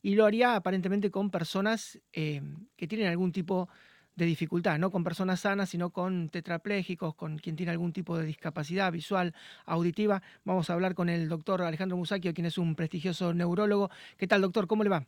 y 0.03 0.13
lo 0.13 0.25
haría 0.25 0.55
aparentemente 0.55 1.09
con 1.09 1.31
personas 1.31 1.99
eh, 2.11 2.43
que 2.77 2.87
tienen 2.87 3.07
algún 3.07 3.31
tipo 3.31 3.67
de 3.67 3.92
de 4.15 4.25
dificultad, 4.25 4.77
no 4.77 4.91
con 4.91 5.03
personas 5.03 5.39
sanas, 5.39 5.69
sino 5.69 5.89
con 5.89 6.29
tetraplégicos, 6.29 7.15
con 7.15 7.37
quien 7.37 7.55
tiene 7.55 7.71
algún 7.71 7.93
tipo 7.93 8.17
de 8.17 8.25
discapacidad 8.25 8.91
visual, 8.91 9.33
auditiva. 9.65 10.21
Vamos 10.43 10.69
a 10.69 10.73
hablar 10.73 10.93
con 10.93 11.09
el 11.09 11.27
doctor 11.29 11.61
Alejandro 11.61 11.97
Musacchio, 11.97 12.33
quien 12.33 12.45
es 12.45 12.57
un 12.57 12.75
prestigioso 12.75 13.33
neurólogo. 13.33 13.89
¿Qué 14.17 14.27
tal, 14.27 14.41
doctor? 14.41 14.67
¿Cómo 14.67 14.83
le 14.83 14.89
va? 14.89 15.05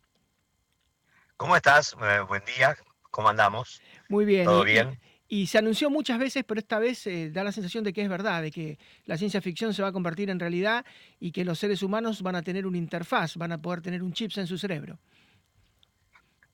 ¿Cómo 1.37 1.55
estás? 1.55 1.95
Eh, 2.01 2.19
buen 2.27 2.43
día. 2.45 2.75
¿Cómo 3.11 3.29
andamos? 3.29 3.81
Muy 4.09 4.25
bien. 4.25 4.45
¿Todo 4.45 4.63
bien? 4.63 4.99
Y, 5.27 5.47
se 5.47 5.57
anunció 5.57 5.89
muchas 5.89 6.19
veces, 6.19 6.43
pero 6.45 6.59
esta 6.59 6.79
vez 6.79 7.07
eh, 7.07 7.31
da 7.31 7.43
la 7.43 7.51
sensación 7.51 7.83
de 7.83 7.93
que 7.93 8.01
es 8.01 8.09
verdad, 8.09 8.41
de 8.41 8.51
que 8.51 8.77
la 9.05 9.17
ciencia 9.17 9.41
ficción 9.41 9.73
se 9.73 9.81
va 9.81 9.89
a 9.89 9.91
convertir 9.91 10.29
en 10.29 10.39
realidad 10.39 10.85
y 11.19 11.31
que 11.31 11.43
los 11.43 11.59
seres 11.59 11.81
humanos 11.81 12.21
van 12.21 12.35
a 12.35 12.41
tener 12.41 12.65
una 12.65 12.77
interfaz, 12.77 13.35
van 13.37 13.51
a 13.51 13.61
poder 13.61 13.81
tener 13.81 14.03
un 14.03 14.13
chip 14.13 14.31
en 14.37 14.47
su 14.47 14.57
cerebro. 14.57 14.99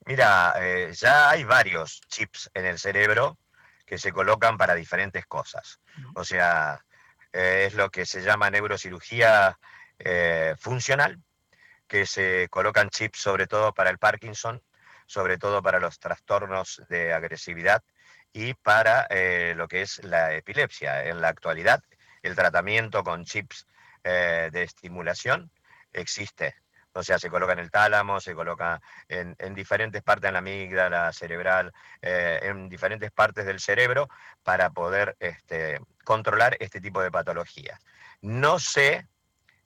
Mira, 0.06 0.54
eh, 0.58 0.92
ya 0.94 1.30
hay 1.30 1.44
varios 1.44 2.02
chips 2.08 2.50
en 2.54 2.66
el 2.66 2.80
cerebro 2.80 3.38
que 3.86 3.98
se 3.98 4.12
colocan 4.12 4.58
para 4.58 4.74
diferentes 4.74 5.26
cosas. 5.28 5.80
O 6.16 6.24
sea, 6.24 6.84
eh, 7.32 7.66
es 7.68 7.76
lo 7.76 7.90
que 7.92 8.06
se 8.06 8.22
llama 8.22 8.50
neurocirugía 8.50 9.60
eh, 10.00 10.56
funcional, 10.58 11.22
que 11.88 12.06
se 12.06 12.48
colocan 12.50 12.90
chips 12.90 13.20
sobre 13.20 13.48
todo 13.48 13.74
para 13.74 13.90
el 13.90 14.00
Parkinson, 14.00 14.64
sobre 15.06 15.38
todo 15.38 15.62
para 15.62 15.80
los 15.80 16.00
trastornos 16.00 16.82
de 16.90 17.14
agresividad 17.14 17.84
y 18.34 18.54
para 18.54 19.08
lo 19.56 19.68
que 19.68 19.82
es 19.82 20.02
la 20.04 20.34
epilepsia. 20.34 21.06
En 21.06 21.20
la 21.20 21.28
actualidad, 21.28 21.84
el 22.24 22.36
tratamiento 22.36 23.04
con 23.04 23.26
chips 23.26 23.68
de 24.04 24.64
estimulación 24.64 25.52
existe 25.92 26.56
o 26.94 27.04
sea, 27.04 27.20
se 27.20 27.30
coloca 27.30 27.54
en 27.54 27.60
el 27.60 27.72
tálamo, 27.72 28.20
se 28.20 28.36
coloca 28.36 28.82
en, 29.08 29.36
diferentes 29.54 30.04
partes 30.04 30.28
de 30.28 30.32
la 30.34 30.40
amígdala 30.40 31.14
cerebral, 31.14 31.72
eh, 32.02 32.40
en 32.44 32.68
diferentes 32.70 33.12
partes 33.12 33.46
del 33.46 33.60
cerebro 33.60 34.10
para 34.44 34.72
poder 34.72 35.16
este, 35.20 35.80
controlar 36.04 36.58
este 36.60 36.82
tipo 36.82 37.02
de 37.02 37.12
patologías. 37.12 37.80
No 38.22 38.60
sé 38.60 39.08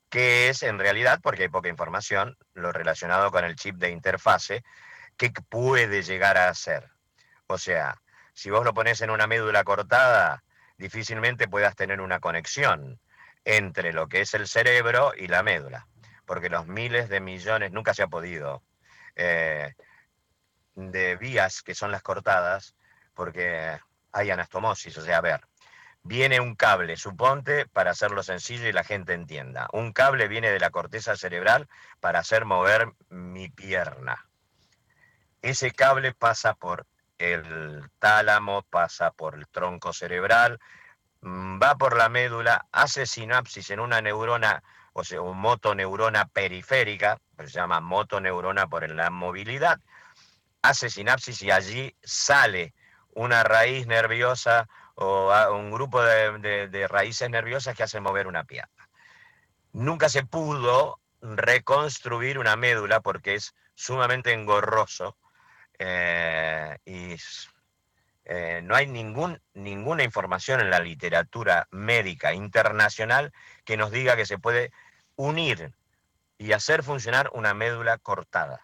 qué 0.08 0.48
es 0.48 0.62
en 0.62 0.78
realidad, 0.78 1.20
porque 1.22 1.44
hay 1.44 1.48
poca 1.48 1.68
información, 1.68 2.36
lo 2.54 2.72
relacionado 2.72 3.30
con 3.32 3.44
el 3.44 3.56
chip 3.56 3.76
de 3.76 3.90
interfase, 3.90 4.62
qué 5.16 5.32
puede 5.48 6.02
llegar 6.02 6.38
a 6.38 6.54
ser. 6.54 6.90
O 7.48 7.58
sea, 7.58 8.00
si 8.34 8.50
vos 8.50 8.64
lo 8.64 8.74
pones 8.74 9.00
en 9.00 9.10
una 9.10 9.26
médula 9.26 9.64
cortada, 9.64 10.44
difícilmente 10.78 11.48
puedas 11.48 11.74
tener 11.74 12.00
una 12.00 12.20
conexión 12.20 13.00
entre 13.44 13.92
lo 13.92 14.08
que 14.08 14.20
es 14.20 14.34
el 14.34 14.46
cerebro 14.46 15.12
y 15.16 15.28
la 15.28 15.42
médula 15.42 15.86
porque 16.26 16.50
los 16.50 16.66
miles 16.66 17.08
de 17.08 17.20
millones, 17.20 17.72
nunca 17.72 17.94
se 17.94 18.02
ha 18.02 18.08
podido, 18.08 18.62
eh, 19.14 19.74
de 20.74 21.16
vías 21.16 21.62
que 21.62 21.74
son 21.74 21.90
las 21.90 22.02
cortadas, 22.02 22.74
porque 23.14 23.78
hay 24.12 24.30
anastomosis, 24.30 24.98
o 24.98 25.02
sea, 25.02 25.18
a 25.18 25.22
ver, 25.22 25.40
viene 26.02 26.40
un 26.40 26.54
cable, 26.54 26.96
suponte, 26.96 27.66
para 27.66 27.90
hacerlo 27.92 28.22
sencillo 28.22 28.68
y 28.68 28.72
la 28.72 28.84
gente 28.84 29.14
entienda. 29.14 29.68
Un 29.72 29.92
cable 29.92 30.28
viene 30.28 30.50
de 30.50 30.60
la 30.60 30.70
corteza 30.70 31.16
cerebral 31.16 31.68
para 32.00 32.20
hacer 32.20 32.44
mover 32.44 32.92
mi 33.08 33.48
pierna. 33.48 34.28
Ese 35.42 35.70
cable 35.70 36.12
pasa 36.12 36.54
por 36.54 36.86
el 37.18 37.82
tálamo, 37.98 38.62
pasa 38.62 39.10
por 39.12 39.34
el 39.34 39.48
tronco 39.48 39.92
cerebral, 39.92 40.58
mm, 41.22 41.60
va 41.62 41.76
por 41.76 41.96
la 41.96 42.08
médula, 42.08 42.66
hace 42.72 43.06
sinapsis 43.06 43.70
en 43.70 43.80
una 43.80 44.00
neurona 44.02 44.62
o 44.98 45.04
sea, 45.04 45.20
un 45.20 45.38
motoneurona 45.38 46.26
periférica, 46.26 47.18
se 47.36 47.48
llama 47.48 47.80
motoneurona 47.80 48.66
por 48.66 48.88
la 48.88 49.10
movilidad, 49.10 49.78
hace 50.62 50.88
sinapsis 50.88 51.42
y 51.42 51.50
allí 51.50 51.94
sale 52.02 52.72
una 53.10 53.42
raíz 53.44 53.86
nerviosa 53.86 54.66
o 54.94 55.30
un 55.52 55.70
grupo 55.70 56.02
de, 56.02 56.86
raíces 56.88 57.28
nerviosas 57.28 57.76
que 57.76 57.82
hacen 57.82 58.02
mover 58.02 58.26
una 58.26 58.44
pierna. 58.44 58.88
Nunca 59.74 60.08
se 60.08 60.24
pudo 60.24 60.98
reconstruir 61.20 62.38
una 62.38 62.56
médula 62.56 63.00
porque 63.00 63.34
es 63.34 63.54
sumamente 63.74 64.32
engorroso 64.32 65.18
eh, 65.78 66.78
y 66.86 67.16
eh, 68.24 68.62
no 68.64 68.74
hay 68.74 68.86
ningún, 68.86 69.42
ninguna 69.52 70.04
información 70.04 70.62
en 70.62 70.70
la 70.70 70.80
literatura 70.80 71.68
médica 71.70 72.32
internacional 72.32 73.34
que 73.66 73.76
nos 73.76 73.90
diga 73.90 74.16
que 74.16 74.24
se 74.24 74.38
puede 74.38 74.72
unir 75.16 75.72
y 76.38 76.52
hacer 76.52 76.82
funcionar 76.82 77.30
una 77.34 77.54
médula 77.54 77.98
cortada. 77.98 78.60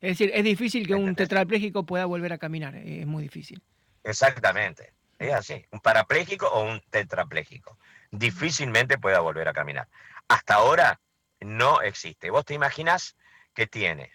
Es 0.00 0.18
decir, 0.18 0.30
es 0.34 0.44
difícil 0.44 0.86
que 0.86 0.94
un 0.94 1.14
tetrapléjico 1.14 1.84
pueda 1.84 2.06
volver 2.06 2.32
a 2.32 2.38
caminar, 2.38 2.74
eh, 2.76 3.00
es 3.00 3.06
muy 3.06 3.22
difícil. 3.22 3.62
Exactamente, 4.04 4.92
es 5.18 5.32
así, 5.32 5.64
un 5.70 5.80
parapléjico 5.80 6.48
o 6.48 6.64
un 6.64 6.80
tetrapléjico. 6.90 7.78
Difícilmente 8.10 8.98
pueda 8.98 9.20
volver 9.20 9.48
a 9.48 9.52
caminar. 9.52 9.88
Hasta 10.28 10.54
ahora 10.54 11.00
no 11.40 11.82
existe. 11.82 12.30
Vos 12.30 12.44
te 12.44 12.54
imaginas 12.54 13.16
que 13.54 13.66
tiene, 13.66 14.10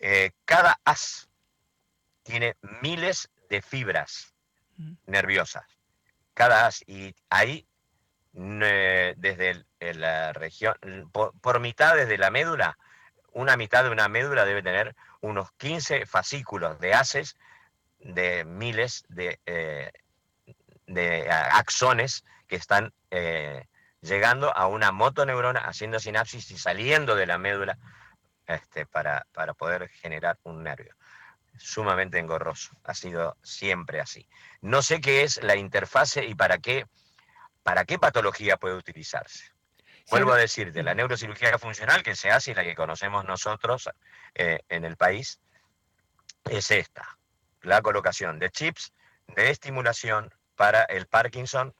eh, 0.00 0.30
cada 0.44 0.80
as 0.84 1.28
tiene 2.22 2.56
miles 2.82 3.30
de 3.48 3.62
fibras 3.62 4.34
nerviosas, 5.06 5.64
cada 6.34 6.66
as, 6.66 6.82
y 6.86 7.14
ahí 7.30 7.66
desde 8.36 9.64
la 9.80 10.32
región, 10.34 10.74
por, 11.10 11.60
mitad 11.60 11.96
desde 11.96 12.18
la 12.18 12.30
médula, 12.30 12.76
una 13.32 13.56
mitad 13.56 13.84
de 13.84 13.90
una 13.90 14.08
médula 14.08 14.44
debe 14.44 14.62
tener 14.62 14.94
unos 15.20 15.50
15 15.52 16.04
fascículos 16.04 16.78
de 16.78 16.92
haces 16.92 17.36
de 17.98 18.44
miles 18.44 19.04
de, 19.08 19.40
eh, 19.46 19.90
axones 21.30 22.24
que 22.46 22.56
están 22.56 22.92
eh, 23.10 23.64
llegando 24.02 24.54
a 24.54 24.66
una 24.66 24.92
motoneurona, 24.92 25.60
haciendo 25.60 25.98
sinapsis 25.98 26.50
y 26.50 26.58
saliendo 26.58 27.16
de 27.16 27.26
la 27.26 27.38
médula 27.38 27.78
este, 28.46 28.84
para, 28.84 29.26
para 29.32 29.54
poder 29.54 29.88
generar 29.88 30.38
un 30.42 30.62
nervio. 30.62 30.94
Sumamente 31.58 32.18
engorroso, 32.18 32.76
ha 32.84 32.92
sido 32.92 33.38
siempre 33.42 33.98
así. 33.98 34.28
No 34.60 34.82
sé 34.82 35.00
qué 35.00 35.22
es 35.22 35.42
la 35.42 35.56
interfase 35.56 36.26
y 36.26 36.34
para 36.34 36.58
qué 36.58 36.84
¿para 37.66 37.84
qué 37.84 37.98
patología 37.98 38.58
puede 38.58 38.76
utilizarse? 38.76 39.50
Vuelvo 40.08 40.32
a 40.32 40.36
decirte, 40.36 40.84
la 40.84 40.94
neurocirugía 40.94 41.58
funcional 41.58 42.04
que 42.04 42.14
se 42.14 42.30
hace 42.30 42.52
y 42.52 42.54
la 42.54 42.62
que 42.62 42.76
conocemos 42.76 43.24
nosotros 43.24 43.90
eh, 44.36 44.60
en 44.68 44.84
el 44.84 44.96
país 44.96 45.40
es 46.48 46.70
esta, 46.70 47.18
la 47.62 47.82
colocación 47.82 48.38
de 48.38 48.50
chips 48.50 48.92
de 49.34 49.50
estimulación 49.50 50.32
para 50.54 50.84
el 50.84 51.08
Parkinson, 51.08 51.74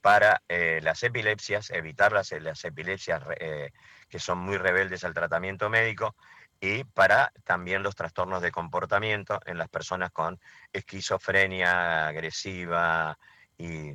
para 0.00 0.42
eh, 0.48 0.80
las 0.82 1.04
epilepsias, 1.04 1.70
evitar 1.70 2.10
las, 2.10 2.32
epilepsias 2.64 3.22
eh, 3.38 3.70
que 4.08 4.18
son 4.18 4.38
muy 4.38 4.56
rebeldes 4.56 5.04
al 5.04 5.14
tratamiento 5.14 5.70
médico 5.70 6.16
y 6.58 6.82
para 6.82 7.32
también 7.44 7.84
los 7.84 7.94
trastornos 7.94 8.42
de 8.42 8.50
comportamiento 8.50 9.38
en 9.46 9.56
las 9.56 9.68
personas 9.68 10.10
con 10.10 10.40
esquizofrenia 10.72 12.08
agresiva 12.08 13.16
y 13.56 13.92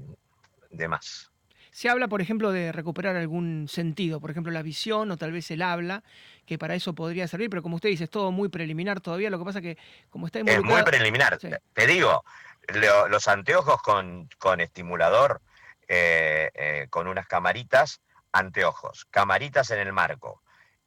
demás. 0.69 1.32
Se 1.73 1.89
habla, 1.89 2.07
por 2.07 2.21
ejemplo, 2.21 2.51
de 2.51 2.71
recuperar 2.71 3.15
algún 3.15 3.67
sentido, 3.67 4.21
por 4.21 4.29
ejemplo, 4.29 4.51
la 4.51 4.61
visión 4.61 5.09
o 5.09 5.17
tal 5.17 5.31
vez 5.31 5.49
el 5.49 5.63
habla, 5.63 6.03
que 6.45 6.59
para 6.59 6.75
eso 6.75 6.93
podría 6.93 7.27
servir, 7.27 7.49
pero 7.49 7.63
como 7.63 7.77
usted 7.77 7.89
dice, 7.89 8.03
es 8.03 8.09
todo 8.11 8.31
muy 8.31 8.47
preliminar 8.47 9.01
todavía, 9.01 9.31
lo 9.31 9.39
que 9.39 9.45
pasa 9.45 9.59
que 9.59 9.77
como 10.09 10.27
está 10.27 10.39
Es 10.39 10.63
muy 10.63 10.83
preliminar, 10.83 11.39
te 11.39 11.87
digo, 11.87 12.23
los 13.09 13.27
anteojos 13.27 13.81
con, 13.81 14.29
con 14.37 14.61
estimulador, 14.61 15.41
eh, 15.87 16.51
eh, 16.53 16.87
con 16.91 17.07
unas 17.07 17.27
camaritas, 17.27 18.01
anteojos, 18.31 19.05
camaritas 19.09 19.71
en 19.71 19.79
el 19.79 19.93
marco 19.93 20.41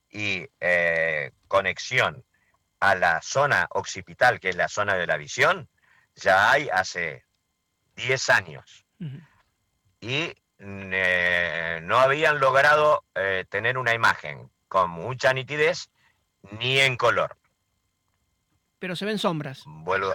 y 0.09 0.47
eh, 0.61 1.33
conexión 1.49 2.25
a 2.81 2.95
la 2.95 3.21
zona 3.23 3.67
occipital, 3.71 4.41
que 4.41 4.51
es 4.51 4.57
la 4.57 4.69
zona 4.69 4.95
de 4.95 5.07
la 5.07 5.17
visión, 5.17 5.69
ya 6.15 6.51
hay 6.51 6.69
hace 6.69 7.25
10 7.97 8.31
años. 8.31 8.87
Y 10.01 10.33
eh, 10.59 11.81
no 11.83 11.99
habían 11.99 12.41
logrado 12.41 13.05
eh, 13.15 13.45
tener 13.49 13.79
una 13.79 13.95
imagen 13.95 14.51
con 14.69 14.91
mucha 14.91 15.33
nitidez 15.33 15.91
ni 16.59 16.81
en 16.81 16.97
color. 16.97 17.37
Pero 18.79 18.97
se 18.97 19.05
ven 19.05 19.19
sombras. 19.19 19.63
Vuelvo. 19.67 20.15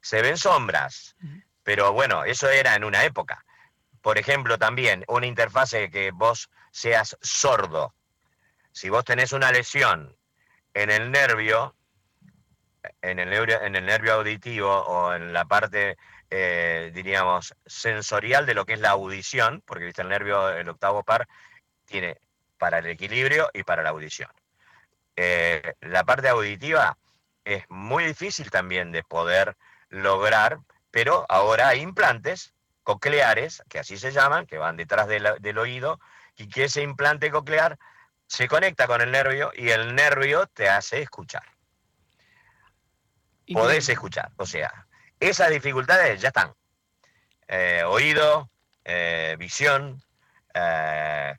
Se 0.00 0.20
ven 0.22 0.36
sombras, 0.36 1.16
pero 1.62 1.92
bueno, 1.92 2.24
eso 2.24 2.48
era 2.50 2.74
en 2.74 2.84
una 2.84 3.04
época. 3.04 3.44
por 4.02 4.18
ejemplo, 4.18 4.58
también 4.58 5.02
una 5.08 5.26
interfase 5.26 5.90
que 5.90 6.10
vos 6.10 6.50
seas 6.70 7.16
sordo. 7.22 7.94
Si 8.70 8.90
vos 8.90 9.02
tenés 9.02 9.32
una 9.32 9.50
lesión 9.50 10.14
en 10.74 10.90
el 10.90 11.10
nervio, 11.10 11.74
en 13.02 13.18
el 13.18 13.30
nervio, 13.30 13.60
en 13.62 13.76
el 13.76 13.86
nervio 13.86 14.14
auditivo 14.14 14.70
o 14.70 15.14
en 15.14 15.32
la 15.32 15.44
parte, 15.44 15.96
eh, 16.30 16.90
diríamos, 16.94 17.54
sensorial 17.66 18.46
de 18.46 18.54
lo 18.54 18.64
que 18.64 18.74
es 18.74 18.80
la 18.80 18.90
audición, 18.90 19.62
porque 19.66 19.84
viste 19.84 20.02
el 20.02 20.08
nervio, 20.08 20.50
el 20.50 20.68
octavo 20.68 21.02
par, 21.02 21.28
tiene 21.86 22.18
para 22.58 22.78
el 22.78 22.86
equilibrio 22.86 23.50
y 23.52 23.62
para 23.62 23.82
la 23.82 23.90
audición. 23.90 24.30
Eh, 25.16 25.74
la 25.80 26.04
parte 26.04 26.28
auditiva 26.28 26.96
es 27.44 27.64
muy 27.68 28.04
difícil 28.04 28.50
también 28.50 28.90
de 28.92 29.02
poder 29.02 29.56
lograr, 29.88 30.58
pero 30.90 31.26
ahora 31.28 31.68
hay 31.68 31.80
implantes 31.80 32.54
cocleares, 32.82 33.62
que 33.68 33.78
así 33.78 33.96
se 33.96 34.12
llaman, 34.12 34.46
que 34.46 34.58
van 34.58 34.76
detrás 34.76 35.08
del 35.08 35.58
oído, 35.58 36.00
y 36.36 36.48
que 36.48 36.64
ese 36.64 36.82
implante 36.82 37.30
coclear 37.30 37.78
se 38.26 38.48
conecta 38.48 38.86
con 38.86 39.00
el 39.00 39.10
nervio 39.10 39.52
y 39.54 39.70
el 39.70 39.94
nervio 39.94 40.46
te 40.46 40.68
hace 40.68 41.02
escuchar. 41.02 41.53
Podés 43.52 43.88
escuchar, 43.88 44.30
o 44.36 44.46
sea, 44.46 44.86
esas 45.20 45.50
dificultades 45.50 46.20
ya 46.20 46.28
están. 46.28 46.52
Eh, 47.46 47.82
oído, 47.86 48.50
eh, 48.84 49.36
visión, 49.38 50.02
eh, 50.54 51.34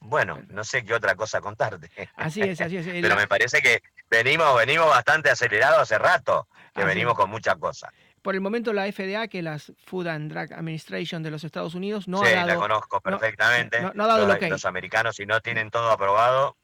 bueno, 0.00 0.42
no 0.48 0.64
sé 0.64 0.84
qué 0.84 0.94
otra 0.94 1.14
cosa 1.14 1.40
contarte. 1.40 1.90
Así 2.16 2.40
es, 2.40 2.60
así 2.60 2.76
es. 2.76 2.86
Pero 3.02 3.16
me 3.16 3.26
parece 3.26 3.60
que 3.60 3.82
venimos, 4.10 4.56
venimos 4.56 4.88
bastante 4.88 5.30
acelerados 5.30 5.80
hace 5.80 5.98
rato, 5.98 6.48
que 6.74 6.84
venimos 6.84 7.14
con 7.14 7.30
muchas 7.30 7.56
cosas. 7.56 7.92
Por 8.22 8.34
el 8.34 8.40
momento 8.40 8.72
la 8.72 8.90
FDA, 8.90 9.28
que 9.28 9.38
es 9.38 9.44
la 9.44 9.58
Food 9.86 10.08
and 10.08 10.32
Drug 10.32 10.52
Administration 10.52 11.22
de 11.22 11.30
los 11.30 11.44
Estados 11.44 11.74
Unidos, 11.74 12.08
no 12.08 12.24
sí, 12.24 12.32
ha 12.32 12.36
dado... 12.36 12.48
la 12.48 12.56
conozco 12.56 13.00
perfectamente. 13.00 13.80
No, 13.94 14.04
ha 14.04 14.06
dado 14.06 14.26
los. 14.26 14.40
Los 14.40 14.64
americanos, 14.64 15.16
si 15.16 15.26
no 15.26 15.40
tienen 15.40 15.70
todo 15.70 15.90
aprobado, 15.90 16.56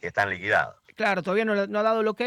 están 0.00 0.30
liquidados. 0.30 0.76
Claro, 0.94 1.22
todavía 1.22 1.44
no, 1.44 1.66
no 1.66 1.78
ha 1.78 1.82
dado 1.82 2.00
el 2.00 2.08
ok 2.08 2.22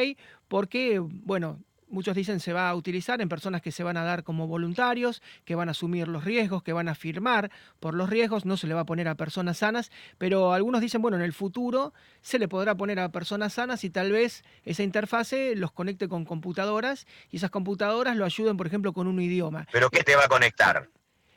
porque, 0.48 1.00
bueno, 1.00 1.60
muchos 1.90 2.16
dicen 2.16 2.40
se 2.40 2.54
va 2.54 2.70
a 2.70 2.76
utilizar 2.76 3.22
en 3.22 3.30
personas 3.30 3.62
que 3.62 3.72
se 3.72 3.84
van 3.84 3.98
a 3.98 4.04
dar 4.04 4.24
como 4.24 4.48
voluntarios, 4.48 5.22
que 5.46 5.56
van 5.56 5.70
a 5.70 5.72
asumir 5.72 6.08
los 6.08 6.24
riesgos, 6.24 6.64
que 6.64 6.74
van 6.74 6.88
a 6.88 6.96
firmar 6.96 7.52
por 7.80 7.94
los 7.94 8.10
riesgos, 8.10 8.46
no 8.46 8.58
se 8.58 8.68
le 8.68 8.74
va 8.74 8.82
a 8.82 8.86
poner 8.86 9.08
a 9.08 9.16
personas 9.16 9.60
sanas, 9.60 9.92
pero 10.18 10.54
algunos 10.54 10.82
dicen, 10.82 11.02
bueno, 11.02 11.18
en 11.18 11.24
el 11.24 11.34
futuro 11.34 11.94
se 12.22 12.40
le 12.40 12.48
podrá 12.48 12.76
poner 12.76 13.00
a 13.00 13.10
personas 13.10 13.54
sanas 13.54 13.84
y 13.84 13.90
tal 13.90 14.12
vez 14.12 14.44
esa 14.64 14.84
interfase 14.84 15.56
los 15.56 15.72
conecte 15.72 16.08
con 16.08 16.26
computadoras 16.26 17.08
y 17.30 17.38
esas 17.38 17.52
computadoras 17.52 18.16
lo 18.16 18.26
ayuden, 18.26 18.58
por 18.58 18.68
ejemplo, 18.68 18.94
con 18.94 19.08
un 19.08 19.22
idioma. 19.22 19.68
¿Pero 19.72 19.90
qué 19.90 20.04
te 20.04 20.16
va 20.16 20.26
a 20.26 20.30
conectar? 20.30 20.90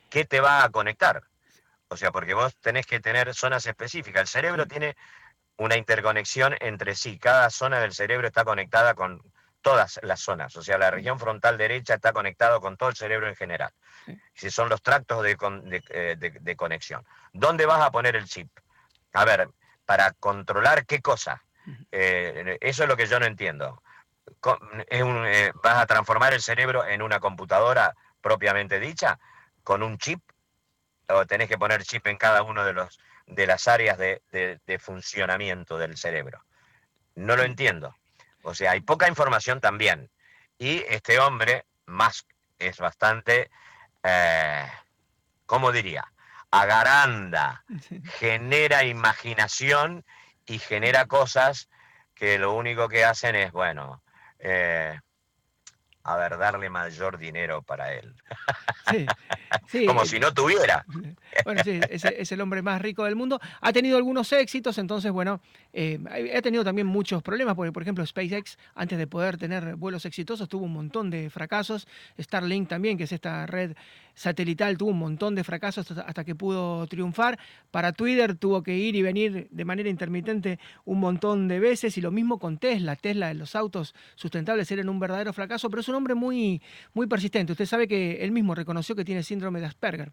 ¿Qué 0.08 0.24
te 0.24 0.40
va 0.40 0.64
a 0.64 0.68
conectar? 0.70 1.22
O 1.88 1.96
sea, 1.96 2.12
porque 2.12 2.34
vos 2.34 2.54
tenés 2.56 2.86
que 2.86 3.00
tener 3.00 3.34
zonas 3.34 3.66
específicas. 3.66 4.22
El 4.22 4.28
cerebro 4.28 4.66
tiene 4.66 4.96
una 5.60 5.76
interconexión 5.76 6.56
entre 6.60 6.94
sí. 6.94 7.18
Cada 7.18 7.50
zona 7.50 7.80
del 7.80 7.92
cerebro 7.92 8.26
está 8.26 8.44
conectada 8.44 8.94
con 8.94 9.22
todas 9.60 10.00
las 10.02 10.20
zonas, 10.20 10.56
o 10.56 10.62
sea, 10.62 10.78
la 10.78 10.90
región 10.90 11.18
frontal 11.18 11.58
derecha 11.58 11.94
está 11.94 12.14
conectado 12.14 12.62
con 12.62 12.78
todo 12.78 12.88
el 12.88 12.96
cerebro 12.96 13.28
en 13.28 13.36
general. 13.36 13.70
Si 14.32 14.50
son 14.50 14.70
los 14.70 14.82
tractos 14.82 15.22
de, 15.22 15.36
de, 15.36 16.16
de, 16.16 16.30
de, 16.30 16.56
conexión. 16.56 17.04
¿Dónde 17.34 17.66
vas 17.66 17.82
a 17.82 17.90
poner 17.90 18.16
el 18.16 18.24
chip? 18.24 18.48
A 19.12 19.26
ver, 19.26 19.50
para 19.84 20.12
controlar 20.12 20.86
qué 20.86 21.02
cosa. 21.02 21.42
Eh, 21.92 22.56
eso 22.62 22.84
es 22.84 22.88
lo 22.88 22.96
que 22.96 23.06
yo 23.06 23.20
no 23.20 23.26
entiendo. 23.26 23.82
Es 24.88 25.02
un, 25.02 25.26
eh, 25.26 25.52
¿Vas 25.62 25.76
a 25.76 25.86
transformar 25.86 26.32
el 26.32 26.40
cerebro 26.40 26.86
en 26.86 27.02
una 27.02 27.20
computadora 27.20 27.94
propiamente 28.22 28.80
dicha 28.80 29.18
con 29.62 29.82
un 29.82 29.98
chip? 29.98 30.22
¿O 31.08 31.26
tenés 31.26 31.48
que 31.48 31.58
poner 31.58 31.84
chip 31.84 32.06
en 32.06 32.16
cada 32.16 32.42
uno 32.42 32.64
de 32.64 32.72
los 32.72 32.98
de 33.30 33.46
las 33.46 33.68
áreas 33.68 33.98
de, 33.98 34.78
funcionamiento 34.80 35.78
del 35.78 35.96
cerebro? 35.96 36.44
No 37.14 37.36
lo 37.36 37.42
entiendo. 37.42 37.96
O 38.42 38.54
sea, 38.54 38.72
hay 38.72 38.80
poca 38.80 39.08
información 39.08 39.60
también. 39.60 40.10
Y 40.58 40.84
este 40.88 41.18
hombre, 41.18 41.66
Musk, 41.86 42.26
es 42.58 42.78
bastante, 42.78 43.50
eh, 44.02 44.66
¿cómo 45.46 45.72
diría? 45.72 46.04
Agaranda, 46.50 47.64
genera 48.18 48.84
imaginación 48.84 50.04
y 50.46 50.58
genera 50.58 51.06
cosas 51.06 51.68
que 52.14 52.38
lo 52.38 52.52
único 52.52 52.88
que 52.88 53.04
hacen 53.04 53.34
es, 53.36 53.52
bueno, 53.52 54.02
eh, 54.38 54.98
a 56.02 56.16
ver, 56.16 56.38
darle 56.38 56.70
mayor 56.70 57.18
dinero 57.18 57.62
para 57.62 57.94
él. 57.94 58.12
Sí, 58.90 59.06
sí, 59.68 59.86
Como 59.86 60.04
si 60.04 60.18
no 60.18 60.34
tuviera. 60.34 60.84
Bueno, 61.44 61.62
sí, 61.62 61.78
es, 61.90 62.04
es, 62.04 62.32
el 62.32 62.40
hombre 62.40 62.60
más 62.60 62.82
rico 62.82 63.04
del 63.04 63.14
mundo. 63.14 63.38
Ha 63.60 63.72
tenido 63.72 63.96
algunos 63.96 64.32
éxitos, 64.32 64.78
entonces, 64.78 65.12
bueno, 65.12 65.40
eh, 65.72 65.98
ha 66.36 66.42
tenido 66.42 66.64
también 66.64 66.88
muchos 66.88 67.22
problemas, 67.22 67.54
porque, 67.54 67.70
por 67.70 67.82
ejemplo, 67.82 68.04
SpaceX, 68.04 68.58
antes 68.74 68.98
de 68.98 69.06
poder 69.06 69.36
tener 69.36 69.76
vuelos 69.76 70.06
exitosos, 70.06 70.48
tuvo 70.48 70.64
un 70.64 70.72
montón 70.72 71.08
de 71.08 71.30
fracasos. 71.30 71.86
Starlink 72.18 72.68
también, 72.68 72.98
que 72.98 73.04
es 73.04 73.12
esta 73.12 73.46
red 73.46 73.76
satelital, 74.14 74.76
tuvo 74.76 74.90
un 74.90 74.98
montón 74.98 75.34
de 75.34 75.44
fracasos 75.44 75.90
hasta 75.90 76.24
que 76.24 76.34
pudo 76.34 76.86
triunfar. 76.86 77.38
Para 77.70 77.92
Twitter 77.92 78.34
tuvo 78.34 78.62
que 78.62 78.76
ir 78.76 78.96
y 78.96 79.02
venir 79.02 79.48
de 79.50 79.64
manera 79.64 79.88
intermitente 79.88 80.58
un 80.84 81.00
montón 81.00 81.48
de 81.48 81.60
veces, 81.60 81.96
y 81.98 82.00
lo 82.00 82.10
mismo 82.10 82.38
con 82.38 82.58
Tesla. 82.58 82.96
Tesla, 82.96 83.32
los 83.34 83.54
autos 83.56 83.94
sustentables 84.14 84.70
eran 84.70 84.88
un 84.88 85.00
verdadero 85.00 85.32
fracaso, 85.32 85.70
pero 85.70 85.80
es 85.80 85.88
un 85.88 85.94
hombre 85.94 86.14
muy, 86.14 86.62
muy 86.92 87.06
persistente. 87.06 87.52
Usted 87.52 87.66
sabe 87.66 87.88
que 87.88 88.24
él 88.24 88.32
mismo 88.32 88.54
reconoció 88.54 88.94
que 88.94 89.04
tiene 89.04 89.22
síndrome 89.22 89.60
de 89.60 89.66
Asperger. 89.66 90.12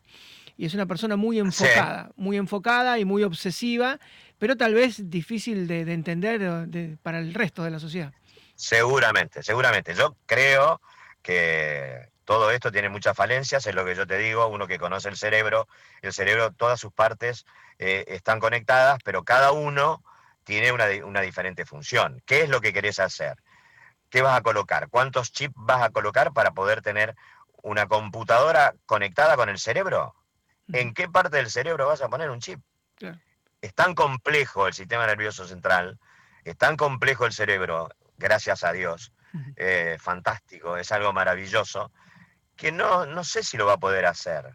Y 0.58 0.66
es 0.66 0.74
una 0.74 0.86
persona 0.86 1.16
muy 1.16 1.40
enfocada, 1.40 2.08
sí. 2.08 2.14
muy 2.22 2.38
enfocada 2.38 2.98
y 3.00 3.06
muy 3.06 3.24
obsesiva, 3.24 4.00
pero 4.40 4.58
tal 4.58 4.74
vez 4.74 5.10
difícil 5.10 5.68
de, 5.68 5.86
de 5.86 5.94
entender 5.94 6.68
de, 6.68 6.98
para 7.04 7.20
el 7.20 7.34
resto 7.34 7.64
de 7.64 7.72
la 7.72 7.80
sociedad. 7.80 8.14
Seguramente, 8.56 9.44
seguramente. 9.44 9.94
Yo 9.94 10.18
creo 10.26 10.82
que 11.22 12.10
todo 12.28 12.52
esto 12.52 12.74
tiene 12.74 12.90
muchas 12.90 13.16
falencias, 13.16 13.66
es 13.68 13.74
lo 13.74 13.86
que 13.86 13.96
yo 13.96 14.06
te 14.06 14.18
digo, 14.18 14.48
uno 14.48 14.68
que 14.68 14.78
conoce 14.78 15.08
el 15.08 15.16
cerebro, 15.16 15.70
el 16.02 16.12
cerebro, 16.12 16.52
todas 16.52 16.78
sus 16.78 16.92
partes 16.92 17.46
eh, 17.80 18.04
están 18.10 18.42
conectadas, 18.42 19.00
pero 19.06 19.24
cada 19.24 19.54
uno 19.54 20.04
tiene 20.44 20.74
una, 20.74 20.88
una 21.06 21.22
diferente 21.22 21.66
función. 21.66 22.22
¿Qué 22.26 22.42
es 22.42 22.50
lo 22.50 22.60
que 22.60 22.74
querés 22.74 23.00
hacer? 23.00 23.38
¿Qué 24.10 24.22
vas 24.22 24.38
a 24.38 24.42
colocar? 24.42 24.90
¿Cuántos 24.90 25.32
chips 25.32 25.54
vas 25.56 25.82
a 25.82 25.90
colocar 25.92 26.34
para 26.34 26.52
poder 26.52 26.82
tener 26.82 27.16
una 27.64 27.88
computadora 27.88 28.74
conectada 28.86 29.38
con 29.38 29.48
el 29.48 29.58
cerebro? 29.58 30.14
¿En 30.74 30.94
qué 30.94 31.08
parte 31.08 31.38
del 31.38 31.50
cerebro 31.50 31.88
vas 31.88 32.02
a 32.02 32.10
poner 32.10 32.30
un 32.30 32.42
chip? 32.42 32.60
Es 33.62 33.74
tan 33.74 33.96
complejo 33.96 34.68
el 34.68 34.74
sistema 34.74 35.08
nervioso 35.08 35.48
central, 35.48 35.98
es 36.44 36.58
tan 36.58 36.76
complejo 36.76 37.26
el 37.26 37.32
cerebro, 37.32 37.88
gracias 38.18 38.66
a 38.66 38.74
Dios, 38.74 39.14
eh, 39.56 39.96
fantástico, 39.98 40.76
es 40.76 40.92
algo 40.92 41.14
maravilloso, 41.14 41.90
que 42.58 42.72
no, 42.72 43.06
no 43.06 43.24
sé 43.24 43.44
si 43.44 43.56
lo 43.56 43.66
va 43.66 43.74
a 43.74 43.80
poder 43.80 44.06
hacer. 44.06 44.46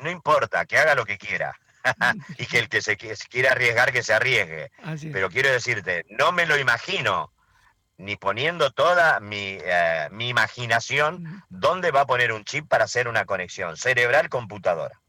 No 0.00 0.10
importa, 0.10 0.64
que 0.66 0.78
haga 0.78 0.94
lo 0.94 1.04
que 1.04 1.18
quiera. 1.18 1.54
y 2.38 2.46
que 2.46 2.58
el 2.60 2.68
que 2.68 2.80
se 2.80 2.96
quiera 2.96 3.52
arriesgar, 3.52 3.92
que 3.92 4.02
se 4.02 4.14
arriesgue. 4.14 4.70
Pero 5.12 5.28
quiero 5.30 5.50
decirte, 5.50 6.04
no 6.10 6.30
me 6.30 6.46
lo 6.46 6.56
imagino 6.56 7.32
ni 7.98 8.16
poniendo 8.16 8.70
toda 8.70 9.20
mi, 9.20 9.58
eh, 9.60 10.08
mi 10.10 10.28
imaginación, 10.28 11.44
dónde 11.48 11.90
va 11.90 12.02
a 12.02 12.06
poner 12.06 12.32
un 12.32 12.44
chip 12.44 12.68
para 12.68 12.84
hacer 12.84 13.06
una 13.06 13.24
conexión 13.24 13.76
cerebral-computadora. 13.76 15.00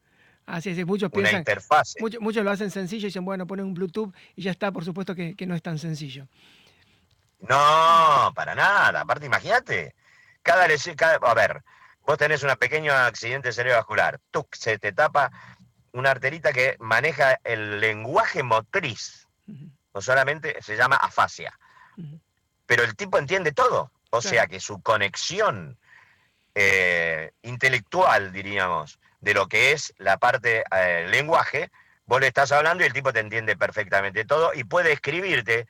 Así 0.46 0.72
es, 0.72 0.86
muchos 0.86 1.10
una 1.12 1.22
piensan, 1.22 1.40
interfase. 1.40 2.00
Muchos, 2.02 2.22
muchos, 2.22 2.44
lo 2.44 2.52
hacen 2.52 2.70
sencillo 2.70 3.06
y 3.06 3.10
dicen, 3.10 3.26
bueno, 3.26 3.48
ponen 3.48 3.66
un 3.66 3.74
Bluetooth 3.74 4.14
y 4.36 4.44
ya 4.44 4.52
está, 4.52 4.72
por 4.72 4.84
supuesto 4.86 5.16
que, 5.16 5.36
que 5.36 5.48
no 5.48 5.56
es 5.56 5.62
tan 5.62 5.80
sencillo. 5.80 6.28
No, 7.40 8.32
para 8.36 8.54
nada. 8.54 9.02
Aparte, 9.02 9.26
imagínate, 9.26 9.96
cada, 10.44 10.68
cada, 10.96 11.16
a 11.16 11.34
ver, 11.34 11.64
vos 12.06 12.18
tenés 12.18 12.44
un 12.44 12.56
pequeño 12.58 12.94
accidente 12.94 13.52
cerebrovascular, 13.52 14.20
¡tuc! 14.30 14.54
se 14.56 14.78
te 14.78 14.92
tapa 14.92 15.32
una 15.94 16.12
arterita 16.12 16.54
que 16.54 16.76
maneja 16.80 17.40
el 17.44 17.80
lenguaje 17.80 18.44
motriz, 18.44 19.28
uh 19.48 19.52
-huh. 19.52 19.72
no 19.94 20.02
solamente 20.02 20.62
se 20.62 20.76
llama 20.76 20.98
afasia. 20.98 21.58
Uh 21.98 22.02
-huh 22.02 22.20
pero 22.66 22.84
el 22.84 22.96
tipo 22.96 23.18
entiende 23.18 23.52
todo. 23.52 23.92
O 24.10 24.20
claro. 24.20 24.30
sea 24.30 24.48
que 24.48 24.60
su 24.60 24.82
conexión 24.82 25.78
eh, 26.56 27.32
intelectual, 27.42 28.32
diríamos, 28.32 29.00
de 29.22 29.34
lo 29.34 29.48
que 29.48 29.72
es 29.72 29.94
la 29.98 30.18
parte 30.18 30.64
eh, 30.72 31.08
lenguaje, 31.10 31.72
vos 32.06 32.22
le 32.22 32.28
estás 32.28 32.52
hablando 32.52 32.84
y 32.84 32.88
el 32.88 32.94
tipo 32.94 33.12
te 33.14 33.20
entiende 33.20 33.56
perfectamente 33.56 34.26
todo 34.26 34.54
y 34.54 34.64
puede 34.64 34.92
escribirte. 34.92 35.68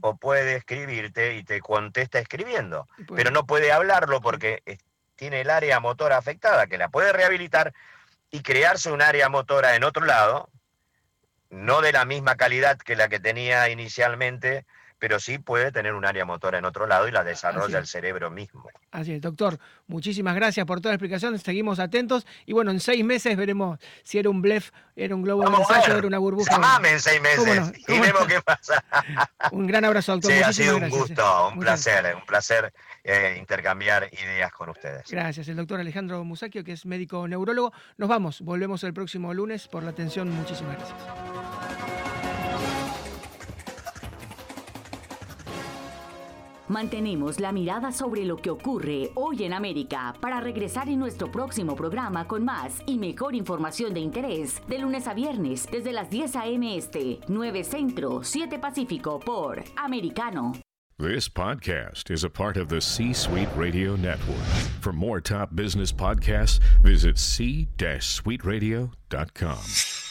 O 0.00 0.16
puede 0.16 0.56
escribirte 0.56 1.34
y 1.36 1.44
te 1.44 1.60
contesta 1.60 2.18
escribiendo, 2.18 2.88
pero 3.14 3.30
no 3.30 3.46
puede 3.46 3.72
hablarlo 3.72 4.20
porque 4.20 4.62
tiene 5.16 5.40
el 5.40 5.50
área 5.50 5.80
motora 5.80 6.16
afectada, 6.16 6.66
que 6.66 6.78
la 6.78 6.88
puede 6.88 7.12
rehabilitar 7.12 7.74
y 8.30 8.42
crearse 8.42 8.90
un 8.90 9.02
área 9.02 9.28
motora 9.28 9.74
en 9.76 9.84
otro 9.84 10.04
lado, 10.04 10.48
no 11.50 11.80
de 11.80 11.92
la 11.92 12.04
misma 12.04 12.36
calidad 12.36 12.78
que 12.78 12.96
la 12.96 13.08
que 13.08 13.20
tenía 13.20 13.68
inicialmente, 13.68 14.66
pero 14.98 15.20
sí 15.20 15.38
puede 15.38 15.72
tener 15.72 15.94
un 15.94 16.04
área 16.04 16.24
motora 16.24 16.58
en 16.58 16.64
otro 16.64 16.86
lado 16.86 17.08
y 17.08 17.10
la 17.10 17.24
desarrolla 17.24 17.78
el 17.78 17.86
cerebro 17.86 18.30
mismo. 18.30 18.68
Así 18.90 19.12
es, 19.12 19.20
doctor. 19.20 19.58
Muchísimas 19.86 20.34
gracias 20.34 20.66
por 20.66 20.80
toda 20.80 20.92
la 20.92 20.94
explicación. 20.96 21.38
Seguimos 21.38 21.78
atentos 21.78 22.26
y 22.46 22.52
bueno, 22.52 22.70
en 22.70 22.80
seis 22.80 23.04
meses 23.04 23.36
veremos 23.36 23.78
si 24.02 24.18
era 24.18 24.30
un 24.30 24.42
blef, 24.42 24.70
era 24.96 25.14
un 25.14 25.22
globo 25.22 25.48
de 25.48 25.56
ensayo, 25.56 25.98
era 25.98 26.06
una 26.06 26.18
burbuja. 26.18 26.52
Llamame 26.52 26.92
en 26.92 27.00
seis 27.00 27.20
meses 27.20 27.72
y 27.86 27.98
vemos 27.98 28.26
qué 28.26 28.40
pasa. 28.42 28.84
un 29.52 29.66
gran 29.66 29.84
abrazo, 29.84 30.12
doctor. 30.12 30.32
Sí, 30.32 30.42
ha 30.42 30.52
sido 30.52 30.76
un 30.76 30.88
gusto, 30.90 31.48
un 31.52 31.60
placer, 31.60 32.14
un 32.14 32.26
placer 32.26 32.72
eh, 33.04 33.36
intercambiar 33.38 34.08
ideas 34.12 34.52
con 34.52 34.68
ustedes. 34.70 35.10
Gracias. 35.10 35.48
El 35.48 35.56
doctor 35.56 35.80
Alejandro 35.80 36.22
Musacchio, 36.24 36.64
que 36.64 36.72
es 36.72 36.84
médico 36.86 37.26
neurólogo. 37.28 37.72
Nos 37.96 38.08
vamos, 38.08 38.40
volvemos 38.40 38.84
el 38.84 38.92
próximo 38.92 39.32
lunes 39.32 39.68
por 39.68 39.82
la 39.82 39.90
atención. 39.90 40.28
Muchísimas 40.30 40.76
gracias. 40.76 41.27
Mantenemos 46.68 47.40
la 47.40 47.50
mirada 47.50 47.90
sobre 47.92 48.26
lo 48.26 48.36
que 48.36 48.50
ocurre 48.50 49.10
hoy 49.14 49.44
en 49.44 49.54
América 49.54 50.14
para 50.20 50.40
regresar 50.40 50.90
en 50.90 50.98
nuestro 50.98 51.32
próximo 51.32 51.74
programa 51.74 52.28
con 52.28 52.44
más 52.44 52.82
y 52.86 52.98
mejor 52.98 53.34
información 53.34 53.94
de 53.94 54.00
interés 54.00 54.60
de 54.68 54.78
lunes 54.78 55.08
a 55.08 55.14
viernes 55.14 55.66
desde 55.70 55.92
las 55.92 56.10
10 56.10 56.36
a.m. 56.36 56.76
Este, 56.76 57.20
9 57.26 57.64
Centro, 57.64 58.22
7 58.22 58.58
Pacífico 58.58 59.18
por 59.18 59.64
Americano. 59.76 60.52
This 60.98 61.28
podcast 61.28 62.10
is 62.10 62.24
a 62.24 62.28
part 62.28 62.56
of 62.56 62.68
the 62.68 62.80
C 62.80 63.12
Suite 63.12 63.48
Radio 63.56 63.94
Network. 63.94 64.42
For 64.80 64.92
more 64.92 65.20
top 65.20 65.54
business 65.54 65.92
podcasts, 65.92 66.58
visit 66.82 67.18
c-suiteradio.com. 67.18 70.07